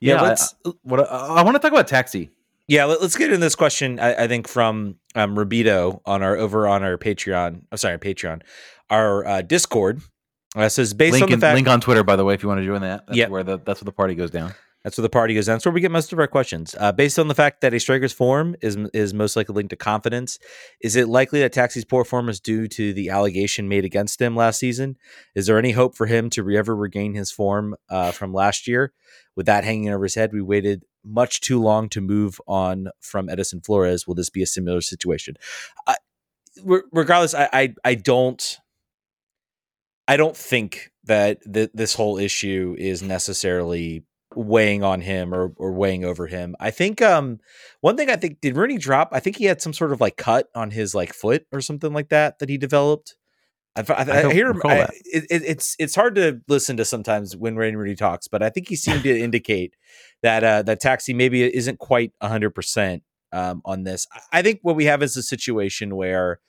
Yeah, 0.00 0.14
yeah, 0.14 0.20
I- 0.22 0.28
let's 0.28 0.54
what 0.82 1.00
I, 1.10 1.42
want 1.42 1.54
to 1.54 1.58
talk 1.58 1.72
about 1.72 1.86
taxi. 1.88 2.30
yeah 2.68 2.84
let, 2.84 3.00
us 3.00 3.16
get 3.16 3.26
into 3.26 3.38
this 3.38 3.54
question. 3.54 3.98
I, 4.00 4.24
I 4.24 4.28
think 4.28 4.48
from 4.48 4.96
um, 5.14 5.36
Rabito 5.36 6.00
on 6.04 6.22
our 6.22 6.36
over 6.36 6.66
on 6.68 6.82
our 6.82 6.98
Patreon. 6.98 7.62
I'm 7.70 7.78
sorry, 7.78 7.98
Patreon, 7.98 8.42
our 8.90 9.26
uh, 9.26 9.42
Discord. 9.42 10.00
Uh, 10.54 10.70
says 10.70 10.94
based 10.94 11.12
Link, 11.12 11.24
on 11.24 11.28
the 11.28 11.34
in- 11.34 11.40
fact 11.40 11.54
link 11.54 11.68
on 11.68 11.80
Twitter, 11.82 12.02
by 12.02 12.16
the 12.16 12.24
way, 12.24 12.32
if 12.32 12.42
you 12.42 12.48
want 12.48 12.60
to 12.60 12.64
join 12.64 12.80
that. 12.80 13.06
That's 13.06 13.18
Yep. 13.18 13.28
where 13.30 13.42
the 13.42 13.58
that's 13.58 13.80
where 13.82 13.86
the 13.86 13.92
party 13.92 14.14
goes 14.14 14.30
down. 14.30 14.54
That's 14.86 14.96
where 14.96 15.02
the 15.02 15.08
party 15.08 15.34
goes. 15.34 15.46
That's 15.46 15.64
where 15.64 15.72
we 15.72 15.80
get 15.80 15.90
most 15.90 16.12
of 16.12 16.20
our 16.20 16.28
questions. 16.28 16.76
Uh, 16.78 16.92
based 16.92 17.18
on 17.18 17.26
the 17.26 17.34
fact 17.34 17.60
that 17.62 17.74
a 17.74 17.80
striker's 17.80 18.12
form 18.12 18.54
is 18.62 18.76
is 18.94 19.12
most 19.12 19.34
likely 19.34 19.52
linked 19.52 19.70
to 19.70 19.76
confidence, 19.76 20.38
is 20.80 20.94
it 20.94 21.08
likely 21.08 21.40
that 21.40 21.52
Taxi's 21.52 21.84
poor 21.84 22.04
form 22.04 22.28
is 22.28 22.38
due 22.38 22.68
to 22.68 22.92
the 22.92 23.10
allegation 23.10 23.68
made 23.68 23.84
against 23.84 24.22
him 24.22 24.36
last 24.36 24.60
season? 24.60 24.96
Is 25.34 25.48
there 25.48 25.58
any 25.58 25.72
hope 25.72 25.96
for 25.96 26.06
him 26.06 26.30
to 26.30 26.48
ever 26.52 26.76
regain 26.76 27.14
his 27.14 27.32
form 27.32 27.74
uh, 27.90 28.12
from 28.12 28.32
last 28.32 28.68
year? 28.68 28.92
With 29.34 29.46
that 29.46 29.64
hanging 29.64 29.88
over 29.88 30.04
his 30.04 30.14
head, 30.14 30.32
we 30.32 30.40
waited 30.40 30.84
much 31.04 31.40
too 31.40 31.60
long 31.60 31.88
to 31.88 32.00
move 32.00 32.40
on 32.46 32.86
from 33.00 33.28
Edison 33.28 33.62
Flores. 33.62 34.06
Will 34.06 34.14
this 34.14 34.30
be 34.30 34.44
a 34.44 34.46
similar 34.46 34.80
situation? 34.80 35.34
I, 35.88 35.96
regardless, 36.92 37.34
I, 37.34 37.48
I 37.52 37.74
I 37.84 37.94
don't 37.96 38.58
I 40.06 40.16
don't 40.16 40.36
think 40.36 40.92
that 41.06 41.40
th- 41.52 41.70
this 41.74 41.94
whole 41.94 42.18
issue 42.18 42.76
is 42.78 43.02
necessarily 43.02 44.04
weighing 44.36 44.84
on 44.84 45.00
him 45.00 45.34
or, 45.34 45.52
or 45.56 45.72
weighing 45.72 46.04
over 46.04 46.26
him. 46.26 46.54
I 46.60 46.70
think 46.70 47.00
um 47.02 47.40
one 47.80 47.96
thing 47.96 48.10
I 48.10 48.16
think 48.16 48.40
did 48.40 48.56
Rooney 48.56 48.78
drop? 48.78 49.08
I 49.12 49.20
think 49.20 49.36
he 49.36 49.46
had 49.46 49.62
some 49.62 49.72
sort 49.72 49.92
of 49.92 50.00
like 50.00 50.16
cut 50.16 50.48
on 50.54 50.70
his 50.70 50.94
like 50.94 51.12
foot 51.12 51.46
or 51.52 51.60
something 51.60 51.92
like 51.92 52.10
that 52.10 52.38
that 52.38 52.48
he 52.48 52.58
developed. 52.58 53.16
I, 53.74 53.84
I, 53.92 54.00
I, 54.00 54.22
don't 54.22 54.32
hear 54.32 54.50
him. 54.50 54.62
I, 54.64 54.88
it, 55.04 55.24
it, 55.30 55.42
it's 55.44 55.76
it's 55.78 55.94
hard 55.94 56.14
to 56.14 56.40
listen 56.48 56.78
to 56.78 56.84
sometimes 56.84 57.36
when 57.36 57.56
Wayne 57.56 57.76
Rooney 57.76 57.94
talks, 57.94 58.26
but 58.26 58.42
I 58.42 58.48
think 58.48 58.68
he 58.68 58.76
seemed 58.76 59.02
to 59.02 59.18
indicate 59.20 59.74
that 60.22 60.44
uh, 60.44 60.62
that 60.62 60.80
Taxi 60.80 61.12
maybe 61.12 61.42
isn't 61.42 61.78
quite 61.78 62.12
hundred 62.22 62.50
percent 62.54 63.02
um, 63.32 63.60
on 63.64 63.84
this. 63.84 64.06
I- 64.12 64.38
I 64.38 64.42
think 64.42 64.60
what 64.62 64.76
we 64.76 64.86
have 64.86 65.02
is 65.02 65.16
a 65.16 65.22
situation 65.22 65.94
where 65.94 66.40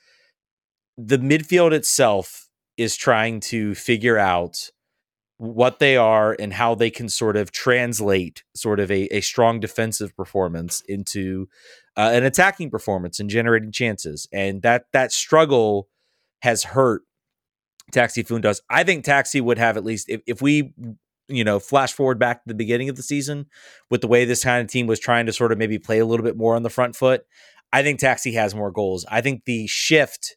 the 0.97 1.17
midfield 1.17 1.73
itself 1.73 2.49
is 2.77 2.95
trying 2.95 3.39
to 3.39 3.75
figure 3.75 4.17
out 4.17 4.71
what 5.37 5.79
they 5.79 5.95
are 5.95 6.35
and 6.39 6.53
how 6.53 6.73
they 6.73 6.89
can 6.89 7.07
sort 7.07 7.37
of 7.37 7.51
translate 7.51 8.43
sort 8.55 8.79
of 8.79 8.89
a, 8.89 9.03
a 9.15 9.21
strong 9.21 9.59
defensive 9.59 10.15
performance 10.15 10.81
into 10.87 11.47
uh, 11.95 12.09
an 12.13 12.23
attacking 12.23 12.71
performance 12.71 13.19
and 13.19 13.29
generating 13.29 13.71
chances. 13.71 14.27
And 14.31 14.63
that 14.63 14.85
that 14.93 15.11
struggle 15.11 15.89
has 16.41 16.63
hurt 16.63 17.03
taxi 17.91 18.23
Fountas 18.23 18.59
i 18.69 18.83
think 18.83 19.03
taxi 19.03 19.39
would 19.39 19.57
have 19.57 19.77
at 19.77 19.83
least 19.83 20.09
if, 20.09 20.21
if 20.27 20.41
we 20.41 20.73
you 21.27 21.43
know 21.43 21.59
flash 21.59 21.93
forward 21.93 22.19
back 22.19 22.43
to 22.43 22.47
the 22.47 22.53
beginning 22.53 22.89
of 22.89 22.95
the 22.95 23.03
season 23.03 23.45
with 23.89 24.01
the 24.01 24.07
way 24.07 24.25
this 24.25 24.43
kind 24.43 24.61
of 24.61 24.69
team 24.69 24.87
was 24.87 24.99
trying 24.99 25.25
to 25.25 25.33
sort 25.33 25.51
of 25.51 25.57
maybe 25.57 25.79
play 25.79 25.99
a 25.99 26.05
little 26.05 26.23
bit 26.23 26.37
more 26.37 26.55
on 26.55 26.63
the 26.63 26.69
front 26.69 26.95
foot 26.95 27.25
i 27.71 27.81
think 27.81 27.99
taxi 27.99 28.33
has 28.33 28.53
more 28.55 28.71
goals. 28.71 29.05
I 29.09 29.21
think 29.21 29.45
the 29.45 29.67
shift 29.67 30.35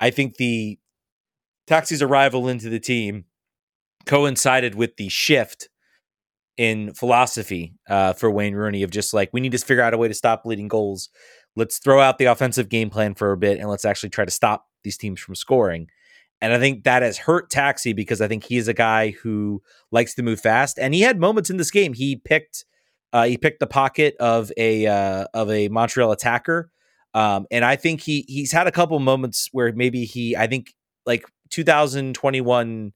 i 0.00 0.10
think 0.10 0.36
the 0.36 0.78
taxi's 1.66 2.02
arrival 2.02 2.48
into 2.48 2.68
the 2.68 2.80
team 2.80 3.26
coincided 4.06 4.74
with 4.74 4.96
the 4.96 5.08
shift 5.08 5.68
in 6.56 6.92
philosophy 6.94 7.74
uh, 7.88 8.12
for 8.12 8.30
Wayne 8.30 8.54
Rooney 8.54 8.82
of 8.82 8.90
just 8.90 9.14
like 9.14 9.30
we 9.32 9.40
need 9.40 9.52
to 9.52 9.58
figure 9.58 9.82
out 9.82 9.94
a 9.94 9.98
way 9.98 10.08
to 10.08 10.14
stop 10.14 10.42
leading 10.44 10.68
goals. 10.68 11.08
Let's 11.56 11.78
throw 11.78 12.00
out 12.00 12.18
the 12.18 12.26
offensive 12.26 12.68
game 12.68 12.90
plan 12.90 13.14
for 13.14 13.32
a 13.32 13.36
bit 13.36 13.58
and 13.58 13.68
let's 13.68 13.84
actually 13.84 14.10
try 14.10 14.24
to 14.24 14.30
stop 14.30 14.66
these 14.84 14.96
teams 14.96 15.20
from 15.20 15.34
scoring. 15.34 15.88
And 16.40 16.52
I 16.52 16.58
think 16.58 16.84
that 16.84 17.02
has 17.02 17.18
hurt 17.18 17.50
Taxi 17.50 17.92
because 17.92 18.20
I 18.20 18.26
think 18.26 18.44
he 18.44 18.56
is 18.56 18.68
a 18.68 18.74
guy 18.74 19.10
who 19.10 19.62
likes 19.92 20.14
to 20.14 20.22
move 20.22 20.40
fast. 20.40 20.78
And 20.78 20.92
he 20.92 21.00
had 21.00 21.20
moments 21.20 21.50
in 21.50 21.56
this 21.56 21.70
game. 21.70 21.94
He 21.94 22.16
picked 22.16 22.64
uh, 23.12 23.24
he 23.24 23.36
picked 23.36 23.60
the 23.60 23.66
pocket 23.66 24.16
of 24.18 24.50
a 24.56 24.86
uh, 24.86 25.26
of 25.34 25.50
a 25.50 25.68
Montreal 25.68 26.12
attacker. 26.12 26.70
Um, 27.14 27.46
and 27.50 27.64
I 27.64 27.76
think 27.76 28.00
he 28.00 28.24
he's 28.26 28.52
had 28.52 28.66
a 28.66 28.72
couple 28.72 28.98
moments 28.98 29.50
where 29.52 29.72
maybe 29.72 30.04
he 30.04 30.36
I 30.36 30.46
think 30.46 30.74
like 31.06 31.24
2021 31.50 32.92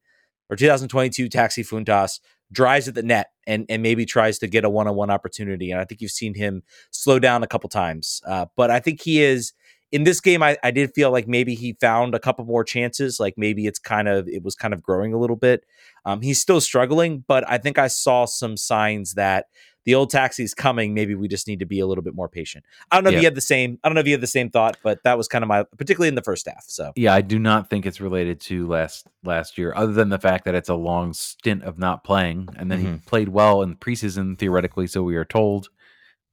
or 0.50 0.56
2022 0.56 1.28
Taxi 1.28 1.62
Funtas 1.62 2.20
drives 2.52 2.87
at 2.87 2.94
the 2.94 3.02
net 3.02 3.30
and 3.46 3.66
and 3.68 3.82
maybe 3.82 4.04
tries 4.06 4.38
to 4.38 4.46
get 4.46 4.64
a 4.64 4.70
one 4.70 4.87
on 4.87 4.94
one 4.94 5.11
opportunity. 5.11 5.70
And 5.70 5.80
I 5.80 5.85
think 5.85 6.00
you've 6.00 6.11
seen 6.11 6.35
him 6.35 6.62
slow 6.90 7.18
down 7.18 7.42
a 7.42 7.46
couple 7.46 7.68
times. 7.68 8.20
Uh, 8.26 8.46
but 8.56 8.70
I 8.70 8.80
think 8.80 9.02
he 9.02 9.22
is 9.22 9.52
in 9.92 10.04
this 10.04 10.20
game. 10.20 10.42
I, 10.42 10.56
I 10.62 10.70
did 10.70 10.92
feel 10.94 11.11
like 11.11 11.28
maybe 11.28 11.54
he 11.54 11.76
found 11.80 12.14
a 12.14 12.18
couple 12.18 12.44
more 12.44 12.64
chances. 12.64 13.18
Like 13.18 13.35
maybe 13.37 13.66
it's 13.66 13.78
kind 13.78 14.09
of 14.09 14.28
it 14.28 14.42
was 14.42 14.54
kind 14.54 14.74
of 14.74 14.82
growing 14.82 15.12
a 15.12 15.18
little 15.18 15.37
bit. 15.37 15.64
Um, 16.04 16.20
he's 16.20 16.40
still 16.40 16.61
struggling, 16.61 17.24
but 17.26 17.48
I 17.48 17.59
think 17.59 17.78
I 17.78 17.88
saw 17.88 18.24
some 18.24 18.56
signs 18.56 19.14
that 19.14 19.46
the 19.87 19.94
old 19.94 20.11
taxi's 20.11 20.53
coming. 20.53 20.92
Maybe 20.92 21.14
we 21.14 21.29
just 21.29 21.46
need 21.49 21.61
to 21.61 21.64
be 21.64 21.81
a 21.81 21.87
little 21.87 22.05
bit 22.05 22.14
more 22.14 22.29
patient. 22.29 22.64
I 22.90 22.96
don't 22.96 23.05
know 23.05 23.11
if 23.11 23.16
you 23.16 23.25
had 23.25 23.35
the 23.37 23.40
same. 23.40 23.79
I 23.83 23.88
don't 23.88 23.94
know 23.94 24.01
if 24.01 24.07
you 24.07 24.12
had 24.12 24.20
the 24.20 24.27
same 24.27 24.51
thought, 24.51 24.77
but 24.83 25.03
that 25.05 25.16
was 25.16 25.29
kind 25.29 25.42
of 25.42 25.49
my, 25.49 25.62
particularly 25.79 26.09
in 26.09 26.14
the 26.16 26.22
first 26.22 26.46
half. 26.46 26.64
So 26.66 26.92
Yeah, 26.96 27.14
I 27.14 27.22
do 27.22 27.38
not 27.38 27.70
think 27.70 27.87
it's 27.87 28.01
related 28.01 28.40
to 28.42 28.66
last 28.66 29.07
last 29.25 29.57
year, 29.57 29.72
other 29.75 29.92
than 29.92 30.11
the 30.11 30.18
fact 30.18 30.44
that 30.44 30.55
it's 30.55 30.68
a 30.68 30.75
long 30.75 31.14
stint 31.14 31.62
of 31.62 31.79
not 31.79 32.05
playing, 32.05 32.49
and 32.57 32.70
then 32.70 32.81
he 32.81 32.87
Mhm. 32.87 33.07
played 33.07 33.29
well 33.31 33.62
in 33.62 33.77
preseason 33.77 34.38
theoretically, 34.38 34.87
so 34.87 35.03
we 35.03 35.16
are 35.16 35.25
told 35.25 35.68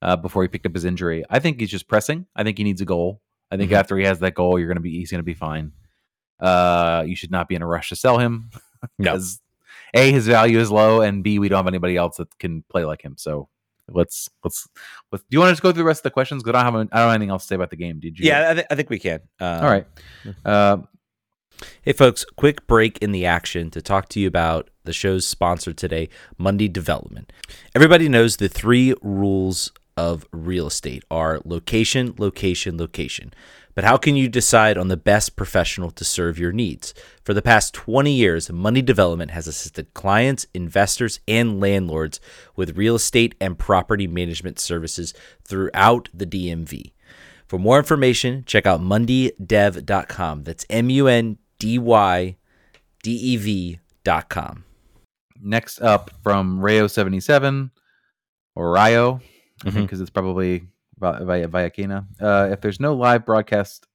uh, 0.02 0.18
before 0.18 0.42
he 0.42 0.50
picked 0.50 0.66
up 0.66 0.74
his 0.74 0.84
injury. 0.84 1.24
I 1.30 1.40
think 1.40 1.62
he's 1.62 1.70
just 1.72 1.88
pressing. 1.88 2.26
I 2.36 2.44
think 2.44 2.58
he 2.58 2.66
needs 2.66 2.82
a 2.82 2.86
goal. 2.86 3.22
I 3.50 3.56
think 3.56 3.72
Mhm. 3.72 3.76
after 3.76 3.98
he 3.98 4.04
has 4.04 4.20
that 4.20 4.34
goal, 4.34 4.60
you're 4.60 4.68
gonna 4.68 4.82
be 4.82 4.98
he's 4.98 5.10
gonna 5.12 5.24
be 5.24 5.34
fine. 5.34 5.72
Uh, 6.40 7.04
you 7.08 7.16
should 7.16 7.32
not 7.32 7.48
be 7.48 7.56
in 7.56 7.62
a 7.62 7.68
rush 7.68 7.90
to 7.90 7.96
sell 7.96 8.18
him. 8.18 8.50
No. 8.52 8.60
because 9.14 9.40
a 9.94 10.12
his 10.12 10.28
value 10.28 10.60
is 10.60 10.72
low, 10.72 11.02
and 11.02 11.24
b 11.24 11.40
we 11.40 11.50
don't 11.50 11.58
have 11.58 11.68
anybody 11.68 11.98
else 11.98 12.18
that 12.18 12.38
can 12.40 12.64
play 12.70 12.86
like 12.86 13.04
him. 13.04 13.16
So 13.18 13.50
let's 13.90 14.30
let's. 14.44 14.68
let's 15.12 15.24
do 15.24 15.36
you 15.36 15.40
want 15.40 15.50
to 15.50 15.54
just 15.54 15.64
go 15.64 15.72
through 15.72 15.84
the 15.84 15.88
rest 15.88 16.00
of 16.00 16.04
the 16.04 16.12
questions? 16.12 16.44
Because 16.44 16.58
I 16.60 16.64
don't 16.64 16.74
have 16.74 16.90
I 16.92 17.00
don't 17.00 17.10
have 17.10 17.16
anything 17.16 17.30
else 17.30 17.44
to 17.44 17.48
say 17.48 17.56
about 17.56 17.70
the 17.70 17.76
game. 17.76 18.00
Did 18.00 18.18
you? 18.18 18.28
yeah, 18.28 18.52
I, 18.52 18.54
th- 18.54 18.68
I 18.72 18.76
think 18.76 18.90
we 18.90 19.00
can. 19.00 19.20
Um, 19.40 19.64
All 19.64 19.70
right. 19.70 19.88
Uh, 20.46 20.78
Hey, 21.84 21.94
folks, 21.94 22.26
quick 22.36 22.66
break 22.68 22.98
in 22.98 23.12
the 23.12 23.26
action 23.26 23.70
to 23.72 23.82
talk 23.82 24.10
to 24.10 24.20
you 24.20 24.28
about 24.28 24.70
the 24.84 24.92
show's 24.92 25.26
sponsor 25.26 25.72
today, 25.72 26.10
Mundy 26.38 26.68
Development. 26.68 27.32
Everybody 27.74 28.10
knows 28.10 28.38
the 28.38 28.50
three 28.50 28.94
rules 29.02 29.72
of 29.96 30.26
real 30.32 30.68
estate 30.68 31.04
are 31.12 31.40
location, 31.46 32.16
location, 32.18 32.78
location. 32.78 33.34
But 33.76 33.84
how 33.84 33.98
can 33.98 34.16
you 34.16 34.30
decide 34.30 34.78
on 34.78 34.88
the 34.88 34.98
best 34.98 35.36
professional 35.36 35.90
to 35.92 36.06
serve 36.06 36.38
your 36.38 36.52
needs? 36.52 36.94
For 37.24 37.34
the 37.34 37.42
past 37.42 37.74
20 37.74 38.12
years, 38.12 38.52
Mundy 38.52 38.82
Development 38.82 39.32
has 39.32 39.48
assisted 39.48 39.94
clients, 39.94 40.46
investors, 40.54 41.20
and 41.28 41.60
landlords 41.60 42.20
with 42.56 42.78
real 42.78 42.96
estate 42.96 43.36
and 43.42 43.58
property 43.58 44.08
management 44.08 44.60
services 44.60 45.14
throughout 45.44 46.10
the 46.14 46.26
DMV. 46.26 46.92
For 47.48 47.60
more 47.60 47.78
information, 47.78 48.44
check 48.46 48.66
out 48.66 48.82
mundydev.com. 48.82 50.44
That's 50.44 50.66
M 50.70 50.90
U 50.90 51.08
N 51.08 51.38
D 51.60 51.80
Y 51.80 52.38
D 53.04 53.12
E 53.12 53.38
V.com. 53.38 54.66
Next 55.42 55.82
up 55.82 56.12
from 56.24 56.60
Rayo77 56.60 57.72
or 58.56 58.72
Rayo, 58.72 59.16
I 59.16 59.68
mm-hmm. 59.68 59.70
think 59.70 59.88
because 59.88 60.02
it's 60.02 60.10
probably 60.10 60.64
via 61.00 61.70
Kena. 61.70 62.06
Uh, 62.22 62.50
if 62.52 62.62
there's 62.62 62.80
no 62.80 62.94
live 62.94 63.26
broadcast, 63.26 63.88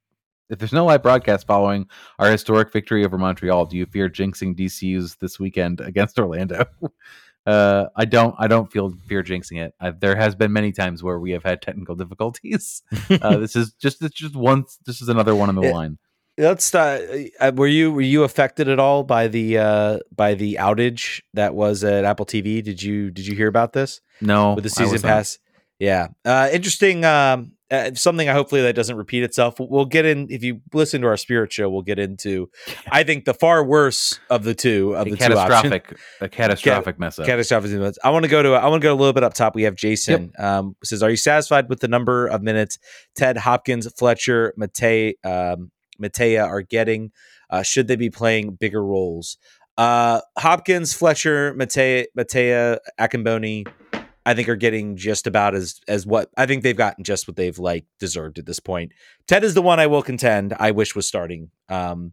if 0.51 0.59
there's 0.59 0.73
no 0.73 0.85
live 0.87 1.03
broadcast 1.03 1.47
following 1.47 1.87
our 2.19 2.31
historic 2.31 2.73
victory 2.73 3.05
over 3.05 3.19
Montreal, 3.19 3.67
do 3.67 3.77
you 3.77 3.87
fear 3.87 4.09
jinxing 4.09 4.57
DCU's 4.59 5.17
this 5.17 5.39
weekend 5.39 5.81
against 5.83 6.19
Orlando? 6.19 6.65
uh, 7.47 7.87
I 7.97 8.05
don't. 8.05 8.35
I 8.39 8.47
don't 8.47 8.71
feel 8.71 8.93
fear 9.09 9.23
jinxing 9.23 9.63
it. 9.65 9.75
I, 9.81 9.91
there 9.91 10.17
has 10.17 10.35
been 10.35 10.53
many 10.53 10.73
times 10.73 11.03
where 11.03 11.19
we 11.19 11.31
have 11.33 11.45
had 11.45 11.63
technical 11.63 11.95
difficulties. 12.03 12.83
uh, 13.23 13.39
this 13.39 13.57
is 13.57 13.73
just 13.75 14.03
it's 14.03 14.15
just 14.15 14.37
one. 14.37 14.65
This 14.87 15.01
is 15.01 15.09
another 15.09 15.35
one 15.35 15.49
on 15.49 15.55
the 15.55 15.63
Yeah. 15.63 15.73
line. 15.73 15.99
Let's. 16.37 16.73
Uh, 16.73 17.25
uh, 17.41 17.51
were 17.57 17.67
you 17.67 17.91
were 17.91 18.01
you 18.01 18.23
affected 18.23 18.69
at 18.69 18.79
all 18.79 19.03
by 19.03 19.27
the 19.27 19.59
uh, 19.59 19.99
by 20.15 20.35
the 20.35 20.57
outage 20.61 21.21
that 21.35 21.55
was 21.55 21.83
at 21.83 22.05
Apple 22.05 22.27
TV? 22.27 22.63
Did 22.63 22.81
you 22.83 23.11
did 23.11 23.27
you 23.27 23.35
hear 23.35 23.49
about 23.49 23.73
this 23.73 24.01
No, 24.21 24.55
with 24.55 24.63
the 24.63 24.71
season 24.71 24.93
was 24.93 25.03
not. 25.03 25.11
Yeah, 25.79 26.09
uh, 26.25 26.49
interesting. 26.53 27.05
Um, 27.05 27.53
uh, 27.71 27.91
something 27.95 28.29
I 28.29 28.33
hopefully 28.33 28.63
that 28.63 28.75
doesn't 28.75 28.97
repeat 28.97 29.23
itself. 29.23 29.57
We'll 29.61 29.85
get 29.85 30.07
in 30.07 30.29
if 30.31 30.43
you 30.43 30.61
listen 30.73 31.03
to 31.03 31.07
our 31.07 31.19
spirit 31.19 31.53
show. 31.53 31.69
We'll 31.69 31.83
get 31.83 31.99
into. 31.99 32.51
I 32.91 33.03
think 33.03 33.27
the 33.27 33.35
far 33.35 33.63
worse 33.63 34.19
of 34.31 34.43
the 34.45 34.55
two 34.55 34.95
of 34.95 35.07
A 35.07 35.11
the 35.11 35.17
two 35.17 35.35
options. 35.35 35.63
catastrophic, 35.63 35.99
a 36.21 36.29
catastrophic 36.29 36.99
mess 36.99 37.19
up. 37.19 37.27
Catastrophic 37.27 37.71
minutes. 37.71 37.99
I 38.03 38.11
want 38.11 38.25
to 38.25 38.31
go 38.31 38.43
to. 38.43 38.55
I 38.55 38.67
want 38.69 38.81
to 38.83 38.87
go 38.87 38.95
a 38.95 38.97
little 38.97 39.13
bit 39.13 39.23
up 39.23 39.35
top. 39.35 39.55
We 39.55 39.65
have 39.65 39.75
Jason. 39.77 40.33
Um, 40.39 40.77
says, 40.83 41.03
"Are 41.03 41.11
you 41.11 41.17
satisfied 41.17 41.69
with 41.69 41.81
the 41.81 41.89
number 41.89 42.27
of 42.27 42.43
minutes 42.43 42.79
Ted 43.15 43.37
Hopkins, 43.37 43.91
Fletcher, 43.93 44.55
Matai, 44.57 45.15
um, 45.25 45.71
Matai 45.99 46.39
are 46.39 46.63
getting? 46.63 47.13
Uh, 47.51 47.63
should 47.63 47.87
they 47.87 47.97
be 47.97 48.11
playing 48.11 48.53
bigger 48.53 48.85
roles? 48.85 49.37
Uh, 49.77 50.21
Hopkins, 50.37 50.93
Fletcher, 50.93 51.55
Matai, 51.55 52.07
Matai, 52.17 52.79
Akinmboni, 52.99 53.67
I 54.29 54.35
think 54.35 54.47
are 54.51 54.57
getting 54.57 54.97
just 54.97 55.27
about 55.27 55.55
as 55.55 55.81
as 55.89 56.07
what 56.07 56.29
I 56.37 56.45
think 56.45 56.63
they've 56.63 56.77
gotten 56.77 57.03
just 57.03 57.27
what 57.27 57.37
they've 57.37 57.59
like 57.59 57.87
deserved 57.99 58.39
at 58.39 58.45
this 58.45 58.61
point. 58.61 58.93
Ted 59.27 59.43
is 59.43 59.55
the 59.55 59.63
one 59.63 59.81
I 59.81 59.87
will 59.87 60.03
contend. 60.03 60.53
I 60.59 60.73
wish 60.73 60.95
was 60.95 61.07
starting. 61.07 61.51
Um, 61.71 62.13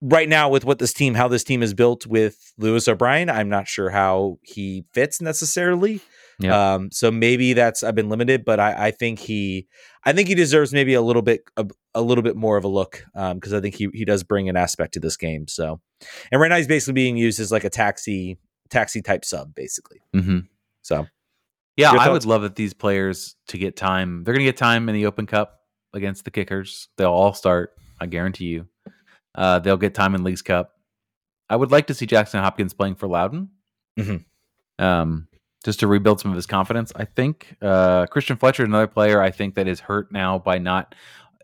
right 0.00 0.26
now 0.26 0.48
with 0.48 0.64
what 0.64 0.78
this 0.78 0.94
team, 0.94 1.12
how 1.12 1.28
this 1.28 1.44
team 1.44 1.62
is 1.62 1.74
built 1.74 2.06
with 2.06 2.54
Lewis 2.56 2.88
O'Brien, 2.88 3.28
I'm 3.28 3.50
not 3.50 3.68
sure 3.68 3.90
how 3.90 4.38
he 4.40 4.86
fits 4.94 5.20
necessarily. 5.20 6.00
Yeah. 6.38 6.74
Um, 6.74 6.90
so 6.90 7.10
maybe 7.10 7.52
that's 7.52 7.82
I've 7.82 7.94
been 7.94 8.08
limited, 8.08 8.42
but 8.46 8.58
I, 8.58 8.86
I 8.86 8.90
think 8.90 9.18
he, 9.18 9.68
I 10.04 10.14
think 10.14 10.28
he 10.28 10.34
deserves 10.34 10.72
maybe 10.72 10.94
a 10.94 11.02
little 11.02 11.20
bit 11.20 11.42
a, 11.58 11.66
a 11.94 12.00
little 12.00 12.24
bit 12.24 12.36
more 12.36 12.56
of 12.56 12.64
a 12.64 12.68
look 12.68 13.04
because 13.12 13.52
I 13.52 13.60
think 13.60 13.74
he 13.74 13.90
he 13.92 14.06
does 14.06 14.24
bring 14.24 14.48
an 14.48 14.56
aspect 14.56 14.94
to 14.94 15.00
this 15.00 15.18
game. 15.18 15.46
So, 15.46 15.82
and 16.32 16.40
right 16.40 16.48
now 16.48 16.56
he's 16.56 16.66
basically 16.66 16.94
being 16.94 17.18
used 17.18 17.38
as 17.38 17.52
like 17.52 17.64
a 17.64 17.70
taxi 17.70 18.38
taxi 18.70 19.02
type 19.02 19.26
sub, 19.26 19.54
basically. 19.54 20.00
hmm 20.14 20.38
So 20.82 21.06
Yeah, 21.76 21.92
I 21.92 22.08
would 22.10 22.24
love 22.24 22.42
that 22.42 22.54
these 22.56 22.74
players 22.74 23.36
to 23.48 23.58
get 23.58 23.76
time. 23.76 24.24
They're 24.24 24.34
going 24.34 24.44
to 24.44 24.48
get 24.50 24.56
time 24.56 24.88
in 24.88 24.94
the 24.94 25.06
Open 25.06 25.26
Cup 25.26 25.60
against 25.94 26.24
the 26.24 26.30
Kickers. 26.30 26.88
They'll 26.98 27.10
all 27.12 27.32
start. 27.34 27.74
I 28.00 28.06
guarantee 28.06 28.46
you. 28.46 28.66
Uh, 29.34 29.58
they'll 29.60 29.76
get 29.76 29.94
time 29.94 30.14
in 30.14 30.24
League's 30.24 30.42
Cup. 30.42 30.72
I 31.48 31.56
would 31.56 31.70
like 31.70 31.86
to 31.86 31.94
see 31.94 32.06
Jackson 32.06 32.40
Hopkins 32.40 32.74
playing 32.74 32.96
for 32.96 33.06
Loudoun, 33.06 33.48
Mhm. 33.98 34.24
um, 34.78 35.28
just 35.64 35.80
to 35.80 35.86
rebuild 35.86 36.20
some 36.20 36.30
of 36.30 36.36
his 36.36 36.46
confidence. 36.46 36.92
I 36.96 37.04
think 37.04 37.56
uh, 37.62 38.06
Kristian 38.06 38.38
Fletcher, 38.38 38.62
is 38.64 38.68
another 38.68 38.86
player, 38.86 39.20
I 39.20 39.30
think 39.30 39.54
that 39.54 39.68
is 39.68 39.80
hurt 39.80 40.10
now 40.12 40.38
by 40.38 40.58
not. 40.58 40.94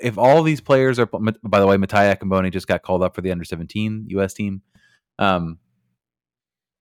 If 0.01 0.16
all 0.18 0.42
these 0.42 0.61
players 0.61 0.98
are, 0.98 1.07
by 1.07 1.61
the 1.61 1.66
way, 1.66 1.77
Matai 1.77 2.14
Akinmboni 2.14 2.53
just 2.53 2.66
got 2.68 2.83
called 2.83 3.03
up 3.03 3.14
for 3.14 3.20
the 3.20 3.31
under 3.33 3.44
seventeen 3.44 4.05
U.S. 4.09 4.33
team. 4.35 4.62
Um, 5.18 5.59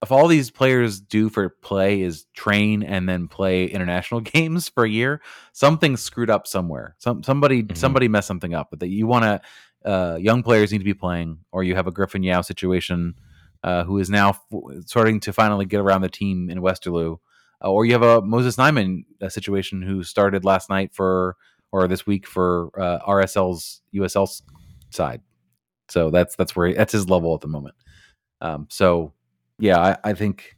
if 0.03 0.11
all 0.11 0.27
these 0.27 0.51
players 0.51 0.99
do 0.99 1.29
for 1.29 1.49
play 1.49 2.01
is 2.01 2.25
train 2.35 2.83
and 2.83 3.09
then 3.09 3.27
play 3.27 3.65
international 3.65 4.21
games 4.35 4.69
for 4.69 4.83
a 4.83 4.89
year, 4.89 5.21
something's 5.53 6.01
screwed 6.01 6.29
up 6.29 6.45
somewhere. 6.47 6.95
Some 6.99 7.23
somebody 7.23 7.63
Mhm. 7.63 7.77
somebody 7.77 8.07
messed 8.07 8.27
something 8.27 8.53
up. 8.53 8.67
But 8.69 8.79
that 8.81 8.89
you 8.89 9.07
want 9.07 9.23
to 9.25 9.41
uh, 9.89 10.17
young 10.17 10.43
players 10.43 10.71
need 10.71 10.79
to 10.79 10.83
be 10.83 10.93
playing, 10.93 11.39
or 11.51 11.63
you 11.63 11.75
have 11.75 11.87
a 11.87 11.91
Griffin 11.91 12.21
Yow 12.23 12.41
situation 12.41 13.15
uh, 13.63 13.83
who 13.85 13.97
is 13.99 14.09
now 14.09 14.29
f- 14.29 14.83
starting 14.85 15.19
to 15.21 15.33
finally 15.33 15.65
get 15.65 15.79
around 15.79 16.01
the 16.01 16.09
team 16.09 16.49
in 16.49 16.59
Westerlo, 16.59 17.19
uh, 17.63 17.71
or 17.71 17.85
you 17.85 17.93
have 17.93 18.01
a 18.03 18.21
Moses 18.21 18.55
Nyeman 18.57 19.05
uh, 19.21 19.29
situation 19.29 19.81
who 19.81 20.03
started 20.03 20.43
last 20.45 20.69
night 20.69 20.93
for 20.93 21.35
or 21.71 21.87
this 21.87 22.05
week 22.05 22.27
for 22.27 22.69
uh, 22.79 22.99
RSL's 23.07 23.81
USL 23.95 24.27
side. 24.91 25.21
So 25.89 26.09
that's 26.11 26.35
that's 26.35 26.55
where 26.55 26.67
he, 26.67 26.73
that's 26.73 26.91
his 26.93 27.09
level 27.09 27.33
at 27.33 27.41
the 27.41 27.47
moment. 27.47 27.75
Um, 28.41 28.67
so 28.69 29.13
yeah, 29.59 29.79
I, 29.79 30.09
I 30.11 30.13
think 30.13 30.55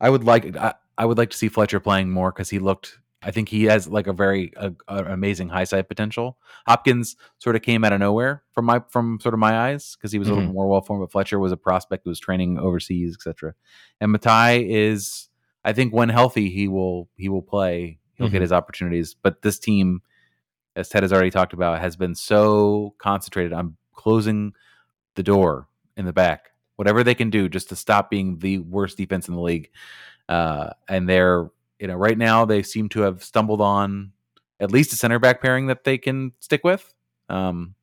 I 0.00 0.10
would 0.10 0.24
like 0.24 0.56
I, 0.56 0.74
I 0.96 1.04
would 1.04 1.18
like 1.18 1.30
to 1.30 1.36
see 1.36 1.48
Fletcher 1.48 1.80
playing 1.80 2.10
more 2.10 2.32
because 2.32 2.50
he 2.50 2.58
looked. 2.58 2.98
I 3.20 3.32
think 3.32 3.48
he 3.48 3.64
has 3.64 3.88
like 3.88 4.06
a 4.06 4.12
very 4.12 4.52
a, 4.56 4.72
a 4.86 5.04
amazing 5.06 5.48
high 5.48 5.64
side 5.64 5.88
potential. 5.88 6.38
Hopkins 6.68 7.16
sort 7.38 7.56
of 7.56 7.62
came 7.62 7.84
out 7.84 7.92
of 7.92 7.98
nowhere 8.00 8.44
from 8.52 8.64
my 8.64 8.80
from 8.88 9.18
sort 9.20 9.34
of 9.34 9.40
my 9.40 9.58
eyes 9.68 9.96
because 9.96 10.12
he 10.12 10.18
was 10.20 10.28
a 10.28 10.34
little 10.34 10.48
Mhm. 10.48 10.54
more 10.54 10.68
well 10.68 10.80
formed. 10.82 11.02
But 11.02 11.10
Fletcher 11.12 11.38
was 11.40 11.50
a 11.52 11.56
prospect 11.56 12.04
who 12.04 12.10
was 12.10 12.20
training 12.20 12.58
overseas, 12.58 13.14
etc. 13.16 13.54
And 14.00 14.12
Matai 14.12 14.64
is, 14.68 15.28
I 15.64 15.72
think, 15.72 15.92
when 15.92 16.08
healthy, 16.10 16.48
he 16.48 16.68
will 16.68 17.08
he 17.16 17.28
will 17.28 17.42
play. 17.42 17.98
He'll 18.14 18.28
get 18.28 18.38
Mhm. 18.38 18.42
his 18.42 18.52
opportunities. 18.52 19.14
But 19.14 19.42
this 19.42 19.58
team, 19.58 20.00
as 20.76 20.88
Ted 20.88 21.02
has 21.02 21.12
already 21.12 21.30
talked 21.30 21.52
about, 21.52 21.80
has 21.80 21.96
been 21.96 22.14
so 22.14 22.94
concentrated 22.98 23.52
on 23.52 23.76
closing 23.94 24.52
the 25.16 25.22
door 25.24 25.66
in 25.96 26.04
the 26.04 26.12
back, 26.12 26.50
whatever 26.78 27.02
they 27.02 27.14
can 27.14 27.28
do 27.28 27.48
just 27.48 27.68
to 27.68 27.76
stop 27.76 28.08
being 28.08 28.38
the 28.38 28.58
worst 28.60 28.96
defense 28.96 29.26
in 29.28 29.34
the 29.34 29.40
league. 29.40 29.68
Uh, 30.28 30.70
and 30.88 31.08
they're, 31.08 31.50
you 31.80 31.88
know, 31.88 31.96
right 31.96 32.16
now 32.16 32.44
they 32.44 32.62
seem 32.62 32.88
to 32.90 33.00
have 33.00 33.24
stumbled 33.24 33.60
on 33.60 34.12
at 34.60 34.70
least 34.70 34.92
a 34.92 34.96
center 34.96 35.18
back 35.18 35.42
pairing 35.42 35.66
that 35.66 35.82
they 35.82 35.98
can 35.98 36.32
stick 36.38 36.62
with. 36.62 36.94
Um, 37.28 37.74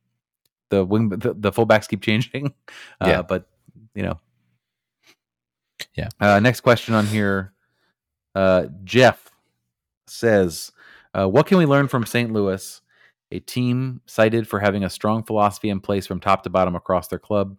the 0.70 0.82
wing, 0.84 1.10
the, 1.10 1.34
the 1.34 1.52
fullbacks 1.52 1.86
keep 1.88 2.00
changing. 2.08 2.54
Uh, 3.00 3.06
Yeah. 3.08 3.22
but 3.22 3.48
you 3.94 4.02
know, 4.02 4.18
Yeah. 5.94 6.08
Uh, 6.18 6.40
next 6.40 6.62
question 6.62 6.94
on 6.94 7.06
here. 7.06 7.52
Uh, 8.34 8.66
Jeff 8.84 9.30
says, 10.06 10.72
uh, 11.14 11.28
"What 11.28 11.46
can 11.46 11.58
we 11.58 11.66
learn 11.66 11.88
from 11.88 12.04
St. 12.06 12.32
Louis, 12.32 12.80
a 13.30 13.40
team 13.40 14.00
cited 14.06 14.46
for 14.48 14.60
having 14.60 14.84
a 14.84 14.90
strong 14.90 15.22
philosophy 15.22 15.68
in 15.70 15.80
place 15.80 16.06
from 16.06 16.20
top 16.20 16.42
to 16.44 16.50
bottom 16.50 16.74
across 16.76 17.08
their 17.08 17.18
club? 17.18 17.56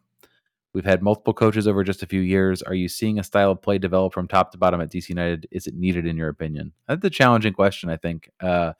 We've 0.77 0.85
had 0.85 1.01
multiple 1.01 1.33
coaches 1.33 1.67
over 1.67 1.83
just 1.83 2.03
a 2.03 2.05
few 2.05 2.21
years. 2.21 2.61
Are 2.61 2.75
you 2.75 2.87
seeing 2.87 3.17
a 3.17 3.23
style 3.23 3.49
of 3.49 3.63
play 3.63 3.79
develop 3.79 4.13
from 4.13 4.27
top 4.27 4.51
to 4.51 4.59
bottom 4.59 4.79
at 4.79 4.91
DC 4.91 5.09
United? 5.09 5.47
Is 5.49 5.65
it 5.65 5.73
needed 5.73 6.05
in 6.05 6.15
your 6.17 6.29
opinion?" 6.29 6.71
That's 6.87 7.03
a 7.03 7.09
challenging 7.09 7.53
question. 7.53 7.89
I 7.89 7.97
think. 7.97 8.29
Uh, 8.39 8.73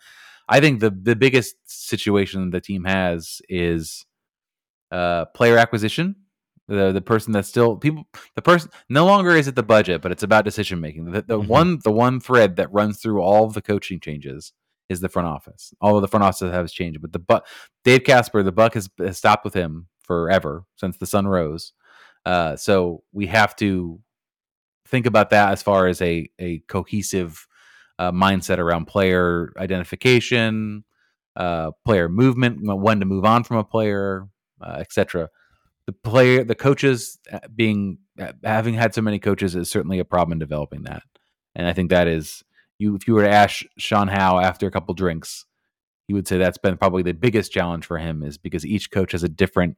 I 0.48 0.60
think 0.60 0.80
the 0.80 0.92
the 0.92 1.16
biggest 1.16 1.56
situation 1.66 2.52
the 2.52 2.62
team 2.62 2.84
has 2.84 3.42
is 3.50 4.06
uh, 4.92 5.26
player 5.34 5.58
acquisition. 5.58 6.16
The 6.68 6.92
the 6.92 7.02
person 7.02 7.34
that's 7.34 7.48
still 7.48 7.78
people 7.78 8.08
the 8.36 8.44
person 8.44 8.70
no 8.90 9.06
longer 9.08 9.32
is 9.32 9.48
it 9.48 9.56
the 9.56 9.64
budget, 9.64 10.02
but 10.04 10.12
it's 10.12 10.22
about 10.24 10.46
decision 10.46 10.80
making. 10.80 11.06
The, 11.12 11.22
the 11.24 11.40
Mhm. 11.40 11.48
one 11.48 11.80
the 11.84 11.92
one 11.92 12.20
thread 12.20 12.58
that 12.58 12.72
runs 12.72 13.00
through 13.02 13.22
all 13.22 13.50
the 13.50 13.62
coaching 13.62 14.00
changes 14.00 14.54
is 14.90 15.00
the 15.00 15.10
front 15.10 15.28
office. 15.30 15.74
Although 15.82 16.02
the 16.02 16.08
front 16.08 16.26
office 16.26 16.42
has 16.42 16.72
changed, 16.72 17.02
but 17.02 17.12
the 17.12 17.20
bu- 17.20 17.40
Dave 17.84 18.04
Kasper, 18.04 18.44
the 18.44 18.52
buck 18.52 18.76
has, 18.76 18.88
has 19.00 19.18
stopped 19.18 19.44
with 19.44 19.54
him 19.56 19.88
forever 20.04 20.64
since 20.78 20.98
the 20.98 21.06
sun 21.06 21.28
rose. 21.28 21.74
Uh, 22.28 22.58
so 22.58 23.04
we 23.14 23.26
have 23.28 23.56
to 23.56 24.02
think 24.86 25.06
about 25.06 25.30
that 25.30 25.54
as 25.54 25.64
far 25.64 25.88
as 25.88 26.02
a 26.02 26.30
a 26.40 26.60
cohesive 26.68 27.48
uh, 28.00 28.12
mindset 28.12 28.58
around 28.58 28.86
player 28.86 29.54
identification, 29.58 30.84
uh, 31.38 31.72
player 31.86 32.10
movement, 32.10 32.60
when 32.62 33.00
to 33.00 33.06
move 33.06 33.24
on 33.24 33.46
from 33.46 33.56
a 33.56 33.64
player, 33.64 34.28
uh, 34.62 34.76
etc. 34.80 35.30
The 35.86 35.94
player, 35.94 36.44
the 36.44 36.54
coaches 36.54 37.18
uh, 37.32 37.40
being 37.56 38.00
having 38.44 38.74
had 38.74 38.94
so 38.94 39.02
many 39.02 39.20
coaches 39.20 39.56
is 39.56 39.72
certainly 39.72 40.00
a 40.00 40.06
problem 40.06 40.34
in 40.34 40.40
developing 40.40 40.84
that, 40.84 41.04
and 41.56 41.66
I 41.66 41.72
think 41.72 41.92
that 41.92 42.10
is 42.10 42.44
you. 42.78 42.94
If 42.94 43.08
you 43.08 43.14
were 43.14 43.24
to 43.24 43.32
ask 43.32 43.62
Sean 43.78 44.10
Howe 44.10 44.42
after 44.42 44.68
a 44.68 44.72
couple 44.72 44.94
drinks, 44.96 45.46
he 46.10 46.14
would 46.14 46.28
say 46.28 46.38
that's 46.38 46.58
been 46.58 46.76
probably 46.76 47.04
the 47.04 47.14
biggest 47.14 47.54
challenge 47.54 47.86
for 47.86 47.98
him 47.98 48.22
is 48.22 48.38
because 48.38 48.66
each 48.66 48.92
coach 48.92 49.14
has 49.14 49.24
a 49.24 49.30
different 49.30 49.78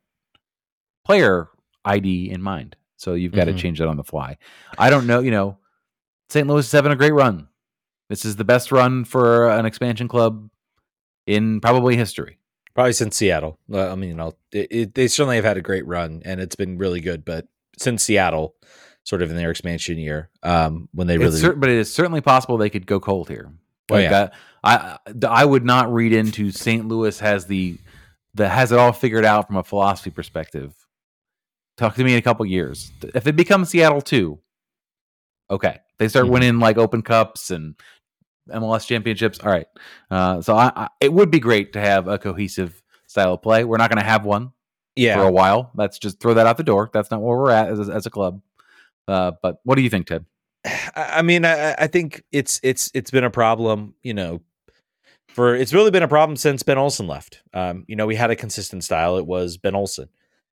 player 1.05 1.49
ID 1.85 2.29
in 2.29 2.41
mind. 2.41 2.75
So 2.97 3.13
you've 3.13 3.31
got 3.31 3.47
Mhm. 3.47 3.53
to 3.53 3.57
change 3.57 3.79
that 3.79 3.87
on 3.87 3.97
the 3.97 4.03
fly. 4.03 4.37
I 4.77 4.89
don't 4.89 5.07
know, 5.07 5.19
you 5.21 5.31
know, 5.31 5.57
St. 6.29 6.47
Louis 6.47 6.65
is 6.65 6.71
having 6.71 6.91
a 6.91 6.95
great 6.95 7.13
run. 7.13 7.47
This 8.09 8.25
is 8.25 8.35
the 8.35 8.43
best 8.43 8.71
run 8.71 9.05
for 9.05 9.49
an 9.49 9.65
expansion 9.65 10.07
club 10.07 10.49
in 11.25 11.61
probably 11.61 11.95
history. 11.95 12.37
Probably 12.75 12.93
since 12.93 13.15
Seattle. 13.17 13.59
Uh, 13.71 13.91
I 13.91 13.95
mean, 13.95 14.09
you 14.09 14.15
know, 14.15 14.33
it, 14.51 14.67
it, 14.71 14.93
they 14.95 15.07
certainly 15.07 15.35
have 15.37 15.45
had 15.45 15.57
a 15.57 15.61
great 15.61 15.85
run, 15.87 16.21
and 16.25 16.39
it's 16.39 16.55
been 16.55 16.77
really 16.77 17.01
good. 17.01 17.25
But 17.25 17.47
since 17.77 18.03
Seattle, 18.03 18.55
sort 19.03 19.21
of 19.21 19.29
in 19.31 19.37
their 19.37 19.51
expansion 19.51 19.97
year, 19.97 20.29
um, 20.43 20.87
when 20.93 21.07
they 21.07 21.17
really, 21.17 21.37
cer- 21.39 21.55
but 21.55 21.69
it 21.69 21.77
is 21.77 21.93
certainly 21.93 22.21
possible 22.21 22.57
they 22.57 22.69
could 22.69 22.85
go 22.85 22.99
cold 22.99 23.27
here. 23.29 23.51
Oh, 23.91 23.97
yeah. 23.97 24.29
I, 24.63 24.97
I 25.23 25.27
I 25.27 25.45
would 25.45 25.65
not 25.65 25.91
read 25.91 26.13
into 26.13 26.51
St. 26.51 26.87
Louis 26.87 27.17
has 27.19 27.47
the 27.47 27.77
the 28.35 28.47
has 28.47 28.71
it 28.71 28.77
all 28.77 28.91
figured 28.91 29.25
out 29.25 29.47
from 29.47 29.55
a 29.57 29.63
philosophy 29.63 30.11
perspective. 30.11 30.73
Talk 31.79 31.95
to 31.95 32.03
me 32.03 32.11
in 32.13 32.19
a 32.19 32.21
couple 32.21 32.45
years. 32.45 32.91
If 33.15 33.25
it 33.25 33.35
becomes 33.37 33.69
Seattle 33.69 34.01
too, 34.01 34.39
okay, 35.49 35.79
they 35.97 36.07
start 36.09 36.25
Mhm. 36.25 36.29
winning 36.31 36.59
like 36.59 36.77
Open 36.77 37.01
Cups 37.01 37.51
and 37.51 37.75
MLS 38.51 38.85
championships. 38.85 39.39
All 39.39 39.49
right, 39.49 39.67
uh, 40.11 40.41
so 40.41 40.55
I, 40.55 40.71
I, 40.75 40.87
it 40.99 41.13
would 41.13 41.31
be 41.31 41.39
great 41.39 41.73
to 41.73 41.79
have 41.79 42.07
a 42.07 42.17
cohesive 42.17 42.83
style 43.07 43.33
of 43.35 43.41
play. 43.41 43.63
We're 43.63 43.77
not 43.77 43.89
going 43.89 44.03
to 44.03 44.09
have 44.09 44.25
one 44.25 44.51
for 45.15 45.23
a 45.23 45.31
while. 45.31 45.71
Let's 45.75 45.97
just 45.99 46.19
throw 46.19 46.33
that 46.33 46.45
out 46.45 46.57
the 46.57 46.63
door. 46.63 46.89
That's 46.91 47.09
not 47.11 47.21
where 47.21 47.37
we're 47.37 47.51
at 47.51 47.69
as, 47.69 47.87
a- 47.87 47.93
as 47.93 48.05
a 48.05 48.09
club. 48.09 48.41
Uh, 49.07 49.31
but 49.41 49.59
what 49.63 49.75
do 49.75 49.81
you 49.81 49.89
think, 49.89 50.07
Ted? 50.07 50.25
I 50.65 50.91
I 50.95 51.21
mean, 51.21 51.45
I, 51.45 51.73
I 51.73 51.87
think 51.87 52.23
it's 52.33 52.59
it's 52.61 52.91
it's 52.93 53.09
been 53.11 53.23
a 53.23 53.29
problem, 53.31 53.93
you 54.03 54.13
know, 54.13 54.41
for 55.29 55.55
it's 55.55 55.73
really 55.73 55.91
been 55.91 56.03
a 56.03 56.07
problem 56.09 56.35
since 56.35 56.61
Ben 56.63 56.77
Olsen 56.77 57.07
left. 57.07 57.41
Um, 57.53 57.85
you 57.87 57.95
know, 57.95 58.05
we 58.05 58.15
had 58.15 58.31
a 58.31 58.35
consistent 58.35 58.83
style. 58.83 59.17
It 59.17 59.25
was 59.25 59.55
Ben 59.57 59.75
Olsen. 59.75 60.09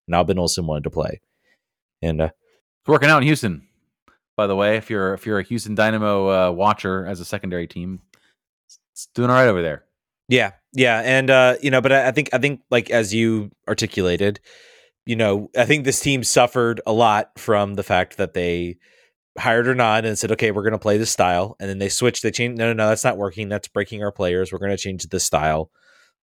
Now 0.07 0.23
Ben 0.23 0.39
Olsen 0.39 0.65
wanted 0.65 0.83
to 0.85 0.89
play, 0.89 1.21
and 2.01 2.21
uh, 2.21 2.29
It's 2.81 2.87
working 2.87 3.09
out 3.09 3.21
in 3.21 3.27
Houston. 3.27 3.67
By 4.35 4.47
the 4.47 4.55
way, 4.55 4.77
if 4.77 4.89
you're 4.89 5.13
if 5.13 5.25
you're 5.25 5.39
a 5.39 5.43
Houston 5.43 5.75
Dynamo 5.75 6.49
uh, 6.49 6.51
watcher 6.51 7.05
as 7.05 7.19
a 7.19 7.25
secondary 7.25 7.67
team, 7.67 8.01
it's 8.93 9.07
doing 9.15 9.29
all 9.29 9.35
right 9.35 9.47
over 9.47 9.61
there. 9.61 9.83
Yeah, 10.29 10.51
yeah, 10.73 11.01
and 11.03 11.29
uh, 11.29 11.55
you 11.61 11.71
know, 11.71 11.81
but 11.81 11.91
I, 11.91 12.09
I 12.09 12.11
think 12.11 12.29
I 12.33 12.37
think 12.37 12.61
like 12.69 12.89
as 12.89 13.13
you 13.13 13.51
articulated, 13.67 14.39
you 15.05 15.15
know, 15.15 15.49
I 15.57 15.65
think 15.65 15.85
this 15.85 15.99
team 15.99 16.23
suffered 16.23 16.81
a 16.85 16.93
lot 16.93 17.31
from 17.39 17.75
the 17.75 17.83
fact 17.83 18.17
that 18.17 18.33
they 18.33 18.77
hired 19.37 19.67
Hernan 19.67 20.05
and 20.05 20.17
said, 20.17 20.31
okay, 20.33 20.51
we're 20.51 20.63
going 20.63 20.73
to 20.73 20.79
play 20.79 20.97
this 20.97 21.11
style, 21.11 21.55
and 21.59 21.69
then 21.69 21.79
they 21.79 21.89
switched. 21.89 22.23
They 22.23 22.31
changed. 22.31 22.57
No, 22.57 22.67
no, 22.67 22.73
no, 22.73 22.89
that's 22.89 23.03
not 23.03 23.17
working. 23.17 23.49
That's 23.49 23.67
breaking 23.67 24.03
our 24.03 24.11
players. 24.11 24.51
We're 24.51 24.59
going 24.59 24.71
to 24.71 24.77
change 24.77 25.03
the 25.03 25.19
style. 25.19 25.71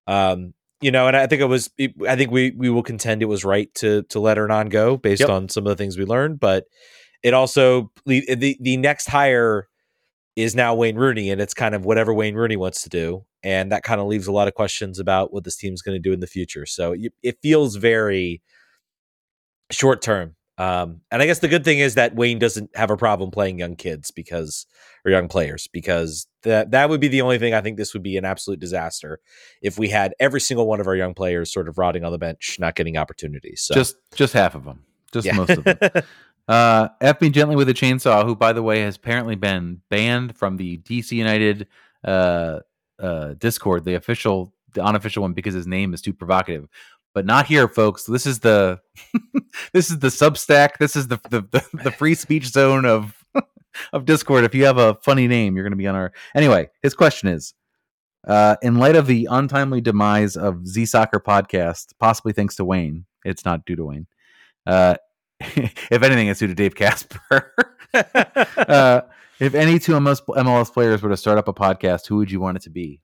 Um, 0.08 0.54
you 0.84 0.92
know, 0.92 1.08
and 1.08 1.16
I 1.16 1.26
think 1.28 1.42
it 1.42 1.46
was. 1.46 1.70
I 2.08 2.16
think 2.16 2.30
we 2.32 2.52
we 2.52 2.70
will 2.70 2.84
contend 2.84 3.22
it 3.22 3.26
was 3.26 3.44
right 3.46 3.74
to 3.76 4.04
to 4.04 4.20
let 4.20 4.38
Hernan 4.38 4.70
go 4.70 4.98
based 4.98 5.22
Yep. 5.22 5.30
on 5.30 5.50
some 5.50 5.66
of 5.66 5.70
the 5.70 5.76
things 5.82 5.98
we 5.98 6.06
learned, 6.06 6.40
but 6.40 6.66
it 7.24 7.34
also 7.34 7.92
the 8.06 8.58
the 8.60 8.78
next 8.78 9.08
hire 9.08 9.68
is 10.36 10.56
now 10.56 10.76
Wayne 10.76 10.96
Rooney, 10.98 11.30
and 11.32 11.40
it's 11.40 11.54
kind 11.54 11.74
of 11.76 11.86
whatever 11.86 12.14
Wayne 12.14 12.36
Rooney 12.36 12.58
wants 12.58 12.82
to 12.84 12.90
do, 12.90 13.24
and 13.44 13.72
that 13.72 13.84
kind 13.84 14.02
of 14.02 14.08
leaves 14.08 14.28
a 14.28 14.32
lot 14.32 14.48
of 14.48 14.54
questions 14.56 15.00
about 15.00 15.32
what 15.34 15.44
this 15.44 15.56
team's 15.56 15.82
going 15.82 15.96
to 15.96 16.02
do 16.02 16.12
in 16.12 16.20
the 16.20 16.28
future. 16.28 16.66
So 16.66 16.96
it 17.22 17.38
feels 17.42 17.76
very 17.78 18.42
short 19.72 20.02
term. 20.02 20.36
Um, 20.58 21.02
and 21.12 21.22
I 21.22 21.26
guess 21.26 21.40
the 21.40 21.48
good 21.48 21.66
thing 21.66 21.80
is 21.80 21.96
that 21.96 22.16
Wayne 22.16 22.38
doesn't 22.38 22.76
have 22.76 22.92
a 22.92 22.98
problem 22.98 23.32
playing 23.32 23.58
young 23.58 23.76
kids 23.76 24.12
because 24.12 24.68
or 25.04 25.12
young 25.12 25.28
players 25.28 25.68
because 25.68 26.28
that 26.44 26.72
that 26.72 26.90
would 26.90 27.02
be 27.02 27.08
the 27.08 27.22
only 27.22 27.40
thing 27.40 27.54
I 27.54 27.62
think 27.62 27.78
this 27.78 27.94
would 27.94 28.04
be 28.04 28.18
an 28.18 28.26
absolute 28.26 28.60
disaster 28.60 29.20
if 29.62 29.80
we 29.80 29.90
had 29.90 30.14
every 30.20 30.40
single 30.40 30.68
one 30.68 30.80
of 30.80 30.88
our 30.88 30.96
young 30.96 31.14
players 31.14 31.52
sort 31.52 31.68
of 31.68 31.78
rotting 31.78 32.04
on 32.04 32.12
the 32.12 32.20
bench, 32.20 32.58
not 32.60 32.76
getting 32.76 32.98
opportunities. 32.98 33.62
So 33.62 33.74
Just 33.74 33.96
just 34.14 34.34
half 34.34 34.54
of 34.54 34.64
them, 34.64 34.84
just 35.12 35.26
yeah. 35.26 35.34
most 35.34 35.50
of 35.52 35.64
them. 35.64 35.78
Uh, 36.48 36.90
F 37.00 37.22
me 37.22 37.30
gently 37.30 37.56
with 37.56 37.70
a 37.70 37.74
chainsaw, 37.74 38.26
who 38.26 38.36
by 38.36 38.52
the 38.52 38.62
way 38.62 38.82
has 38.82 38.98
apparently 38.98 39.36
been 39.36 39.82
banned 39.90 40.36
from 40.36 40.58
the 40.58 40.78
DC 40.80 41.12
United 41.14 41.68
uh, 42.04 42.60
uh, 43.00 43.34
Discord, 43.36 43.86
the 43.86 43.96
official, 43.96 44.54
the 44.74 44.84
unofficial 44.84 45.22
one, 45.22 45.34
because 45.34 45.54
his 45.54 45.68
name 45.68 45.94
is 45.94 46.02
too 46.02 46.14
provocative. 46.14 46.68
But 47.14 47.26
not 47.26 47.46
here, 47.46 47.68
folks. 47.68 48.04
This 48.06 48.26
is 48.26 48.40
the 48.40 48.80
this 49.74 49.90
is 49.90 50.00
the 50.00 50.08
Substack. 50.08 50.78
This 50.80 50.96
is 50.96 51.08
the 51.08 51.20
the, 51.30 51.42
the, 51.42 51.84
the 51.84 51.92
free 51.92 52.16
speech 52.16 52.48
zone 52.48 52.86
of 52.86 53.24
of 53.94 54.06
Discord. 54.06 54.44
If 54.44 54.56
you 54.56 54.66
have 54.66 54.78
a 54.78 54.96
funny 54.96 55.28
name, 55.28 55.56
you're 55.56 55.64
going 55.64 55.72
to 55.72 55.78
be 55.78 55.88
on 55.88 55.96
our. 55.96 56.12
Anyway, 56.36 56.70
his 56.82 56.94
question 56.94 57.30
is. 57.30 57.54
Uh, 58.26 58.56
in 58.62 58.76
light 58.76 58.96
of 58.96 59.06
the 59.06 59.28
untimely 59.30 59.82
demise 59.82 60.38
of 60.38 60.66
Z 60.66 60.86
Soccer 60.86 61.20
podcast, 61.20 61.92
possibly 62.00 62.32
thanks 62.32 62.56
to 62.56 62.64
Wayne, 62.64 63.06
it's 63.26 63.44
not 63.44 63.66
due 63.66 63.76
to 63.76 63.84
Wayne. 63.84 64.08
Uh, 64.66 64.96
if 65.40 66.04
anything, 66.04 66.30
it's 66.30 66.40
due 66.40 66.48
to 66.48 66.56
Dave 66.56 66.74
Kasper. 66.74 67.54
uh, 67.94 69.02
if 69.40 69.54
any 69.56 69.78
two 69.78 69.94
MLS, 69.94 70.22
MLS 70.26 70.72
players 70.72 71.02
were 71.02 71.10
to 71.10 71.18
start 71.18 71.38
up 71.38 71.50
a 71.50 71.54
podcast, 71.54 72.08
who 72.08 72.16
would 72.18 72.32
you 72.32 72.40
want 72.40 72.56
it 72.56 72.64
to 72.64 72.70
be? 72.70 73.02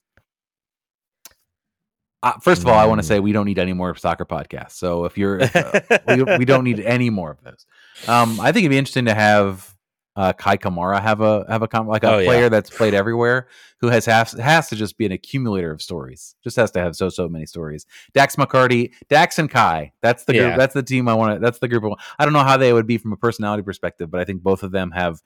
Uh, 2.21 2.33
first 2.41 2.61
of 2.61 2.67
all, 2.67 2.77
I 2.77 2.85
want 2.85 2.99
to 2.99 3.05
Mm. 3.05 3.07
say 3.07 3.19
we 3.19 3.31
don't 3.31 3.45
need 3.45 3.59
any 3.59 3.73
more 3.73 3.95
soccer 3.95 4.25
podcasts. 4.25 4.71
So 4.73 5.05
if 5.05 5.17
you're, 5.17 5.41
uh, 5.41 5.79
we, 6.07 6.23
we 6.39 6.45
don't 6.45 6.63
need 6.65 6.79
any 6.81 7.09
more 7.09 7.31
of 7.31 7.41
those. 7.43 7.65
Um, 8.07 8.39
I 8.41 8.51
think 8.51 8.63
it'd 8.65 8.71
be 8.71 8.77
interesting 8.77 9.05
to 9.05 9.13
have 9.13 9.73
uh, 10.15 10.33
Kei 10.33 10.57
Kamara 10.57 11.01
have 11.01 11.21
a 11.21 11.45
have 11.47 11.61
a 11.61 11.81
like 11.83 12.03
a 12.03 12.11
Oh, 12.15 12.17
yeah. 12.17 12.25
player 12.27 12.49
that's 12.49 12.69
played 12.69 12.93
everywhere 12.93 13.47
who 13.79 13.87
has 13.87 14.05
has 14.05 14.33
has 14.33 14.67
to 14.67 14.75
just 14.75 14.97
be 14.97 15.05
an 15.05 15.13
accumulator 15.13 15.71
of 15.71 15.81
stories. 15.81 16.35
Just 16.43 16.57
has 16.57 16.71
to 16.71 16.79
have 16.81 16.97
so 16.97 17.07
so 17.07 17.29
many 17.29 17.45
stories. 17.45 17.85
Dax 18.13 18.35
McCarty, 18.35 18.91
Dax 19.07 19.39
and 19.39 19.49
Kei. 19.49 19.93
That's 20.01 20.25
the 20.25 20.35
Yeah. 20.35 20.41
group. 20.47 20.57
That's 20.57 20.73
the 20.73 20.83
team 20.83 21.07
I 21.07 21.13
want 21.13 21.35
to. 21.35 21.39
That's 21.39 21.59
the 21.59 21.69
group. 21.69 21.85
I 21.85 21.95
I 22.21 22.25
don't 22.25 22.33
know 22.33 22.43
how 22.43 22.57
they 22.57 22.73
would 22.73 22.87
be 22.87 22.97
from 22.97 23.13
a 23.13 23.17
personality 23.17 23.63
perspective, 23.63 24.11
but 24.11 24.19
I 24.19 24.25
think 24.25 24.43
both 24.43 24.63
of 24.63 24.71
them 24.71 24.91
have. 24.91 25.21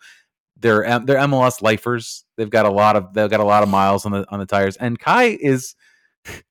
They're 0.59 0.83
they're 0.99 1.17
MLS 1.27 1.63
lifers. 1.63 2.23
They've 2.37 2.49
got 2.49 2.65
a 2.67 2.71
lot 2.71 2.95
of 2.95 3.13
they've 3.13 3.29
got 3.29 3.39
a 3.39 3.45
lot 3.45 3.63
of 3.63 3.69
miles 3.69 4.05
on 4.05 4.11
the 4.11 4.25
on 4.29 4.37
the 4.39 4.45
tires. 4.45 4.77
And 4.77 4.99
Kei 4.99 5.31
is 5.33 5.73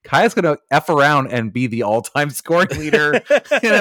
Kei 0.04 0.24
is 0.24 0.34
going 0.34 0.44
to 0.44 0.58
f 0.70 0.88
around 0.88 1.32
and 1.32 1.52
be 1.52 1.66
the 1.66 1.82
all 1.82 2.02
time 2.02 2.30
scoring 2.42 2.68
leader 2.78 3.14
in 3.14 3.22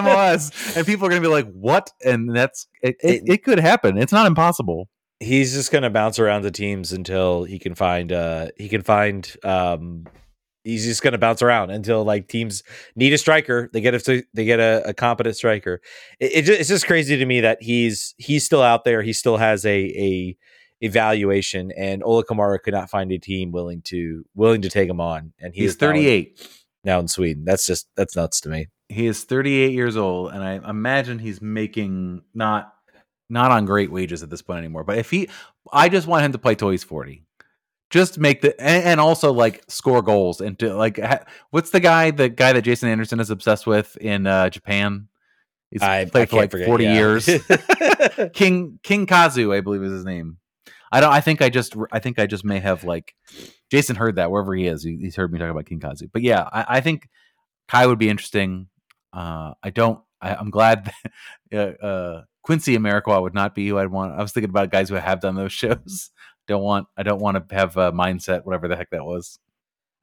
MLS, 0.03 0.75
and 0.77 0.85
people 0.85 1.05
are 1.05 1.09
going 1.09 1.21
to 1.21 1.27
be 1.27 1.31
like, 1.33 1.51
"What?" 1.51 1.89
And 2.05 2.35
that's 2.35 2.67
it, 2.81 2.95
it, 3.01 3.23
It- 3.25 3.43
could 3.43 3.59
happen. 3.59 3.97
It's 3.97 4.13
not 4.13 4.25
impossible. 4.27 4.87
he's 5.19 5.53
just 5.53 5.71
gonna 5.71 5.89
bounce 5.89 6.17
around 6.19 6.41
the 6.41 6.51
teams 6.51 6.91
until 6.91 7.43
he 7.43 7.59
can 7.59 7.75
find 7.75 8.11
uh 8.11 8.47
he 8.57 8.67
can 8.67 8.81
find 8.81 9.35
um 9.43 10.05
he's 10.63 10.83
just 10.85 11.03
gonna 11.03 11.17
bounce 11.19 11.43
around 11.43 11.69
until 11.69 12.03
like 12.03 12.27
teams 12.27 12.63
need 12.95 13.13
a 13.13 13.17
striker 13.19 13.69
they 13.71 13.81
get 13.81 13.93
a 13.93 14.23
they 14.33 14.45
get 14.45 14.59
a, 14.59 14.81
a 14.89 14.93
competent 14.95 15.35
striker 15.35 15.79
it, 16.19 16.47
it 16.47 16.49
it's 16.59 16.69
just 16.69 16.87
crazy 16.87 17.17
to 17.17 17.25
me 17.27 17.39
that 17.41 17.61
he's 17.61 18.15
he's 18.17 18.43
still 18.43 18.63
out 18.63 18.83
there 18.83 19.03
he 19.03 19.13
still 19.13 19.37
has 19.37 19.63
a 19.65 19.77
a 20.09 20.37
evaluation 20.81 21.71
and 21.77 22.03
Ola 22.03 22.25
Kamara 22.25 22.59
could 22.61 22.73
not 22.73 22.89
find 22.89 23.11
a 23.11 23.17
team 23.17 23.51
willing 23.51 23.81
to 23.83 24.25
willing 24.35 24.61
to 24.63 24.69
take 24.69 24.89
him 24.89 24.99
on 24.99 25.33
and 25.39 25.53
he 25.53 25.61
He's 25.61 25.75
is 25.75 25.81
now 25.81 25.87
in- 25.89 25.95
38. 25.95 26.49
now 26.83 26.99
in 26.99 27.07
Sweden 27.07 27.45
that's 27.45 27.65
just 27.65 27.87
that's 27.95 28.15
nuts 28.15 28.41
to 28.41 28.49
me 28.49 28.67
He 28.89 29.05
is 29.07 29.23
38 29.23 29.71
years 29.71 29.95
old, 29.95 30.33
and 30.33 30.43
I 30.43 30.69
imagine 30.69 31.17
he's 31.19 31.41
making 31.41 32.23
not 32.33 32.73
not 33.29 33.51
on 33.51 33.63
great 33.65 33.89
wages 33.89 34.21
at 34.23 34.29
this 34.29 34.41
point 34.41 34.57
anymore. 34.59 34.83
But 34.83 34.97
if 34.97 35.09
he, 35.09 35.29
I 35.71 35.87
just 35.87 36.05
want 36.07 36.25
him 36.25 36.33
to 36.33 36.37
play 36.37 36.53
till 36.55 36.69
he's 36.69 36.83
40. 36.83 37.23
Just 37.89 38.19
make 38.19 38.41
the 38.41 38.59
and, 38.59 38.83
and 38.83 38.99
also 38.99 39.31
like 39.31 39.63
score 39.69 40.01
goals 40.01 40.41
and 40.41 40.59
to 40.59 40.73
like 40.75 40.99
ha, 40.99 41.19
what's 41.51 41.69
the 41.69 41.79
guy 41.79 42.11
the 42.11 42.27
guy 42.27 42.51
that 42.51 42.63
Jason 42.63 42.89
Anderson 42.89 43.21
is 43.21 43.29
obsessed 43.29 43.65
with 43.65 43.95
in 43.97 44.27
uh, 44.27 44.49
Japan? 44.49 45.07
He's 45.69 45.81
I, 45.81 46.03
played 46.03 46.23
I 46.23 46.25
for 46.25 46.35
like 46.35 46.51
forget, 46.51 46.67
40 46.67 46.83
yeah. 46.83 46.93
years. 46.93 47.29
King 48.33 48.79
King 48.83 49.05
Kazu, 49.05 49.53
I 49.53 49.61
believe 49.61 49.83
is 49.83 49.91
his 49.93 50.03
name. 50.05 50.37
I 50.91 50.99
don't. 50.99 51.11
I 51.11 51.21
think 51.21 51.41
I 51.41 51.49
just. 51.49 51.75
I 51.91 51.99
think 51.99 52.19
I 52.19 52.27
just 52.27 52.43
may 52.43 52.59
have 52.59 52.83
like. 52.83 53.15
Jason 53.69 53.95
heard 53.95 54.15
that 54.17 54.31
wherever 54.31 54.53
he 54.53 54.67
is. 54.67 54.83
He, 54.83 54.97
he's 54.97 55.15
heard 55.15 55.31
me 55.31 55.39
talk 55.39 55.49
about 55.49 55.65
King 55.65 55.79
Kazu. 55.79 56.07
But 56.11 56.21
yeah, 56.21 56.47
I, 56.51 56.65
I 56.67 56.81
think 56.81 57.07
Kei 57.69 57.87
would 57.87 57.99
be 57.99 58.09
interesting. 58.09 58.67
Uh, 59.13 59.53
I 59.63 59.69
don't. 59.69 60.01
I, 60.21 60.35
I'm 60.35 60.49
glad 60.49 60.91
that, 61.51 61.81
uh, 61.81 61.85
uh, 61.85 62.23
Quincy 62.43 62.77
Amarikwa 62.77 63.21
would 63.21 63.33
not 63.33 63.55
be 63.55 63.67
who 63.67 63.77
I'd 63.77 63.87
want. 63.87 64.13
I 64.13 64.21
was 64.21 64.31
thinking 64.31 64.49
about 64.49 64.71
guys 64.71 64.89
who 64.89 64.95
have 64.95 65.21
done 65.21 65.35
those 65.35 65.51
shows. 65.53 66.11
Don't 66.47 66.63
want. 66.63 66.87
I 66.97 67.03
don't 67.03 67.21
want 67.21 67.49
to 67.49 67.55
have 67.55 67.77
a 67.77 67.91
mindset, 67.91 68.45
whatever 68.45 68.67
the 68.67 68.75
heck 68.75 68.89
that 68.89 69.05
was. 69.05 69.39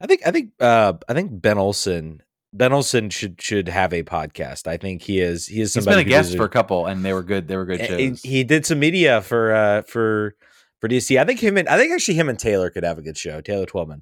I 0.01 0.07
think 0.07 0.21
I 0.25 0.31
think 0.31 0.51
uh 0.59 0.93
I 1.07 1.13
think 1.13 1.41
Ben 1.41 1.57
Olsen 1.57 2.23
Ben 2.53 2.73
Olsen 2.73 3.09
should 3.09 3.41
should 3.41 3.67
have 3.67 3.93
a 3.93 4.03
podcast. 4.03 4.67
I 4.67 4.77
think 4.77 5.01
he 5.01 5.19
is 5.19 5.45
he 5.45 5.61
is 5.61 5.73
He's 5.73 5.83
somebody 5.83 6.03
been 6.03 6.13
a 6.13 6.17
guest 6.17 6.35
for 6.35 6.45
a 6.45 6.49
couple, 6.49 6.85
and 6.85 7.03
they 7.03 7.13
were 7.13 7.23
good. 7.23 7.47
They 7.47 7.57
were 7.57 7.65
good 7.65 7.81
and 7.81 7.99
he, 7.99 8.07
shows. 8.07 8.21
he 8.21 8.43
did 8.43 8.65
some 8.65 8.79
media 8.79 9.21
for 9.21 9.53
uh 9.53 9.81
for 9.83 10.35
for 10.79 10.87
DC. 10.87 11.19
I 11.19 11.25
think 11.25 11.39
him 11.39 11.57
and 11.57 11.67
I 11.69 11.77
think 11.77 11.91
actually 11.91 12.15
him 12.15 12.29
and 12.29 12.39
Taylor 12.39 12.69
could 12.69 12.83
have 12.83 12.97
a 12.97 13.01
good 13.01 13.17
show. 13.17 13.41
Taylor 13.41 13.65
Twellman. 13.65 14.01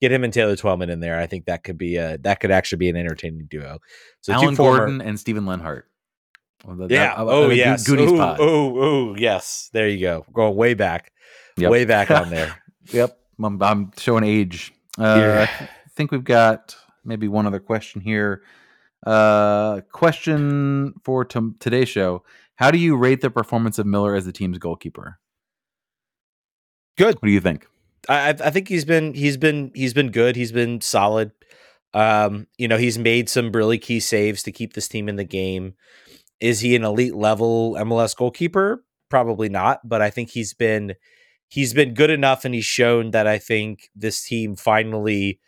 Get 0.00 0.12
him 0.12 0.24
and 0.24 0.32
Taylor 0.32 0.56
Twellman 0.56 0.88
in 0.90 1.00
there. 1.00 1.18
I 1.18 1.26
think 1.26 1.44
that 1.46 1.62
could 1.64 1.76
be 1.78 1.96
a 1.96 2.18
that 2.18 2.40
could 2.40 2.50
actually 2.50 2.78
be 2.78 2.88
an 2.88 2.96
entertaining 2.96 3.46
duo. 3.50 3.78
So 4.22 4.32
Alan 4.32 4.56
former- 4.56 4.78
Gordon 4.78 5.00
and 5.00 5.18
Steven 5.20 5.44
Lenhart. 5.46 5.86
The- 6.66 6.88
Yeah. 6.90 7.16
the- 7.16 7.30
oh 7.30 7.48
the 7.48 7.56
yes. 7.56 7.88
Oh, 7.88 8.36
oh 8.38 8.78
oh 8.82 9.14
yes. 9.16 9.70
There 9.72 9.88
you 9.88 10.00
go. 10.00 10.24
Going 10.32 10.56
way 10.56 10.74
back. 10.74 11.12
Yep. 11.56 11.70
Way 11.70 11.84
back 11.84 12.10
on 12.10 12.30
there. 12.30 12.56
Yep, 12.92 13.16
I'm, 13.44 13.62
I'm 13.62 13.90
showing 13.98 14.24
age. 14.24 14.72
Uh, 14.98 15.02
Yeah. 15.20 15.46
I 15.60 15.68
think 15.94 16.10
we've 16.10 16.24
got 16.24 16.74
maybe 17.04 17.28
one 17.28 17.46
other 17.46 17.60
question 17.60 18.00
here. 18.00 18.42
Uh, 19.06 19.80
question 19.92 20.94
for 21.04 21.24
t- 21.24 21.38
today's 21.60 21.88
show: 21.88 22.24
How 22.56 22.70
do 22.70 22.78
you 22.78 22.96
rate 22.96 23.20
the 23.20 23.30
performance 23.30 23.78
of 23.78 23.86
Miller 23.86 24.14
as 24.14 24.24
the 24.26 24.32
team's 24.32 24.58
goalkeeper? 24.58 25.18
Good. 27.00 27.14
What 27.14 27.28
do 27.28 27.32
you 27.32 27.40
think? 27.40 27.66
I 28.10 28.28
I 28.28 28.50
think 28.50 28.68
he's 28.68 28.84
been 28.84 29.14
he's 29.14 29.38
been 29.38 29.70
he's 29.74 29.94
been 29.94 30.10
good. 30.10 30.36
He's 30.36 30.52
been 30.52 30.82
solid. 30.82 31.32
Um, 31.94 32.46
you 32.58 32.68
know, 32.68 32.76
he's 32.76 32.98
made 32.98 33.30
some 33.30 33.52
really 33.52 33.78
key 33.78 34.00
saves 34.00 34.42
to 34.42 34.52
keep 34.52 34.74
this 34.74 34.86
team 34.86 35.08
in 35.08 35.16
the 35.16 35.24
game. 35.24 35.76
Is 36.40 36.60
he 36.60 36.76
an 36.76 36.84
elite 36.84 37.14
level 37.14 37.74
MLS 37.78 38.14
goalkeeper? 38.14 38.84
Probably 39.08 39.48
not, 39.48 39.80
but 39.88 40.02
I 40.02 40.10
think 40.10 40.28
he's 40.28 40.52
been 40.52 40.94
he's 41.48 41.72
been 41.72 41.94
good 41.94 42.10
enough 42.10 42.44
and 42.44 42.54
he's 42.54 42.66
shown 42.66 43.12
that 43.12 43.26
I 43.26 43.38
think 43.38 43.88
this 43.96 44.22
team 44.22 44.54
finally 44.54 45.40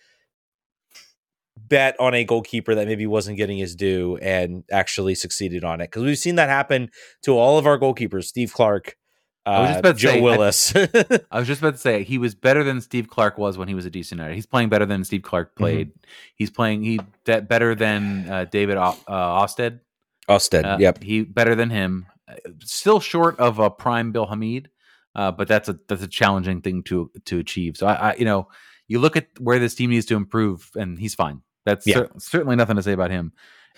bet 1.59 2.01
on 2.01 2.15
a 2.15 2.25
goalkeeper 2.25 2.75
that 2.75 2.88
maybe 2.88 3.07
wasn't 3.07 3.37
getting 3.37 3.59
his 3.59 3.77
due 3.77 4.17
and 4.23 4.65
actually 4.73 5.15
succeeded 5.15 5.65
on 5.65 5.83
it. 5.83 5.91
Because 5.91 6.05
we've 6.05 6.17
seen 6.17 6.37
that 6.37 6.49
happen 6.49 6.88
to 7.25 7.37
all 7.37 7.59
of 7.59 7.67
our 7.67 7.79
goalkeepers, 7.79 8.25
Steve 8.25 8.55
Clark, 8.55 8.97
I 9.44 9.61
was 9.61 9.68
just 9.70 9.76
uh, 9.76 9.81
about 9.81 9.92
to 9.96 9.98
Joe 10.00 10.09
say, 10.11 10.20
Willis. 10.20 10.76
I 11.31 11.38
was 11.38 11.46
just 11.48 11.61
about 11.61 11.72
to 11.74 11.78
say 11.81 12.05
he 12.05 12.18
was 12.18 12.35
better 12.35 12.62
than 12.62 12.81
Steve 12.81 13.09
Clark 13.09 13.38
was 13.38 13.59
when 13.59 13.66
he 13.68 13.74
was 13.74 13.87
at 13.87 13.92
DC 13.92 14.11
United. 14.12 14.35
He's 14.35 14.46
playing 14.46 14.68
better 14.68 14.87
than 14.87 15.05
Steve 15.05 15.22
Clark 15.22 15.57
played. 15.57 15.92
He's 16.37 16.50
playing 16.50 16.83
he 16.85 17.00
de- 17.24 17.42
better 17.42 17.74
than 17.74 18.28
uh, 18.31 18.44
David 18.44 18.76
o- 18.76 18.96
uh, 19.09 19.12
Ousted. 19.42 19.81
Austin, 20.28 20.64
Uh, 20.64 20.76
yep. 20.78 21.02
he 21.02 21.22
better 21.22 21.55
than 21.57 21.70
him. 21.70 22.07
Uh, 22.28 22.35
Still 22.62 23.00
short 23.00 23.38
of 23.40 23.59
a 23.59 23.68
prime 23.68 24.12
Bill 24.12 24.26
Hamid, 24.26 24.70
uh, 25.16 25.33
but 25.33 25.48
that's 25.48 25.68
a 25.68 25.76
that's 25.88 26.02
a 26.02 26.09
challenging 26.09 26.61
thing 26.61 26.85
to 26.85 27.11
to 27.24 27.38
achieve. 27.40 27.76
So 27.76 27.88
I, 27.88 27.94
I 28.12 28.14
you 28.14 28.24
know 28.24 28.48
you 28.87 29.00
look 29.00 29.16
at 29.16 29.26
where 29.40 29.59
this 29.59 29.74
team 29.74 29.90
needs 29.90 30.07
to 30.07 30.14
improve, 30.14 30.70
and 30.76 30.96
he's 30.98 31.14
fine. 31.16 31.42
That's 31.66 31.85
Yeah. 31.87 31.94
cer- 31.96 32.11
certainly 32.18 32.55
nothing 32.57 32.76
to 32.76 32.83
say 32.83 32.92
about 32.92 33.11
him. 33.11 33.33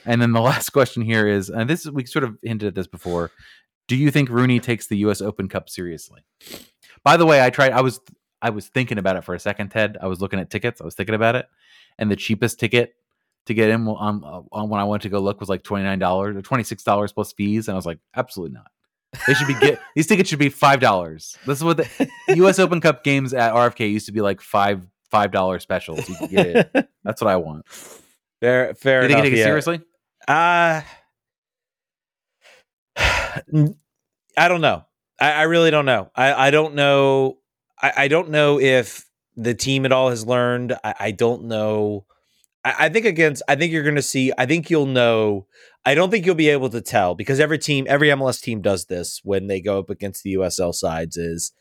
And 0.05 0.21
then 0.21 0.33
the 0.33 0.41
last 0.53 0.71
question 0.71 1.03
here 1.03 1.27
is, 1.27 1.49
and 1.49 1.69
this 1.71 1.87
we 1.87 2.05
sort 2.05 2.25
of 2.25 2.37
hinted 2.43 2.69
at 2.69 2.75
this 2.75 2.87
before. 2.87 3.31
Do 3.89 3.97
you 3.97 4.11
think 4.11 4.29
Rooney 4.31 4.61
takes 4.61 4.87
the 4.87 4.97
U.S. 4.99 5.21
Open 5.21 5.49
Cup 5.49 5.69
seriously? 5.69 6.25
By 7.03 7.17
the 7.17 7.27
way, 7.27 7.43
I 7.45 7.51
tried. 7.51 7.73
I 7.73 7.81
was 7.83 8.01
I 8.41 8.51
was 8.51 8.69
thinking 8.69 8.99
about 8.99 9.17
it 9.17 9.25
for 9.25 9.35
a 9.35 9.41
second, 9.41 9.71
Ted. 9.71 9.99
I 10.01 10.07
was 10.07 10.21
looking 10.21 10.39
at 10.41 10.51
tickets. 10.51 10.81
I 10.81 10.85
was 10.85 10.95
thinking 10.95 11.15
about 11.15 11.35
it, 11.37 11.47
and 11.99 12.11
the 12.11 12.17
cheapest 12.17 12.59
ticket 12.61 12.95
to 13.47 13.53
get 13.55 13.69
in 13.69 13.87
on, 13.87 14.25
on 14.53 14.69
when 14.71 14.81
I 14.81 14.85
went 14.85 15.03
to 15.03 15.09
go 15.11 15.21
look 15.21 15.39
was 15.41 15.49
like 15.49 15.63
twenty 15.63 15.85
nine 15.85 15.99
dollars 15.99 16.37
or 16.37 16.43
twenty 16.43 16.65
six 16.65 16.83
dollars 16.83 17.13
plus 17.13 17.33
fees, 17.33 17.69
and 17.69 17.75
I 17.75 17.77
was 17.77 17.87
like, 17.87 17.99
absolutely 18.17 18.55
not. 18.55 18.71
They 19.27 19.35
should 19.35 19.47
be 19.47 19.55
get 19.55 19.81
these 19.95 20.07
tickets 20.07 20.29
should 20.31 20.39
be 20.39 20.49
five 20.49 20.81
dollars. 20.81 21.37
This 21.47 21.59
is 21.59 21.65
what 21.65 21.77
the 21.77 22.09
U.S. 22.37 22.59
Open 22.59 22.81
Cup 22.81 23.05
games 23.05 23.35
at 23.35 23.53
RFK 23.53 23.91
used 23.91 24.07
to 24.07 24.13
be 24.13 24.21
like 24.23 24.41
five 24.41 24.87
five 25.11 25.31
dollar 25.31 25.59
specials. 25.61 26.09
You 26.09 26.17
could 26.17 26.31
get 26.31 26.47
it. 26.75 26.89
That's 27.05 27.21
what 27.21 27.31
I 27.31 27.37
want. 27.37 27.67
fair, 28.41 28.75
fair 28.75 29.03
Do 29.03 29.09
you 29.09 29.15
think 29.15 29.19
enough. 29.19 29.25
you 29.27 29.31
take 29.31 29.41
it 29.41 29.45
seriously? 29.45 29.81
Uh 30.27 30.81
I 32.97 34.49
don't 34.49 34.61
know. 34.61 34.85
I, 35.21 35.33
I 35.33 35.43
really 35.43 35.71
don't 35.71 35.87
know. 35.87 36.11
I, 36.15 36.49
I 36.49 36.51
don't 36.51 36.75
know. 36.75 37.39
I, 37.81 37.93
I 37.97 38.09
don't 38.09 38.31
know 38.31 38.61
if 38.61 39.09
the 39.37 39.55
team 39.55 39.85
at 39.85 39.93
all 39.93 40.11
has 40.11 40.27
learned. 40.27 40.77
I, 40.83 41.11
don't 41.11 41.45
know. 41.45 42.07
I, 42.65 42.89
think 42.89 43.07
against. 43.07 43.43
I 43.49 43.57
think 43.57 43.73
you're 43.73 43.83
going 43.83 43.95
to 43.97 44.03
see. 44.03 44.33
I 44.37 44.47
think 44.47 44.71
you'll 44.71 44.87
know. 44.87 45.47
I 45.85 45.95
don't 45.95 46.11
think 46.11 46.25
you'll 46.25 46.35
be 46.35 46.49
able 46.49 46.71
to 46.71 46.81
tell 46.81 47.15
because 47.15 47.41
every 47.41 47.59
team, 47.59 47.87
every 47.89 48.09
MLS 48.09 48.41
team 48.41 48.63
does 48.63 48.87
this 48.87 49.21
when 49.23 49.49
they 49.49 49.61
go 49.61 49.79
up 49.79 49.91
against 49.91 50.23
the 50.23 50.35
USL 50.35 50.75
sides. 50.75 51.17
Is 51.17 51.53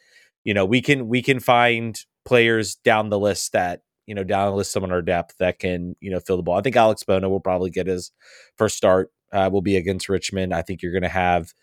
you 0.44 0.54
know 0.54 0.66
we 0.66 0.82
can 0.82 1.08
we 1.08 1.22
can 1.22 1.40
find 1.40 2.00
players 2.26 2.76
down 2.76 3.10
the 3.10 3.20
list 3.20 3.52
that 3.52 3.82
you 4.06 4.16
know 4.16 4.24
down 4.24 4.52
the 4.52 4.56
list 4.56 4.72
some 4.72 4.84
on 4.84 4.92
our 4.92 5.02
depth 5.02 5.36
that 5.40 5.60
can 5.60 5.96
you 6.00 6.10
know 6.10 6.20
fill 6.20 6.38
the 6.38 6.44
ball. 6.44 6.58
I 6.58 6.62
think 6.62 6.76
Alex 6.76 7.04
Bono 7.04 7.28
will 7.28 7.40
probably 7.40 7.70
get 7.70 7.88
his 7.88 8.12
first 8.58 8.78
start. 8.78 9.12
Uh, 9.34 9.50
will 9.52 9.62
be 9.62 9.76
against 9.76 10.08
Richmond. 10.08 10.54
I 10.54 10.62
think 10.62 10.82
you're 10.82 10.92
going 10.92 11.02
to 11.02 11.10
have 11.10 11.54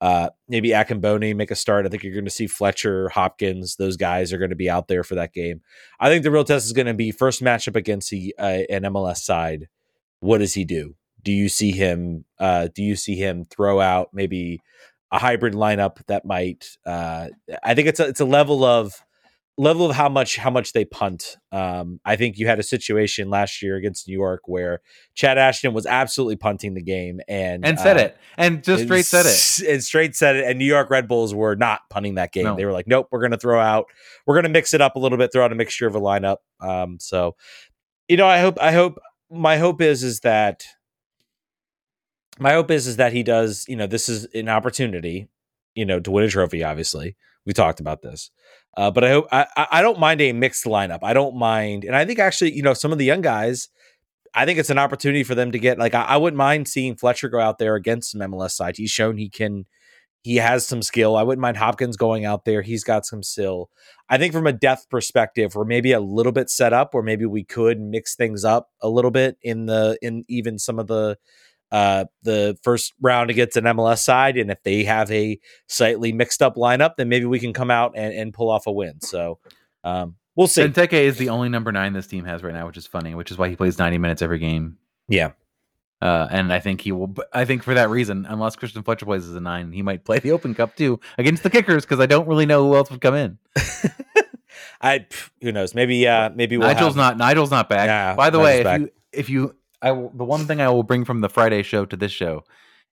uh, 0.00 0.30
maybe 0.48 0.70
Akinmboni 0.70 1.36
make 1.36 1.50
a 1.50 1.56
start. 1.56 1.84
I 1.84 1.88
think 1.88 2.02
you're 2.02 2.14
going 2.14 2.24
to 2.24 2.30
see 2.30 2.46
Fletcher, 2.46 3.10
Hopkins. 3.10 3.76
Those 3.76 3.96
guys 3.96 4.32
are 4.32 4.38
going 4.38 4.50
to 4.50 4.56
be 4.56 4.70
out 4.70 4.88
there 4.88 5.04
for 5.04 5.14
that 5.16 5.34
game. 5.34 5.60
I 5.98 6.08
think 6.08 6.22
the 6.22 6.30
real 6.30 6.44
test 6.44 6.66
is 6.66 6.72
going 6.72 6.86
to 6.86 6.94
be 6.94 7.10
first 7.10 7.42
matchup 7.42 7.76
against 7.76 8.10
the, 8.10 8.34
uh, 8.38 8.62
an 8.70 8.82
MLS 8.84 9.18
side. 9.18 9.68
What 10.20 10.38
does 10.38 10.54
he 10.54 10.64
do? 10.64 10.96
Do 11.22 11.32
you 11.32 11.50
see 11.50 11.72
him? 11.72 12.24
Uh, 12.38 12.68
do 12.74 12.82
you 12.82 12.96
see 12.96 13.14
him 13.16 13.44
throw 13.44 13.78
out 13.80 14.08
maybe 14.14 14.60
a 15.12 15.18
hybrid 15.18 15.52
lineup 15.52 16.04
that 16.06 16.24
might? 16.24 16.78
Uh, 16.86 17.28
I 17.62 17.74
think 17.74 17.88
it's 17.88 18.00
a 18.00 18.08
it's 18.08 18.20
a 18.20 18.24
level 18.24 18.64
of 18.64 18.94
level 19.58 19.90
of 19.90 19.94
how 19.94 20.08
much 20.08 20.36
how 20.36 20.48
much 20.48 20.72
they 20.72 20.84
punt. 20.86 21.36
Um, 21.52 22.00
I 22.04 22.16
think 22.16 22.38
you 22.38 22.46
had 22.46 22.58
a 22.58 22.62
situation 22.62 23.28
last 23.28 23.60
year 23.60 23.76
against 23.76 24.08
New 24.08 24.16
York 24.16 24.42
where 24.46 24.80
Chad 25.14 25.36
Ashton 25.36 25.74
was 25.74 25.84
absolutely 25.84 26.36
punting 26.36 26.72
the 26.74 26.82
game 26.82 27.20
and 27.28 27.66
And 27.66 27.78
said 27.78 27.96
uh, 27.98 28.00
it, 28.00 28.16
and 28.38 28.64
just 28.64 28.84
straight 28.84 29.04
said 29.04 29.26
it. 29.26 29.68
and 29.70 29.84
straight 29.84 30.16
said 30.16 30.36
it. 30.36 30.46
And 30.46 30.58
New 30.58 30.64
York 30.64 30.88
Red 30.88 31.08
Bulls 31.08 31.34
were 31.34 31.56
not 31.56 31.80
punting 31.90 32.14
that 32.14 32.32
game. 32.32 32.44
No. 32.44 32.56
They 32.56 32.64
were 32.64 32.72
like, 32.72 32.86
nope, 32.86 33.08
we're 33.10 33.20
going 33.20 33.32
to 33.32 33.38
throw 33.38 33.60
out, 33.60 33.86
we're 34.26 34.34
going 34.34 34.44
to 34.44 34.50
mix 34.50 34.72
it 34.72 34.80
up 34.80 34.96
a 34.96 34.98
little 34.98 35.18
bit, 35.18 35.30
throw 35.32 35.44
out 35.44 35.52
a 35.52 35.56
mixture 35.56 35.86
of 35.86 35.94
a 35.94 36.00
lineup. 36.00 36.38
Um, 36.60 36.98
so, 36.98 37.36
you 38.08 38.16
know, 38.16 38.26
I 38.26 38.38
hope, 38.38 38.56
I 38.60 38.72
hope, 38.72 38.98
my 39.30 39.58
hope 39.58 39.82
is, 39.82 40.02
is 40.02 40.20
that, 40.20 40.64
my 42.38 42.52
hope 42.52 42.70
is, 42.70 42.86
is 42.86 42.96
that 42.96 43.12
he 43.12 43.22
does, 43.22 43.66
you 43.68 43.76
know, 43.76 43.86
this 43.86 44.08
is 44.08 44.24
an 44.32 44.48
opportunity, 44.48 45.28
you 45.74 45.84
know, 45.84 46.00
to 46.00 46.10
win 46.10 46.24
a 46.24 46.28
trophy. 46.28 46.64
Obviously, 46.64 47.14
we 47.44 47.52
talked 47.52 47.80
about 47.80 48.00
this. 48.00 48.30
Uh, 48.76 48.90
but 48.90 49.04
I 49.04 49.10
hope 49.10 49.28
I, 49.32 49.46
I 49.56 49.82
don't 49.82 49.98
mind 49.98 50.20
a 50.20 50.32
mixed 50.32 50.64
lineup. 50.64 51.00
I 51.02 51.12
don't 51.12 51.36
mind, 51.36 51.84
and 51.84 51.96
I 51.96 52.04
think 52.04 52.18
actually, 52.18 52.52
you 52.54 52.62
know, 52.62 52.74
some 52.74 52.92
of 52.92 52.98
the 52.98 53.04
young 53.04 53.20
guys, 53.20 53.68
I 54.34 54.44
think 54.44 54.58
it's 54.58 54.70
an 54.70 54.78
opportunity 54.78 55.24
for 55.24 55.34
them 55.34 55.52
to 55.52 55.58
get 55.58 55.78
like 55.78 55.94
I, 55.94 56.02
I 56.02 56.16
wouldn't 56.16 56.38
mind 56.38 56.68
seeing 56.68 56.96
Fletcher 56.96 57.28
go 57.28 57.40
out 57.40 57.58
there 57.58 57.74
against 57.74 58.12
some 58.12 58.20
MLS 58.20 58.52
sides. 58.52 58.78
He's 58.78 58.90
shown 58.90 59.16
he 59.16 59.28
can 59.28 59.66
he 60.22 60.36
has 60.36 60.66
some 60.66 60.82
skill. 60.82 61.16
I 61.16 61.22
wouldn't 61.22 61.40
mind 61.40 61.56
Hopkins 61.56 61.96
going 61.96 62.24
out 62.26 62.44
there. 62.44 62.62
He's 62.62 62.84
got 62.84 63.06
some 63.06 63.22
skill. 63.22 63.70
I 64.08 64.18
think 64.18 64.34
from 64.34 64.46
a 64.46 64.52
depth 64.52 64.88
perspective, 64.90 65.54
we're 65.54 65.64
maybe 65.64 65.92
a 65.92 66.00
little 66.00 66.32
bit 66.32 66.50
set 66.50 66.72
up 66.72 66.92
where 66.92 67.02
maybe 67.02 67.24
we 67.24 67.42
could 67.42 67.80
mix 67.80 68.16
things 68.16 68.44
up 68.44 68.68
a 68.82 68.88
little 68.88 69.10
bit 69.10 69.38
in 69.42 69.66
the 69.66 69.98
in 70.02 70.24
even 70.28 70.58
some 70.58 70.78
of 70.78 70.88
the 70.88 71.16
uh 71.72 72.04
the 72.22 72.58
first 72.62 72.92
round 73.00 73.30
against 73.30 73.56
an 73.56 73.64
MLS 73.64 73.98
side. 73.98 74.36
And 74.36 74.50
if 74.50 74.62
they 74.62 74.84
have 74.84 75.10
a 75.10 75.38
slightly 75.68 76.12
mixed 76.12 76.42
up 76.42 76.56
lineup, 76.56 76.96
then 76.96 77.08
maybe 77.08 77.26
we 77.26 77.38
can 77.38 77.52
come 77.52 77.70
out 77.70 77.92
and, 77.96 78.12
and 78.14 78.32
pull 78.34 78.50
off 78.50 78.66
a 78.66 78.72
win. 78.72 79.00
So 79.00 79.38
um 79.84 80.16
we'll 80.36 80.46
see. 80.48 80.62
Benteke 80.62 80.92
is 80.92 81.16
the 81.18 81.28
only 81.28 81.48
number 81.48 81.70
nine 81.72 81.92
this 81.92 82.06
team 82.06 82.24
has 82.24 82.42
right 82.42 82.54
now, 82.54 82.66
which 82.66 82.76
is 82.76 82.86
funny, 82.86 83.14
which 83.14 83.30
is 83.30 83.38
why 83.38 83.48
he 83.48 83.56
plays 83.56 83.78
90 83.78 83.98
minutes 83.98 84.22
every 84.22 84.38
game. 84.38 84.78
Yeah. 85.08 85.32
Uh, 86.02 86.26
and 86.30 86.50
I 86.50 86.60
think 86.60 86.80
he 86.80 86.92
will. 86.92 87.14
I 87.34 87.44
think 87.44 87.62
for 87.62 87.74
that 87.74 87.90
reason, 87.90 88.24
unless 88.26 88.56
Kristian 88.56 88.82
Fletcher 88.82 89.04
plays 89.04 89.28
as 89.28 89.34
a 89.34 89.40
nine, 89.40 89.70
he 89.70 89.82
might 89.82 90.02
play 90.02 90.18
the 90.18 90.32
Open 90.32 90.54
Cup 90.54 90.74
too 90.74 90.98
against 91.18 91.42
the 91.42 91.50
Kickers 91.50 91.84
because 91.84 92.00
I 92.00 92.06
don't 92.06 92.26
really 92.26 92.46
know 92.46 92.66
who 92.66 92.74
else 92.74 92.90
would 92.90 93.02
come 93.02 93.14
in. 93.14 93.36
I 94.80 95.06
who 95.42 95.52
knows? 95.52 95.74
Maybe 95.74 96.06
uh 96.08 96.30
maybe 96.34 96.56
we'll 96.56 96.68
Nigel's 96.68 96.94
have- 96.94 96.96
not. 96.96 97.16
Nigel's 97.18 97.50
not 97.50 97.68
back. 97.68 97.86
Yeah, 97.86 98.14
By 98.14 98.30
the 98.30 98.38
Nigel's 98.38 98.64
way, 98.64 98.72
if 98.72 98.80
you 98.80 98.90
if 99.12 99.30
you, 99.30 99.56
I 99.82 99.92
will, 99.92 100.10
the 100.14 100.24
one 100.24 100.46
thing 100.46 100.60
I 100.60 100.68
will 100.68 100.82
bring 100.82 101.04
from 101.04 101.20
the 101.20 101.28
Friday 101.28 101.62
show 101.62 101.84
to 101.86 101.96
this 101.96 102.12
show 102.12 102.44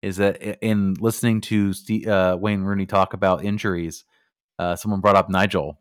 is 0.02 0.18
that 0.18 0.60
in 0.64 0.96
listening 1.00 1.42
to 1.42 1.74
Steve, 1.74 2.08
uh, 2.08 2.38
Wayne 2.40 2.62
Rooney 2.62 2.86
talk 2.86 3.14
about 3.14 3.44
injuries, 3.44 4.06
uh, 4.60 4.76
someone 4.76 5.02
brought 5.02 5.16
up 5.16 5.30
Nigel, 5.30 5.80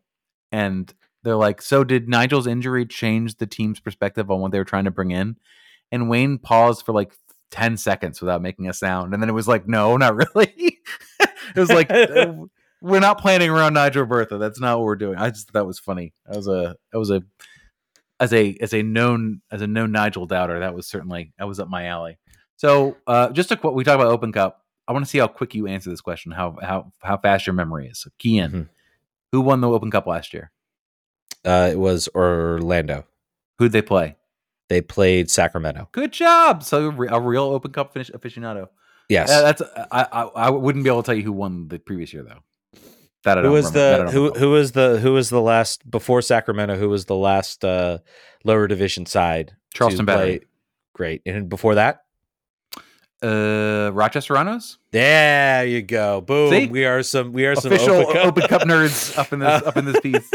and 0.51 0.91
they're 1.23 1.35
like, 1.35 1.61
"So 1.61 1.83
did 1.83 2.09
Nigel's 2.09 2.47
injury 2.47 2.85
change 2.85 3.35
the 3.35 3.45
team's 3.47 3.79
perspective 3.79 4.31
on 4.31 4.39
what 4.39 4.51
they 4.51 4.57
were 4.57 4.65
trying 4.65 4.85
to 4.85 4.91
bring 4.91 5.11
in?" 5.11 5.37
And 5.91 6.09
Wayne 6.09 6.39
paused 6.39 6.85
for 6.85 6.91
like 6.93 7.13
ten 7.51 7.77
seconds 7.77 8.19
without 8.19 8.41
making 8.41 8.67
a 8.67 8.73
sound, 8.73 9.13
and 9.13 9.21
then 9.21 9.29
it 9.29 9.33
was 9.33 9.47
like, 9.47 9.67
"No, 9.67 9.97
not 9.97 10.15
really." 10.15 10.79
it 11.19 11.59
was 11.59 11.69
like. 11.71 11.91
uh, 11.91 12.33
We're 12.81 12.99
not 12.99 13.19
planning 13.19 13.49
around 13.49 13.73
Nigel 13.73 14.05
Robertha. 14.05 14.37
That's 14.39 14.59
not 14.59 14.77
what 14.77 14.85
we're 14.85 14.95
doing. 14.95 15.17
I 15.17 15.31
just 15.31 15.47
thought 15.47 15.59
that 15.59 15.65
was 15.65 15.79
funny. 15.79 16.13
That 16.27 16.35
was 16.35 16.47
a 16.47 16.75
that 16.91 16.99
was 16.99 17.09
a 17.09 17.23
as 18.19 18.33
a 18.33 18.55
as 18.61 18.73
a 18.73 18.81
known 18.83 19.41
as 19.51 19.61
a 19.61 19.67
known 19.67 19.91
Nigel 19.91 20.25
doubter, 20.25 20.59
that 20.59 20.73
was 20.73 20.87
certainly 20.87 21.33
that 21.37 21.47
was 21.47 21.59
up 21.59 21.67
my 21.69 21.85
alley. 21.87 22.17
So 22.57 22.95
uh, 23.07 23.29
just 23.31 23.51
a. 23.51 23.59
We 23.69 23.83
talk 23.83 23.95
about 23.95 24.07
Open 24.07 24.31
Cup. 24.31 24.61
I 24.87 24.93
want 24.93 25.03
to 25.03 25.09
see 25.09 25.17
how 25.17 25.27
quick 25.27 25.55
you 25.55 25.67
answer 25.67 25.89
this 25.89 26.01
question. 26.01 26.31
How 26.31 26.57
how 26.61 26.91
how 27.01 27.17
fast 27.17 27.45
your 27.47 27.53
memory 27.53 27.87
is. 27.87 27.99
So 27.99 28.09
in. 28.23 28.51
Mhm. 28.51 28.69
Who 29.31 29.41
won 29.41 29.59
the 29.61 29.69
Open 29.69 29.91
Cup 29.91 30.07
last 30.07 30.33
year? 30.33 30.51
uh 31.43 31.69
it 31.71 31.77
was 31.77 32.09
Orlando. 32.15 33.05
Who'd 33.59 33.71
they 33.71 33.81
play? 33.81 34.15
They 34.69 34.81
played 34.81 35.29
Sacramento. 35.29 35.89
Good 35.91 36.11
job. 36.11 36.63
So 36.63 36.89
a 37.09 37.19
real 37.21 37.43
Open 37.43 37.71
Cup 37.71 37.93
finish 37.93 38.09
aficionado. 38.11 38.69
Yes. 39.09 39.29
Uh, 39.29 39.41
that's 39.41 39.61
I, 39.91 40.07
I 40.11 40.21
I 40.23 40.49
wouldn't 40.49 40.83
be 40.83 40.89
able 40.89 41.03
to 41.03 41.05
tell 41.05 41.15
you 41.15 41.23
who 41.23 41.33
won 41.33 41.67
the 41.67 41.77
previous 41.77 42.13
year 42.13 42.23
though. 42.23 42.39
That 43.25 43.39
I 43.39 43.41
who 43.41 43.51
was 43.51 43.73
remember- 43.73 44.05
the 44.05 44.11
who 44.11 44.31
who 44.33 44.49
was 44.51 44.71
the 44.71 44.99
who 44.99 45.13
was 45.13 45.29
the 45.29 45.41
last 45.41 45.89
before 45.89 46.21
Sacramento? 46.21 46.77
Who 46.77 46.89
was 46.89 47.05
the 47.05 47.15
last 47.15 47.65
uh 47.65 47.97
lower 48.43 48.67
division 48.67 49.05
side? 49.05 49.55
Charleston 49.73 50.05
Battery. 50.05 50.41
Great. 50.93 51.21
And 51.25 51.49
before 51.49 51.75
that? 51.75 52.03
Uh, 53.23 53.89
Rochester 53.93 54.33
Rhinos. 54.33 54.77
There 54.91 55.65
you 55.65 55.81
go. 55.81 56.21
Boom. 56.21 56.51
See? 56.51 56.67
We 56.67 56.85
are 56.85 57.01
some 57.01 57.33
we 57.33 57.45
are 57.45 57.55
some 57.55 57.71
official 57.71 57.95
Open 57.95 58.13
Cup, 58.13 58.25
Open 58.27 58.47
Cup 58.47 58.61
nerds 58.63 59.17
up 59.17 59.33
in 59.33 59.39
this 59.39 59.63
up 59.63 59.77
in 59.77 59.85
this 59.85 59.99
piece. 59.99 60.29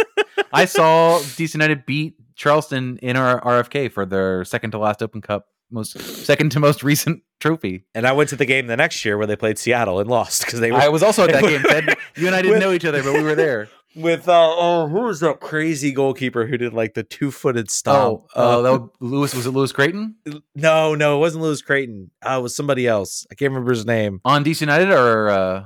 I 0.52 0.64
saw 0.64 1.18
DC 1.20 1.54
United 1.54 1.86
beat 1.86 2.14
Charleston 2.34 2.98
in 2.98 3.16
our 3.16 3.40
RFK 3.42 3.92
for 3.92 4.04
their 4.04 4.44
second 4.44 4.72
to 4.72 4.78
last 4.78 5.02
Open 5.02 5.20
Cup, 5.20 5.46
most 5.70 5.98
second 6.00 6.50
to 6.52 6.60
most 6.60 6.82
recent 6.82 7.22
trophy. 7.40 7.84
and 7.94 8.06
I 8.06 8.12
went 8.12 8.28
to 8.30 8.36
the 8.36 8.44
game 8.46 8.66
the 8.66 8.76
next 8.76 9.04
year 9.04 9.16
where 9.16 9.26
they 9.26 9.36
played 9.36 9.58
Seattle 9.58 10.00
and 10.00 10.08
lost 10.10 10.44
because 10.44 10.60
they 10.60 10.70
were 10.72 10.78
I 10.78 10.88
was 10.88 11.02
also 11.02 11.24
at 11.24 11.32
that 11.32 11.42
game. 11.48 11.62
Ted. 11.62 11.96
You 12.16 12.26
and 12.26 12.34
I 12.36 12.42
didn't 12.42 12.54
With- 12.54 12.62
know 12.62 12.72
each 12.72 12.84
other, 12.84 13.02
but 13.02 13.14
we 13.14 13.22
were 13.22 13.34
there. 13.34 13.68
with 13.96 14.28
uh, 14.28 14.32
oh, 14.56 14.86
who 14.88 15.00
was 15.00 15.18
that 15.20 15.40
crazy 15.40 15.90
goalkeeper 15.92 16.46
who 16.46 16.56
did 16.56 16.72
like 16.72 16.94
the 16.94 17.02
two 17.02 17.30
footed 17.32 17.70
stomp? 17.70 18.24
Oh, 18.36 18.58
uh, 18.58 18.62
that 18.62 18.70
was 18.80 18.90
Lewis 19.00 19.34
was 19.34 19.46
it 19.46 19.50
Louis 19.50 19.72
Crayton 19.72 20.14
no, 20.54 20.94
no, 20.94 21.16
it 21.16 21.20
wasn't 21.20 21.42
Louis 21.42 21.60
Crayton. 21.60 22.10
Uh, 22.24 22.36
it 22.38 22.42
was 22.42 22.54
somebody 22.54 22.86
else. 22.86 23.26
I 23.30 23.34
can't 23.34 23.50
remember 23.50 23.70
his 23.72 23.84
name. 23.86 24.20
on 24.24 24.44
DC 24.44 24.60
United 24.60 24.90
or, 24.90 25.28
uh, 25.30 25.64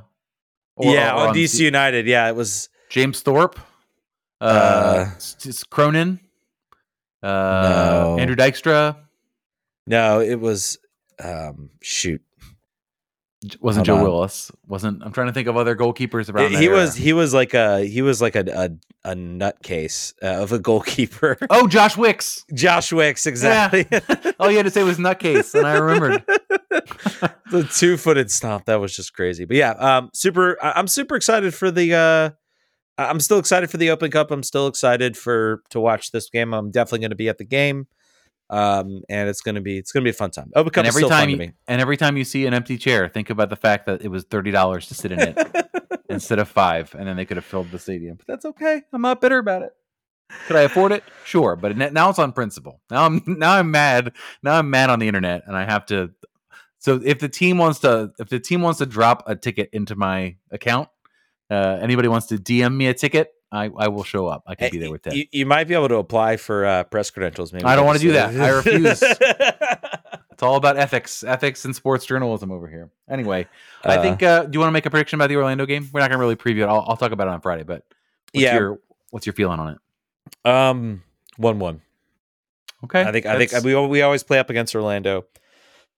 or 0.76 0.94
yeah, 0.94 1.14
or 1.14 1.28
on 1.28 1.34
DC 1.34 1.48
C- 1.56 1.64
United. 1.66 2.06
Yeah, 2.06 2.28
it 2.28 2.34
was. 2.36 2.68
James 2.90 3.20
Thorpe, 3.20 3.58
uh, 4.40 4.44
Uh, 4.44 5.04
S- 5.16 5.36
S- 5.46 5.64
Cronin, 5.64 6.20
uh, 7.22 7.26
No. 7.26 8.16
Andrew 8.20 8.36
Dykstra. 8.36 8.96
No, 9.86 10.20
it 10.20 10.40
was. 10.40 10.78
Um, 11.22 11.70
shoot, 11.80 12.20
Wasn't 13.60 13.86
Hold 13.86 13.98
Joe 13.98 14.04
on. 14.04 14.10
Willis? 14.10 14.50
Wasn't 14.66 15.02
I'm 15.04 15.12
trying 15.12 15.28
to 15.28 15.32
think 15.32 15.46
of 15.46 15.56
other 15.56 15.76
goalkeepers 15.76 16.32
around. 16.32 16.50
he 16.50 16.56
that 16.56 16.62
era. 16.64 16.74
was. 16.76 16.94
He 16.96 17.12
was 17.12 17.32
like 17.34 17.54
a. 17.54 17.84
He 17.84 18.02
was 18.02 18.20
like 18.22 18.34
a 18.34 18.40
a, 19.04 19.10
a 19.10 19.14
nutcase 19.14 20.14
uh, 20.22 20.42
of 20.42 20.52
a 20.52 20.58
goalkeeper. 20.58 21.36
Oh, 21.50 21.68
Josh 21.68 21.96
Wicks. 21.96 22.44
Josh 22.54 22.92
Wicks, 22.92 23.26
exactly. 23.26 23.86
All 24.40 24.50
you 24.50 24.56
had 24.56 24.64
to 24.64 24.70
say 24.70 24.82
was 24.82 24.98
nutcase, 24.98 25.54
and 25.54 25.66
I 25.66 25.74
remembered. 25.74 26.24
the 27.50 27.68
two 27.72 27.96
footed 27.96 28.30
stomp 28.30 28.64
that 28.64 28.76
was 28.76 28.96
just 28.96 29.12
crazy. 29.14 29.44
But 29.44 29.56
yeah, 29.56 29.70
um, 29.72 30.10
super. 30.14 30.58
I'm 30.62 30.88
super 30.88 31.14
excited 31.16 31.54
for 31.54 31.70
the. 31.70 31.94
uh 31.94 32.30
I'm 32.96 33.18
still 33.18 33.38
excited 33.40 33.70
for 33.70 33.76
the 33.76 33.90
Open 33.90 34.10
Cup. 34.10 34.30
I'm 34.30 34.44
still 34.44 34.68
excited 34.68 35.16
for 35.16 35.62
to 35.70 35.80
watch 35.80 36.12
this 36.12 36.30
game. 36.30 36.54
I'm 36.54 36.70
definitely 36.70 37.00
going 37.00 37.10
to 37.10 37.16
be 37.16 37.28
at 37.28 37.38
the 37.38 37.44
game, 37.44 37.88
um, 38.50 39.02
and 39.08 39.28
it's 39.28 39.40
gonna 39.40 39.60
be 39.60 39.78
it's 39.78 39.92
gonna 39.92 40.04
be 40.04 40.10
a 40.10 40.14
fun 40.14 40.30
time. 40.30 40.50
Cup 40.54 40.66
and 40.76 40.86
every 40.86 41.00
still 41.00 41.08
time 41.08 41.30
you, 41.30 41.52
and 41.66 41.80
every 41.80 41.96
time 41.96 42.16
you 42.16 42.24
see 42.24 42.46
an 42.46 42.54
empty 42.54 42.78
chair, 42.78 43.08
think 43.08 43.30
about 43.30 43.50
the 43.50 43.56
fact 43.56 43.86
that 43.86 44.02
it 44.02 44.08
was 44.08 44.24
thirty 44.24 44.50
dollars 44.50 44.88
to 44.88 44.94
sit 44.94 45.12
in 45.12 45.20
it 45.20 45.66
instead 46.08 46.38
of 46.38 46.48
five, 46.48 46.94
and 46.94 47.08
then 47.08 47.16
they 47.16 47.24
could 47.24 47.36
have 47.36 47.44
filled 47.44 47.70
the 47.70 47.78
stadium. 47.78 48.16
But 48.16 48.26
that's 48.26 48.44
okay. 48.44 48.82
I'm 48.92 49.02
not 49.02 49.20
bitter 49.20 49.38
about 49.38 49.62
it. 49.62 49.72
Could 50.46 50.56
I 50.56 50.62
afford 50.62 50.92
it? 50.92 51.04
Sure, 51.24 51.56
but 51.56 51.76
now 51.76 52.10
it's 52.10 52.18
on 52.18 52.32
principle. 52.32 52.80
Now 52.90 53.06
I'm 53.06 53.22
now 53.26 53.54
I'm 53.54 53.70
mad. 53.70 54.12
Now 54.42 54.58
I'm 54.58 54.70
mad 54.70 54.90
on 54.90 54.98
the 54.98 55.08
internet, 55.08 55.42
and 55.46 55.56
I 55.56 55.64
have 55.64 55.86
to. 55.86 56.10
So 56.78 57.00
if 57.02 57.18
the 57.18 57.30
team 57.30 57.56
wants 57.56 57.78
to, 57.80 58.12
if 58.18 58.28
the 58.28 58.38
team 58.40 58.60
wants 58.60 58.78
to 58.80 58.86
drop 58.86 59.24
a 59.26 59.34
ticket 59.34 59.70
into 59.72 59.96
my 59.96 60.36
account, 60.50 60.90
uh, 61.50 61.78
anybody 61.80 62.08
wants 62.08 62.26
to 62.26 62.36
DM 62.36 62.76
me 62.76 62.88
a 62.88 62.94
ticket, 62.94 63.32
I, 63.54 63.70
I 63.76 63.88
will 63.88 64.04
show 64.04 64.26
up. 64.26 64.42
I 64.46 64.54
can 64.54 64.70
be 64.70 64.78
there 64.78 64.90
with 64.90 65.02
that. 65.04 65.14
You, 65.16 65.26
you 65.32 65.46
might 65.46 65.68
be 65.68 65.74
able 65.74 65.88
to 65.88 65.96
apply 65.96 66.36
for 66.36 66.64
uh, 66.66 66.84
press 66.84 67.10
credentials. 67.10 67.52
Maybe 67.52 67.64
I 67.64 67.76
don't 67.76 67.86
wanna 67.86 67.98
do 68.00 68.12
that. 68.12 68.34
I 68.34 68.48
refuse. 68.50 69.02
It's 70.34 70.42
all 70.42 70.56
about 70.56 70.76
ethics, 70.76 71.22
ethics 71.22 71.64
and 71.64 71.76
sports 71.76 72.04
journalism 72.06 72.50
over 72.50 72.66
here. 72.66 72.90
Anyway, 73.08 73.46
I 73.84 73.96
Uh, 73.98 74.02
think. 74.02 74.20
Uh, 74.20 74.42
do 74.42 74.50
you 74.56 74.58
want 74.58 74.66
to 74.68 74.72
make 74.72 74.84
a 74.84 74.90
prediction 74.90 75.16
about 75.16 75.28
the 75.28 75.36
Orlando 75.36 75.64
game? 75.64 75.88
We're 75.92 76.00
not 76.00 76.10
going 76.10 76.18
to 76.18 76.20
really 76.20 76.34
preview 76.34 76.62
it. 76.64 76.68
I'll, 76.68 76.84
I'll 76.88 76.96
talk 76.96 77.12
about 77.12 77.28
it 77.28 77.30
on 77.30 77.40
Friday. 77.40 77.62
But 77.62 77.84
what's 78.32 78.42
Yeah. 78.42 78.56
your 78.58 78.80
what's 79.10 79.26
your 79.26 79.32
feeling 79.32 79.60
on 79.60 79.74
it? 79.74 79.78
um 80.50 81.04
one 81.36 81.60
one. 81.60 81.82
Okay, 82.82 83.02
I 83.02 83.12
think 83.12 83.26
I 83.26 83.38
think 83.46 83.64
we 83.64 83.76
we 83.86 84.02
always 84.02 84.24
play 84.24 84.40
up 84.40 84.50
against 84.50 84.74
Orlando. 84.74 85.24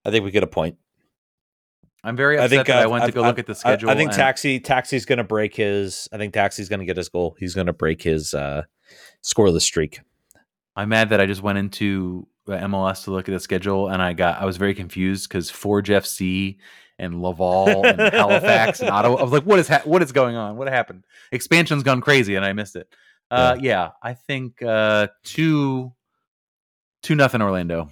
I 0.04 0.10
think 0.10 0.22
we 0.22 0.30
get 0.30 0.42
a 0.42 0.46
point. 0.46 0.76
I'm 2.06 2.16
very 2.16 2.38
I 2.38 2.46
think 2.46 2.68
that 2.68 2.78
I 2.78 2.84
uh, 2.84 2.88
went 2.88 3.04
to 3.04 3.12
go 3.12 3.22
I- 3.22 3.26
look 3.26 3.38
at 3.38 3.46
the 3.46 3.54
schedule. 3.54 3.90
I, 3.90 3.96
think 3.96 4.10
and- 4.10 4.16
Taxi 4.16 4.60
Taxi's 4.60 5.04
going 5.04 5.18
to 5.18 5.24
break 5.24 5.56
his. 5.56 6.08
I 6.12 6.18
think 6.18 6.32
Taxi's 6.32 6.68
going 6.68 6.80
to 6.80 6.86
get 6.86 6.96
his 6.96 7.08
goal. 7.08 7.36
He's 7.38 7.54
going 7.54 7.66
to 7.66 7.72
break 7.72 8.00
his 8.02 8.32
uh, 8.32 8.62
scoreless 9.24 9.62
streak. 9.62 10.00
I'm 10.76 10.90
mad 10.90 11.10
that 11.10 11.20
I 11.20 11.26
just 11.26 11.42
went 11.42 11.58
into 11.58 12.28
the 12.44 12.56
MLS 12.58 13.04
to 13.04 13.10
look 13.10 13.28
at 13.28 13.32
the 13.32 13.40
schedule 13.40 13.88
and 13.88 14.00
I 14.00 14.12
got 14.12 14.40
I 14.40 14.44
was 14.44 14.56
very 14.56 14.74
confused 14.74 15.28
because 15.28 15.50
Forge 15.50 15.88
FC 15.88 16.58
and 16.98 17.20
Laval 17.20 17.84
and 17.84 17.98
Halifax 17.98 18.80
and 18.80 18.90
Ottawa. 18.90 19.16
I 19.16 19.22
was 19.22 19.32
like, 19.32 19.42
what 19.42 19.58
is 19.58 19.66
ha- 19.68 19.82
what 19.84 20.02
is 20.02 20.12
going 20.12 20.36
on? 20.36 20.56
What 20.56 20.68
happened? 20.68 21.04
Expansion's 21.32 21.82
gone 21.82 22.00
crazy 22.00 22.36
and 22.36 22.44
I 22.44 22.52
missed 22.52 22.76
it. 22.76 22.88
Uh, 23.30 23.56
yeah, 23.60 23.90
I 24.00 24.14
think 24.14 24.62
uh, 24.62 25.08
two 25.24 25.92
two 27.02 27.16
nothing 27.16 27.42
Orlando. 27.42 27.90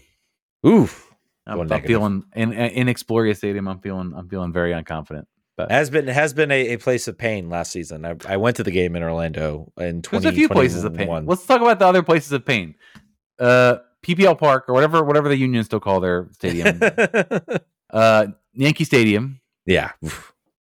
Oof. 0.64 1.13
I'm, 1.46 1.72
I'm 1.72 1.82
feeling 1.82 2.24
in 2.34 2.52
in 2.52 2.86
Exploria 2.88 3.36
Stadium. 3.36 3.68
I'm 3.68 3.80
feeling 3.80 4.12
I'm 4.16 4.28
feeling 4.28 4.52
very 4.52 4.72
unconfident. 4.72 5.26
But 5.56 5.70
Has 5.70 5.88
been 5.88 6.08
has 6.08 6.32
been 6.32 6.50
a, 6.50 6.74
a 6.74 6.76
place 6.78 7.06
of 7.06 7.16
pain 7.16 7.48
last 7.48 7.70
season. 7.70 8.04
I, 8.04 8.16
I 8.28 8.36
went 8.38 8.56
to 8.56 8.64
the 8.64 8.72
game 8.72 8.96
in 8.96 9.04
Orlando 9.04 9.72
in 9.78 10.02
there's 10.10 10.24
a 10.24 10.32
few 10.32 10.48
places 10.48 10.82
of 10.82 10.94
pain. 10.94 11.26
Let's 11.26 11.46
talk 11.46 11.60
about 11.60 11.78
the 11.78 11.86
other 11.86 12.02
places 12.02 12.32
of 12.32 12.44
pain. 12.44 12.74
Uh, 13.38 13.76
PPL 14.02 14.36
Park 14.36 14.68
or 14.68 14.74
whatever 14.74 15.04
whatever 15.04 15.28
the 15.28 15.36
Union 15.36 15.62
still 15.62 15.80
call 15.80 16.00
their 16.00 16.28
stadium. 16.32 16.80
uh, 17.90 18.26
Yankee 18.52 18.84
Stadium. 18.84 19.40
yeah. 19.64 19.92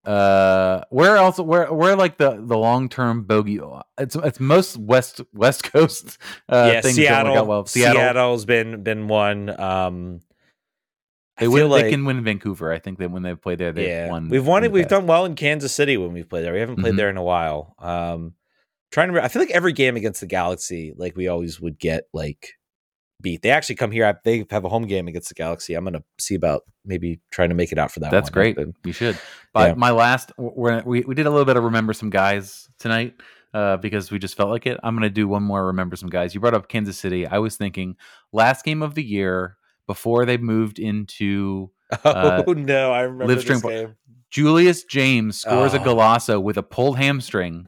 Uh, 0.06 0.84
where 0.90 1.16
else? 1.16 1.40
Where 1.40 1.72
where 1.72 1.96
like 1.96 2.18
the 2.18 2.32
the 2.32 2.58
long 2.58 2.90
term 2.90 3.24
bogey? 3.24 3.62
It's 3.98 4.16
it's 4.18 4.40
most 4.40 4.78
west 4.78 5.22
west 5.34 5.64
coast. 5.64 6.18
Uh, 6.50 6.72
yeah, 6.74 6.82
things 6.82 6.96
Seattle, 6.96 7.48
well. 7.48 7.66
Seattle. 7.66 7.94
Seattle. 7.94 8.02
Seattle's 8.02 8.46
been 8.46 8.84
been 8.84 9.08
one. 9.08 9.60
Um, 9.60 10.20
They 11.38 11.48
win. 11.48 11.58
feel 11.62 11.70
they 11.70 11.82
like- 11.84 11.92
can 11.92 12.06
win 12.06 12.18
in 12.18 12.24
Vancouver. 12.24 12.72
I 12.72 12.80
think 12.80 13.00
that 13.00 13.10
when 13.12 13.24
they 13.24 13.34
play 13.36 13.56
there, 13.56 13.72
they've 13.72 13.88
yeah, 13.88 14.10
won. 14.10 14.30
we've 14.30 14.46
won 14.46 14.64
it. 14.64 14.72
We've 14.72 14.88
done 14.88 15.08
well 15.08 15.26
in 15.26 15.36
Kansas 15.36 15.74
City 15.74 15.98
when 15.98 16.14
we've 16.14 16.30
played 16.30 16.44
there. 16.46 16.54
We 16.54 16.60
haven't 16.60 16.78
played 16.80 16.94
Mhm. 16.94 16.98
there 16.98 17.10
in 17.10 17.18
a 17.18 17.24
while. 17.24 17.76
Um, 17.80 18.34
trying 18.92 19.12
to. 19.14 19.24
I 19.24 19.28
feel 19.30 19.42
like 19.42 19.52
every 19.52 19.74
game 19.74 19.96
against 19.96 20.20
the 20.22 20.28
Galaxy, 20.28 20.94
like 20.96 21.16
we 21.16 21.28
always 21.28 21.60
would 21.60 21.80
get 21.80 22.04
like 22.14 22.50
beat. 23.22 23.42
They 23.42 23.50
actually 23.52 23.76
come 23.76 23.90
here. 23.92 24.06
I, 24.06 24.14
they 24.24 24.46
have 24.52 24.66
a 24.66 24.70
home 24.70 24.86
game 24.86 25.08
against 25.08 25.30
the 25.30 25.34
Galaxy. 25.36 25.74
I'm 25.74 25.84
gonna 25.86 26.04
see 26.20 26.36
about 26.36 26.64
maybe 26.86 27.20
trying 27.32 27.50
to 27.50 27.56
make 27.56 27.72
it 27.72 27.78
out 27.80 27.92
for 27.92 28.00
that. 28.02 28.12
That's 28.12 28.28
one. 28.30 28.34
great. 28.34 28.56
But- 28.56 28.68
You 28.84 28.94
should. 28.94 29.18
But 29.54 29.70
Yeah. 29.70 29.74
my 29.76 29.92
last, 29.92 30.32
we're, 30.38 30.84
we 30.84 31.02
we 31.02 31.16
did 31.16 31.26
a 31.26 31.30
little 31.32 31.46
bit 31.46 31.58
of 31.58 31.64
remember 31.64 31.94
some 31.94 32.10
guys 32.12 32.68
tonight 32.80 33.16
uh, 33.56 33.78
because 33.78 34.12
we 34.12 34.20
just 34.20 34.36
felt 34.36 34.50
like 34.50 34.66
it. 34.68 34.80
I'm 34.84 34.94
going 34.96 35.04
to 35.04 35.10
do 35.10 35.28
one 35.28 35.42
more 35.44 35.68
remember 35.68 35.96
some 35.96 36.10
guys. 36.10 36.34
You 36.36 36.42
brought 36.42 36.54
up 36.54 36.68
Kansas 36.68 36.98
City. 36.98 37.26
I 37.26 37.38
was 37.40 37.56
thinking 37.56 37.96
last 38.34 38.66
game 38.66 38.82
of 38.84 38.94
the 38.96 39.04
year 39.04 39.58
before 39.88 40.26
they 40.26 40.38
moved 40.38 40.80
into 40.80 41.72
Oh 42.06 42.10
Uh, 42.12 42.44
no, 42.56 42.92
I 42.92 43.02
remember 43.02 43.36
this 43.36 43.62
game. 43.62 43.96
Julius 44.30 44.84
James 44.84 45.42
scores 45.42 45.74
a 45.76 45.80
Oh. 45.80 45.84
Golasso 45.84 46.42
with 46.42 46.58
a 46.58 46.64
pulled 46.64 46.98
hamstring. 46.98 47.68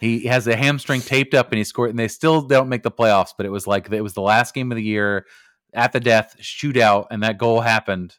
He 0.00 0.26
has 0.26 0.46
a 0.46 0.54
hamstring 0.54 1.00
taped 1.00 1.34
up 1.34 1.50
and 1.50 1.58
he 1.58 1.64
scored, 1.64 1.90
and 1.90 1.98
they 1.98 2.08
still 2.08 2.42
don't 2.42 2.68
make 2.68 2.82
the 2.82 2.90
playoffs. 2.90 3.30
But 3.36 3.46
it 3.46 3.50
was 3.50 3.66
like 3.66 3.90
it 3.90 4.00
was 4.02 4.12
the 4.14 4.20
last 4.20 4.54
game 4.54 4.70
of 4.70 4.76
the 4.76 4.82
year 4.82 5.26
at 5.74 5.92
the 5.92 5.98
death 6.00 6.36
shootout, 6.40 7.06
and 7.10 7.22
that 7.22 7.38
goal 7.38 7.60
happened. 7.60 8.14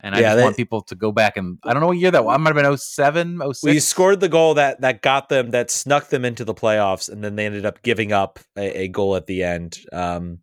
And 0.00 0.14
I 0.14 0.18
Yeah, 0.20 0.24
just 0.28 0.36
they- 0.36 0.42
want 0.44 0.56
people 0.56 0.82
to 0.82 0.94
go 0.94 1.10
back 1.10 1.36
and 1.38 1.58
I 1.64 1.72
don't 1.72 1.80
know 1.80 1.86
what 1.88 1.96
year 1.98 2.10
that 2.10 2.24
was. 2.26 2.34
I 2.34 2.36
might 2.36 2.54
have 2.54 2.62
been 2.62 2.76
07, 2.76 3.40
06. 3.54 3.62
We 3.64 3.80
scored 3.80 4.20
the 4.20 4.28
goal 4.28 4.54
that 4.54 4.82
that 4.82 5.00
got 5.00 5.30
them 5.30 5.50
that 5.52 5.70
snuck 5.70 6.10
them 6.10 6.24
into 6.26 6.44
the 6.44 6.54
playoffs, 6.54 7.10
and 7.10 7.24
then 7.24 7.34
they 7.36 7.46
ended 7.46 7.64
up 7.64 7.82
giving 7.82 8.12
up 8.12 8.38
a, 8.56 8.82
a 8.82 8.88
goal 8.88 9.16
at 9.16 9.26
the 9.26 9.42
end. 9.42 9.78
Um, 9.92 10.40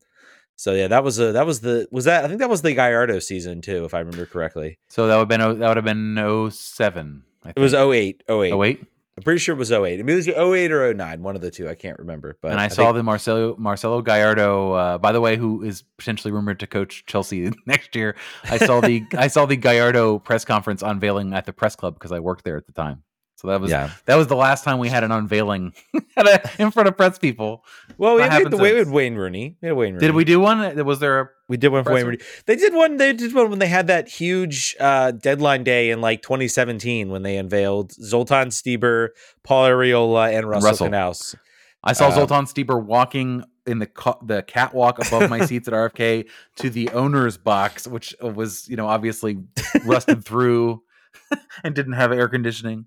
so 0.61 0.73
yeah, 0.73 0.89
that 0.89 1.03
was 1.03 1.17
a 1.17 1.31
that 1.31 1.47
was 1.47 1.61
the 1.61 1.87
was 1.89 2.05
that 2.05 2.23
I 2.23 2.27
think 2.27 2.39
that 2.39 2.47
was 2.47 2.61
the 2.61 2.75
Gallardo 2.75 3.17
season 3.17 3.61
too, 3.61 3.83
if 3.83 3.95
I 3.95 3.99
remember 3.99 4.27
correctly. 4.27 4.77
So 4.89 5.07
that 5.07 5.15
would 5.15 5.21
have 5.21 5.27
been 5.27 5.41
oh- 5.41 5.55
that 5.55 5.67
would 5.67 5.77
have 5.77 5.83
been 5.83 6.51
07. 6.51 7.23
It 7.55 7.59
was 7.59 7.71
think. 7.71 7.91
08, 7.91 8.23
08. 8.29 8.53
oh 8.53 8.61
I'm 8.61 9.23
pretty 9.23 9.39
sure 9.39 9.55
it 9.55 9.57
was 9.57 9.71
08. 9.71 9.99
I 9.99 10.03
mean, 10.03 10.09
it 10.09 10.15
was 10.15 10.27
08 10.27 10.71
or 10.71 10.93
09, 10.93 11.23
one 11.23 11.35
of 11.35 11.41
the 11.41 11.49
two. 11.49 11.67
I 11.67 11.73
can't 11.73 11.97
remember. 11.97 12.37
But 12.43 12.51
and 12.51 12.61
I, 12.61 12.65
I 12.65 12.67
saw 12.67 12.85
think- 12.85 12.97
the 12.97 13.03
Marcelo 13.03 13.55
Marcelo 13.57 14.03
Gallardo. 14.03 14.73
Uh, 14.73 14.97
by 14.99 15.11
the 15.11 15.19
way, 15.19 15.35
who 15.35 15.63
is 15.63 15.83
potentially 15.97 16.31
rumored 16.31 16.59
to 16.59 16.67
coach 16.67 17.07
Chelsea 17.07 17.51
next 17.65 17.95
year. 17.95 18.15
I 18.43 18.59
saw 18.59 18.81
the 18.81 19.03
I 19.17 19.29
saw 19.29 19.47
the 19.47 19.55
Gallardo 19.55 20.19
press 20.19 20.45
conference 20.45 20.83
unveiling 20.83 21.33
at 21.33 21.47
the 21.47 21.53
press 21.53 21.75
club 21.75 21.95
because 21.95 22.11
I 22.11 22.19
worked 22.19 22.43
there 22.43 22.57
at 22.57 22.67
the 22.67 22.73
time. 22.73 23.01
So 23.41 23.47
that 23.47 23.59
was 23.59 23.71
yeah. 23.71 23.89
that 24.05 24.17
was 24.17 24.27
the 24.27 24.35
last 24.35 24.63
time 24.63 24.77
we 24.77 24.87
had 24.87 25.03
an 25.03 25.11
unveiling 25.11 25.73
in 26.59 26.69
front 26.69 26.87
of 26.87 26.95
press 26.95 27.17
people. 27.17 27.65
Well, 27.97 28.15
we 28.15 28.21
had 28.21 28.51
the 28.51 28.57
way 28.57 28.75
with 28.75 28.87
Wayne 28.87 29.15
Rooney. 29.15 29.57
We 29.61 29.69
had 29.69 29.75
Wayne 29.77 29.93
Rooney. 29.95 30.05
Did 30.05 30.13
we 30.13 30.23
do 30.23 30.39
one? 30.39 30.75
Was 30.85 30.99
there? 30.99 31.19
A, 31.19 31.29
We 31.49 31.57
did 31.57 31.69
one 31.69 31.83
for 31.83 31.91
Wayne? 31.93 32.05
Rooney. 32.05 32.19
They 32.45 32.55
did 32.55 32.75
one. 32.75 32.97
They 32.97 33.13
did 33.13 33.33
one 33.33 33.49
when 33.49 33.57
they 33.57 33.67
had 33.67 33.87
that 33.87 34.07
huge 34.07 34.75
uh, 34.79 35.09
deadline 35.09 35.63
day 35.63 35.89
in 35.89 36.01
like 36.01 36.21
2017 36.21 37.09
when 37.09 37.23
they 37.23 37.35
unveiled 37.37 37.93
Zoltan 37.93 38.49
Stieber, 38.49 39.09
Paul 39.43 39.69
Arriola, 39.69 40.37
and 40.37 40.47
Russell, 40.47 40.69
Russell. 40.69 40.87
Canouse. 40.89 41.35
I 41.83 41.93
saw 41.93 42.09
Um, 42.09 42.13
Zoltan 42.13 42.45
Stieber 42.45 42.79
walking 42.79 43.43
in 43.65 43.79
the 43.79 43.87
ca- 43.87 44.19
the 44.23 44.43
catwalk 44.43 44.99
above 45.03 45.31
my 45.31 45.43
seats 45.47 45.67
at 45.67 45.73
RFK 45.73 46.27
to 46.57 46.69
the 46.69 46.89
owner's 46.89 47.37
box, 47.39 47.87
which 47.87 48.13
was 48.21 48.67
you 48.69 48.75
know 48.75 48.87
obviously 48.87 49.39
rusted 49.83 50.23
through 50.23 50.83
and 51.63 51.73
didn't 51.73 51.93
have 51.93 52.11
air 52.11 52.27
conditioning. 52.27 52.85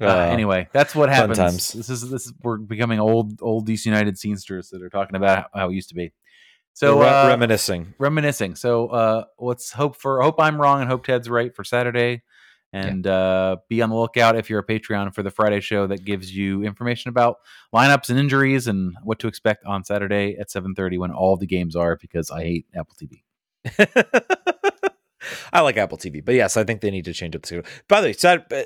Uh, 0.00 0.06
Uh, 0.06 0.32
anyway, 0.32 0.68
that's 0.72 0.94
what 0.94 1.08
happens. 1.08 1.38
times. 1.38 1.72
This 1.72 1.88
is 1.88 2.08
this 2.10 2.26
is 2.26 2.32
we're 2.42 2.58
becoming 2.58 3.00
old 3.00 3.40
old 3.42 3.66
DC 3.66 3.86
United 3.86 4.16
scenesters 4.16 4.70
that 4.70 4.82
are 4.82 4.90
talking 4.90 5.16
about 5.16 5.46
how, 5.54 5.68
it 5.70 5.74
used 5.74 5.90
to 5.90 5.94
be. 5.94 6.12
So 6.72 7.02
uh, 7.02 7.26
reminiscing. 7.28 7.94
reminiscing. 7.98 8.56
So 8.56 8.88
uh, 8.88 9.24
let's 9.38 9.70
hope 9.72 9.96
for 9.96 10.20
hope 10.22 10.40
I'm 10.40 10.60
wrong 10.60 10.80
and 10.80 10.90
hope 10.90 11.04
Ted's 11.04 11.30
right 11.30 11.54
for 11.54 11.64
Saturday. 11.64 12.22
And 12.72 13.06
uh, 13.06 13.58
be 13.68 13.82
on 13.82 13.90
the 13.90 13.94
lookout 13.94 14.34
if 14.34 14.50
you're 14.50 14.58
a 14.58 14.66
Patreon 14.66 15.14
for 15.14 15.22
the 15.22 15.30
Friday 15.30 15.60
show 15.60 15.86
that 15.86 16.04
gives 16.04 16.34
you 16.34 16.64
information 16.64 17.08
about 17.08 17.36
lineups 17.72 18.10
and 18.10 18.18
injuries 18.18 18.66
and 18.66 18.96
what 19.04 19.20
to 19.20 19.28
expect 19.28 19.64
on 19.64 19.84
Saturday 19.84 20.36
at 20.36 20.48
7:30 20.50 20.98
when 20.98 21.12
all 21.12 21.36
the 21.36 21.46
games 21.46 21.76
are 21.76 21.96
because 21.96 22.32
I 22.32 22.42
hate 22.42 22.66
Apple 22.74 22.96
TV. 23.00 23.22
I 25.52 25.60
like 25.60 25.76
Apple 25.76 25.98
TV, 25.98 26.24
but 26.24 26.34
yes, 26.34 26.56
I 26.56 26.64
think 26.64 26.80
they 26.80 26.90
need 26.90 27.04
to 27.04 27.12
change 27.12 27.36
up 27.36 27.42
the 27.42 27.46
schedule. 27.46 27.64
By 27.88 28.00
the 28.00 28.08
way, 28.08 28.64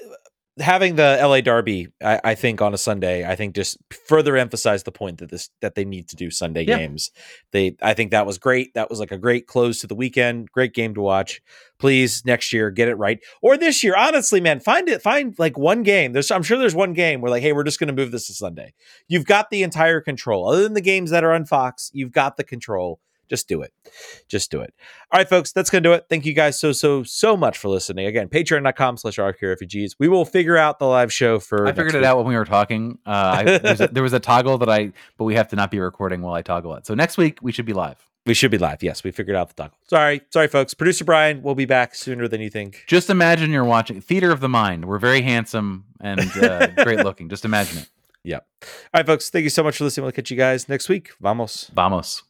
having 0.60 0.96
the 0.96 1.18
LA 1.20 1.40
Derby, 1.40 1.88
I, 2.02 2.20
I, 2.24 2.34
think 2.34 2.60
on 2.60 2.74
a 2.74 2.78
Sunday, 2.78 3.28
I 3.28 3.36
think 3.36 3.54
just 3.54 3.78
further 4.06 4.36
emphasized 4.36 4.84
the 4.84 4.92
point 4.92 5.18
that 5.18 5.30
this 5.30 5.50
that 5.60 5.74
they 5.74 5.84
need 5.84 6.08
to 6.08 6.16
do 6.16 6.30
Sunday 6.30 6.64
yeah. 6.64 6.78
games. 6.78 7.10
They, 7.52 7.76
I 7.82 7.94
think 7.94 8.10
that 8.10 8.26
was 8.26 8.38
great. 8.38 8.74
That 8.74 8.90
was 8.90 9.00
like 9.00 9.12
a 9.12 9.18
great 9.18 9.46
close 9.46 9.80
to 9.80 9.86
the 9.86 9.94
weekend. 9.94 10.50
Great 10.50 10.74
game 10.74 10.94
to 10.94 11.00
watch. 11.00 11.40
Please 11.78 12.24
next 12.24 12.52
year 12.52 12.70
get 12.70 12.88
it 12.88 12.96
right, 12.96 13.20
or 13.40 13.56
this 13.56 13.84
year, 13.84 13.96
honestly, 13.96 14.40
man, 14.40 14.60
find 14.60 14.88
it. 14.88 15.02
Find 15.02 15.34
like 15.38 15.56
one 15.56 15.82
game. 15.82 16.12
There's, 16.12 16.30
I'm 16.30 16.42
sure 16.42 16.58
there's 16.58 16.74
one 16.74 16.92
game 16.92 17.20
where 17.20 17.30
like, 17.30 17.42
hey, 17.42 17.52
we're 17.52 17.64
just 17.64 17.78
going 17.78 17.94
to 17.94 17.94
move 17.94 18.10
this 18.10 18.26
to 18.26 18.34
Sunday. 18.34 18.74
You've 19.06 19.26
got 19.26 19.50
the 19.50 19.62
entire 19.62 20.00
control. 20.00 20.48
Other 20.48 20.62
than 20.62 20.74
the 20.74 20.80
games 20.80 21.10
that 21.10 21.24
are 21.24 21.32
on 21.32 21.44
Fox, 21.44 21.90
you've 21.92 22.12
got 22.12 22.36
the 22.36 22.44
control 22.44 23.00
just 23.28 23.48
do 23.48 23.62
it. 23.62 23.72
Just 24.28 24.50
do 24.50 24.60
it. 24.60 24.74
All 25.10 25.18
right, 25.18 25.28
folks, 25.28 25.52
that's 25.52 25.70
going 25.70 25.82
to 25.82 25.88
do 25.88 25.92
it. 25.94 26.06
Thank 26.08 26.26
you 26.26 26.32
guys 26.32 26.58
so, 26.58 26.72
so, 26.72 27.02
so 27.02 27.36
much 27.36 27.58
for 27.58 27.68
listening. 27.68 28.06
Again, 28.06 28.28
patreon.com 28.28 28.96
slash 28.96 29.18
refugees. 29.18 29.96
We 29.98 30.08
will 30.08 30.24
figure 30.24 30.56
out 30.56 30.78
the 30.78 30.86
live 30.86 31.12
show 31.12 31.38
for. 31.38 31.66
I 31.66 31.72
figured 31.72 31.94
it 31.94 31.98
week. 31.98 32.06
out 32.06 32.18
when 32.18 32.26
we 32.26 32.36
were 32.36 32.44
talking. 32.44 32.98
Uh, 33.06 33.10
I, 33.10 33.42
a, 33.64 33.88
there 33.88 34.02
was 34.02 34.12
a 34.12 34.20
toggle 34.20 34.58
that 34.58 34.68
I, 34.68 34.92
but 35.16 35.24
we 35.24 35.34
have 35.34 35.48
to 35.48 35.56
not 35.56 35.70
be 35.70 35.80
recording 35.80 36.22
while 36.22 36.34
I 36.34 36.42
toggle 36.42 36.74
it. 36.74 36.86
So 36.86 36.94
next 36.94 37.16
week, 37.16 37.38
we 37.42 37.52
should 37.52 37.66
be 37.66 37.72
live. 37.72 38.04
We 38.26 38.34
should 38.34 38.50
be 38.50 38.58
live. 38.58 38.82
Yes, 38.82 39.02
we 39.04 39.10
figured 39.10 39.36
out 39.36 39.48
the 39.48 39.54
toggle. 39.54 39.78
Sorry, 39.88 40.20
sorry, 40.30 40.48
folks. 40.48 40.74
Producer 40.74 41.04
Brian 41.04 41.42
will 41.42 41.54
be 41.54 41.64
back 41.64 41.94
sooner 41.94 42.28
than 42.28 42.42
you 42.42 42.50
think. 42.50 42.84
Just 42.86 43.08
imagine 43.08 43.50
you're 43.50 43.64
watching 43.64 44.02
Theater 44.02 44.30
of 44.30 44.40
the 44.40 44.50
Mind. 44.50 44.84
We're 44.84 44.98
very 44.98 45.22
handsome 45.22 45.84
and 46.00 46.20
uh, 46.36 46.66
great 46.84 46.98
looking. 46.98 47.30
Just 47.30 47.46
imagine 47.46 47.78
it. 47.78 47.88
Yep. 48.24 48.46
All 48.62 48.68
right, 48.94 49.06
folks. 49.06 49.30
Thank 49.30 49.44
you 49.44 49.50
so 49.50 49.62
much 49.62 49.78
for 49.78 49.84
listening. 49.84 50.04
We'll 50.04 50.12
catch 50.12 50.30
you 50.30 50.36
guys 50.36 50.68
next 50.68 50.88
week. 50.90 51.12
Vamos. 51.20 51.70
Vamos. 51.74 52.27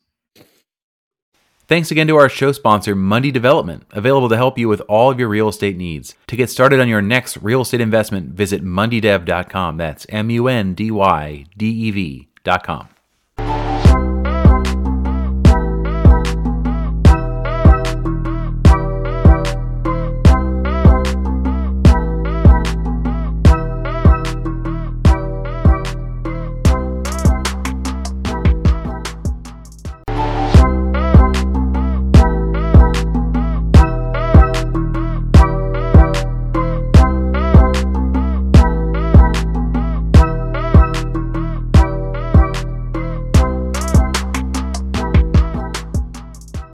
Thanks 1.69 1.91
again 1.91 2.07
to 2.07 2.17
our 2.17 2.31
show 2.31 2.53
sponsor, 2.53 2.95
Mundy 2.95 3.31
Development, 3.31 3.85
available 3.91 4.31
to 4.31 4.39
help 4.39 4.57
you 4.57 4.71
with 4.71 4.81
all 4.89 5.11
of 5.11 5.21
your 5.21 5.29
real 5.29 5.51
estate 5.51 5.77
needs. 5.77 6.15
To 6.29 6.35
get 6.35 6.49
started 6.49 6.81
on 6.81 6.89
your 6.89 7.03
next 7.03 7.37
real 7.43 7.61
estate 7.61 7.83
investment, 7.83 8.31
visit 8.31 8.65
mundydev.com. 8.65 9.77
That's 9.77 10.07
M 10.09 10.31
U 10.31 10.49
N 10.49 10.73
D 10.73 10.91
Y 10.91 11.45
D 11.59 11.67
E 11.67 11.91
V.com. 11.91 12.89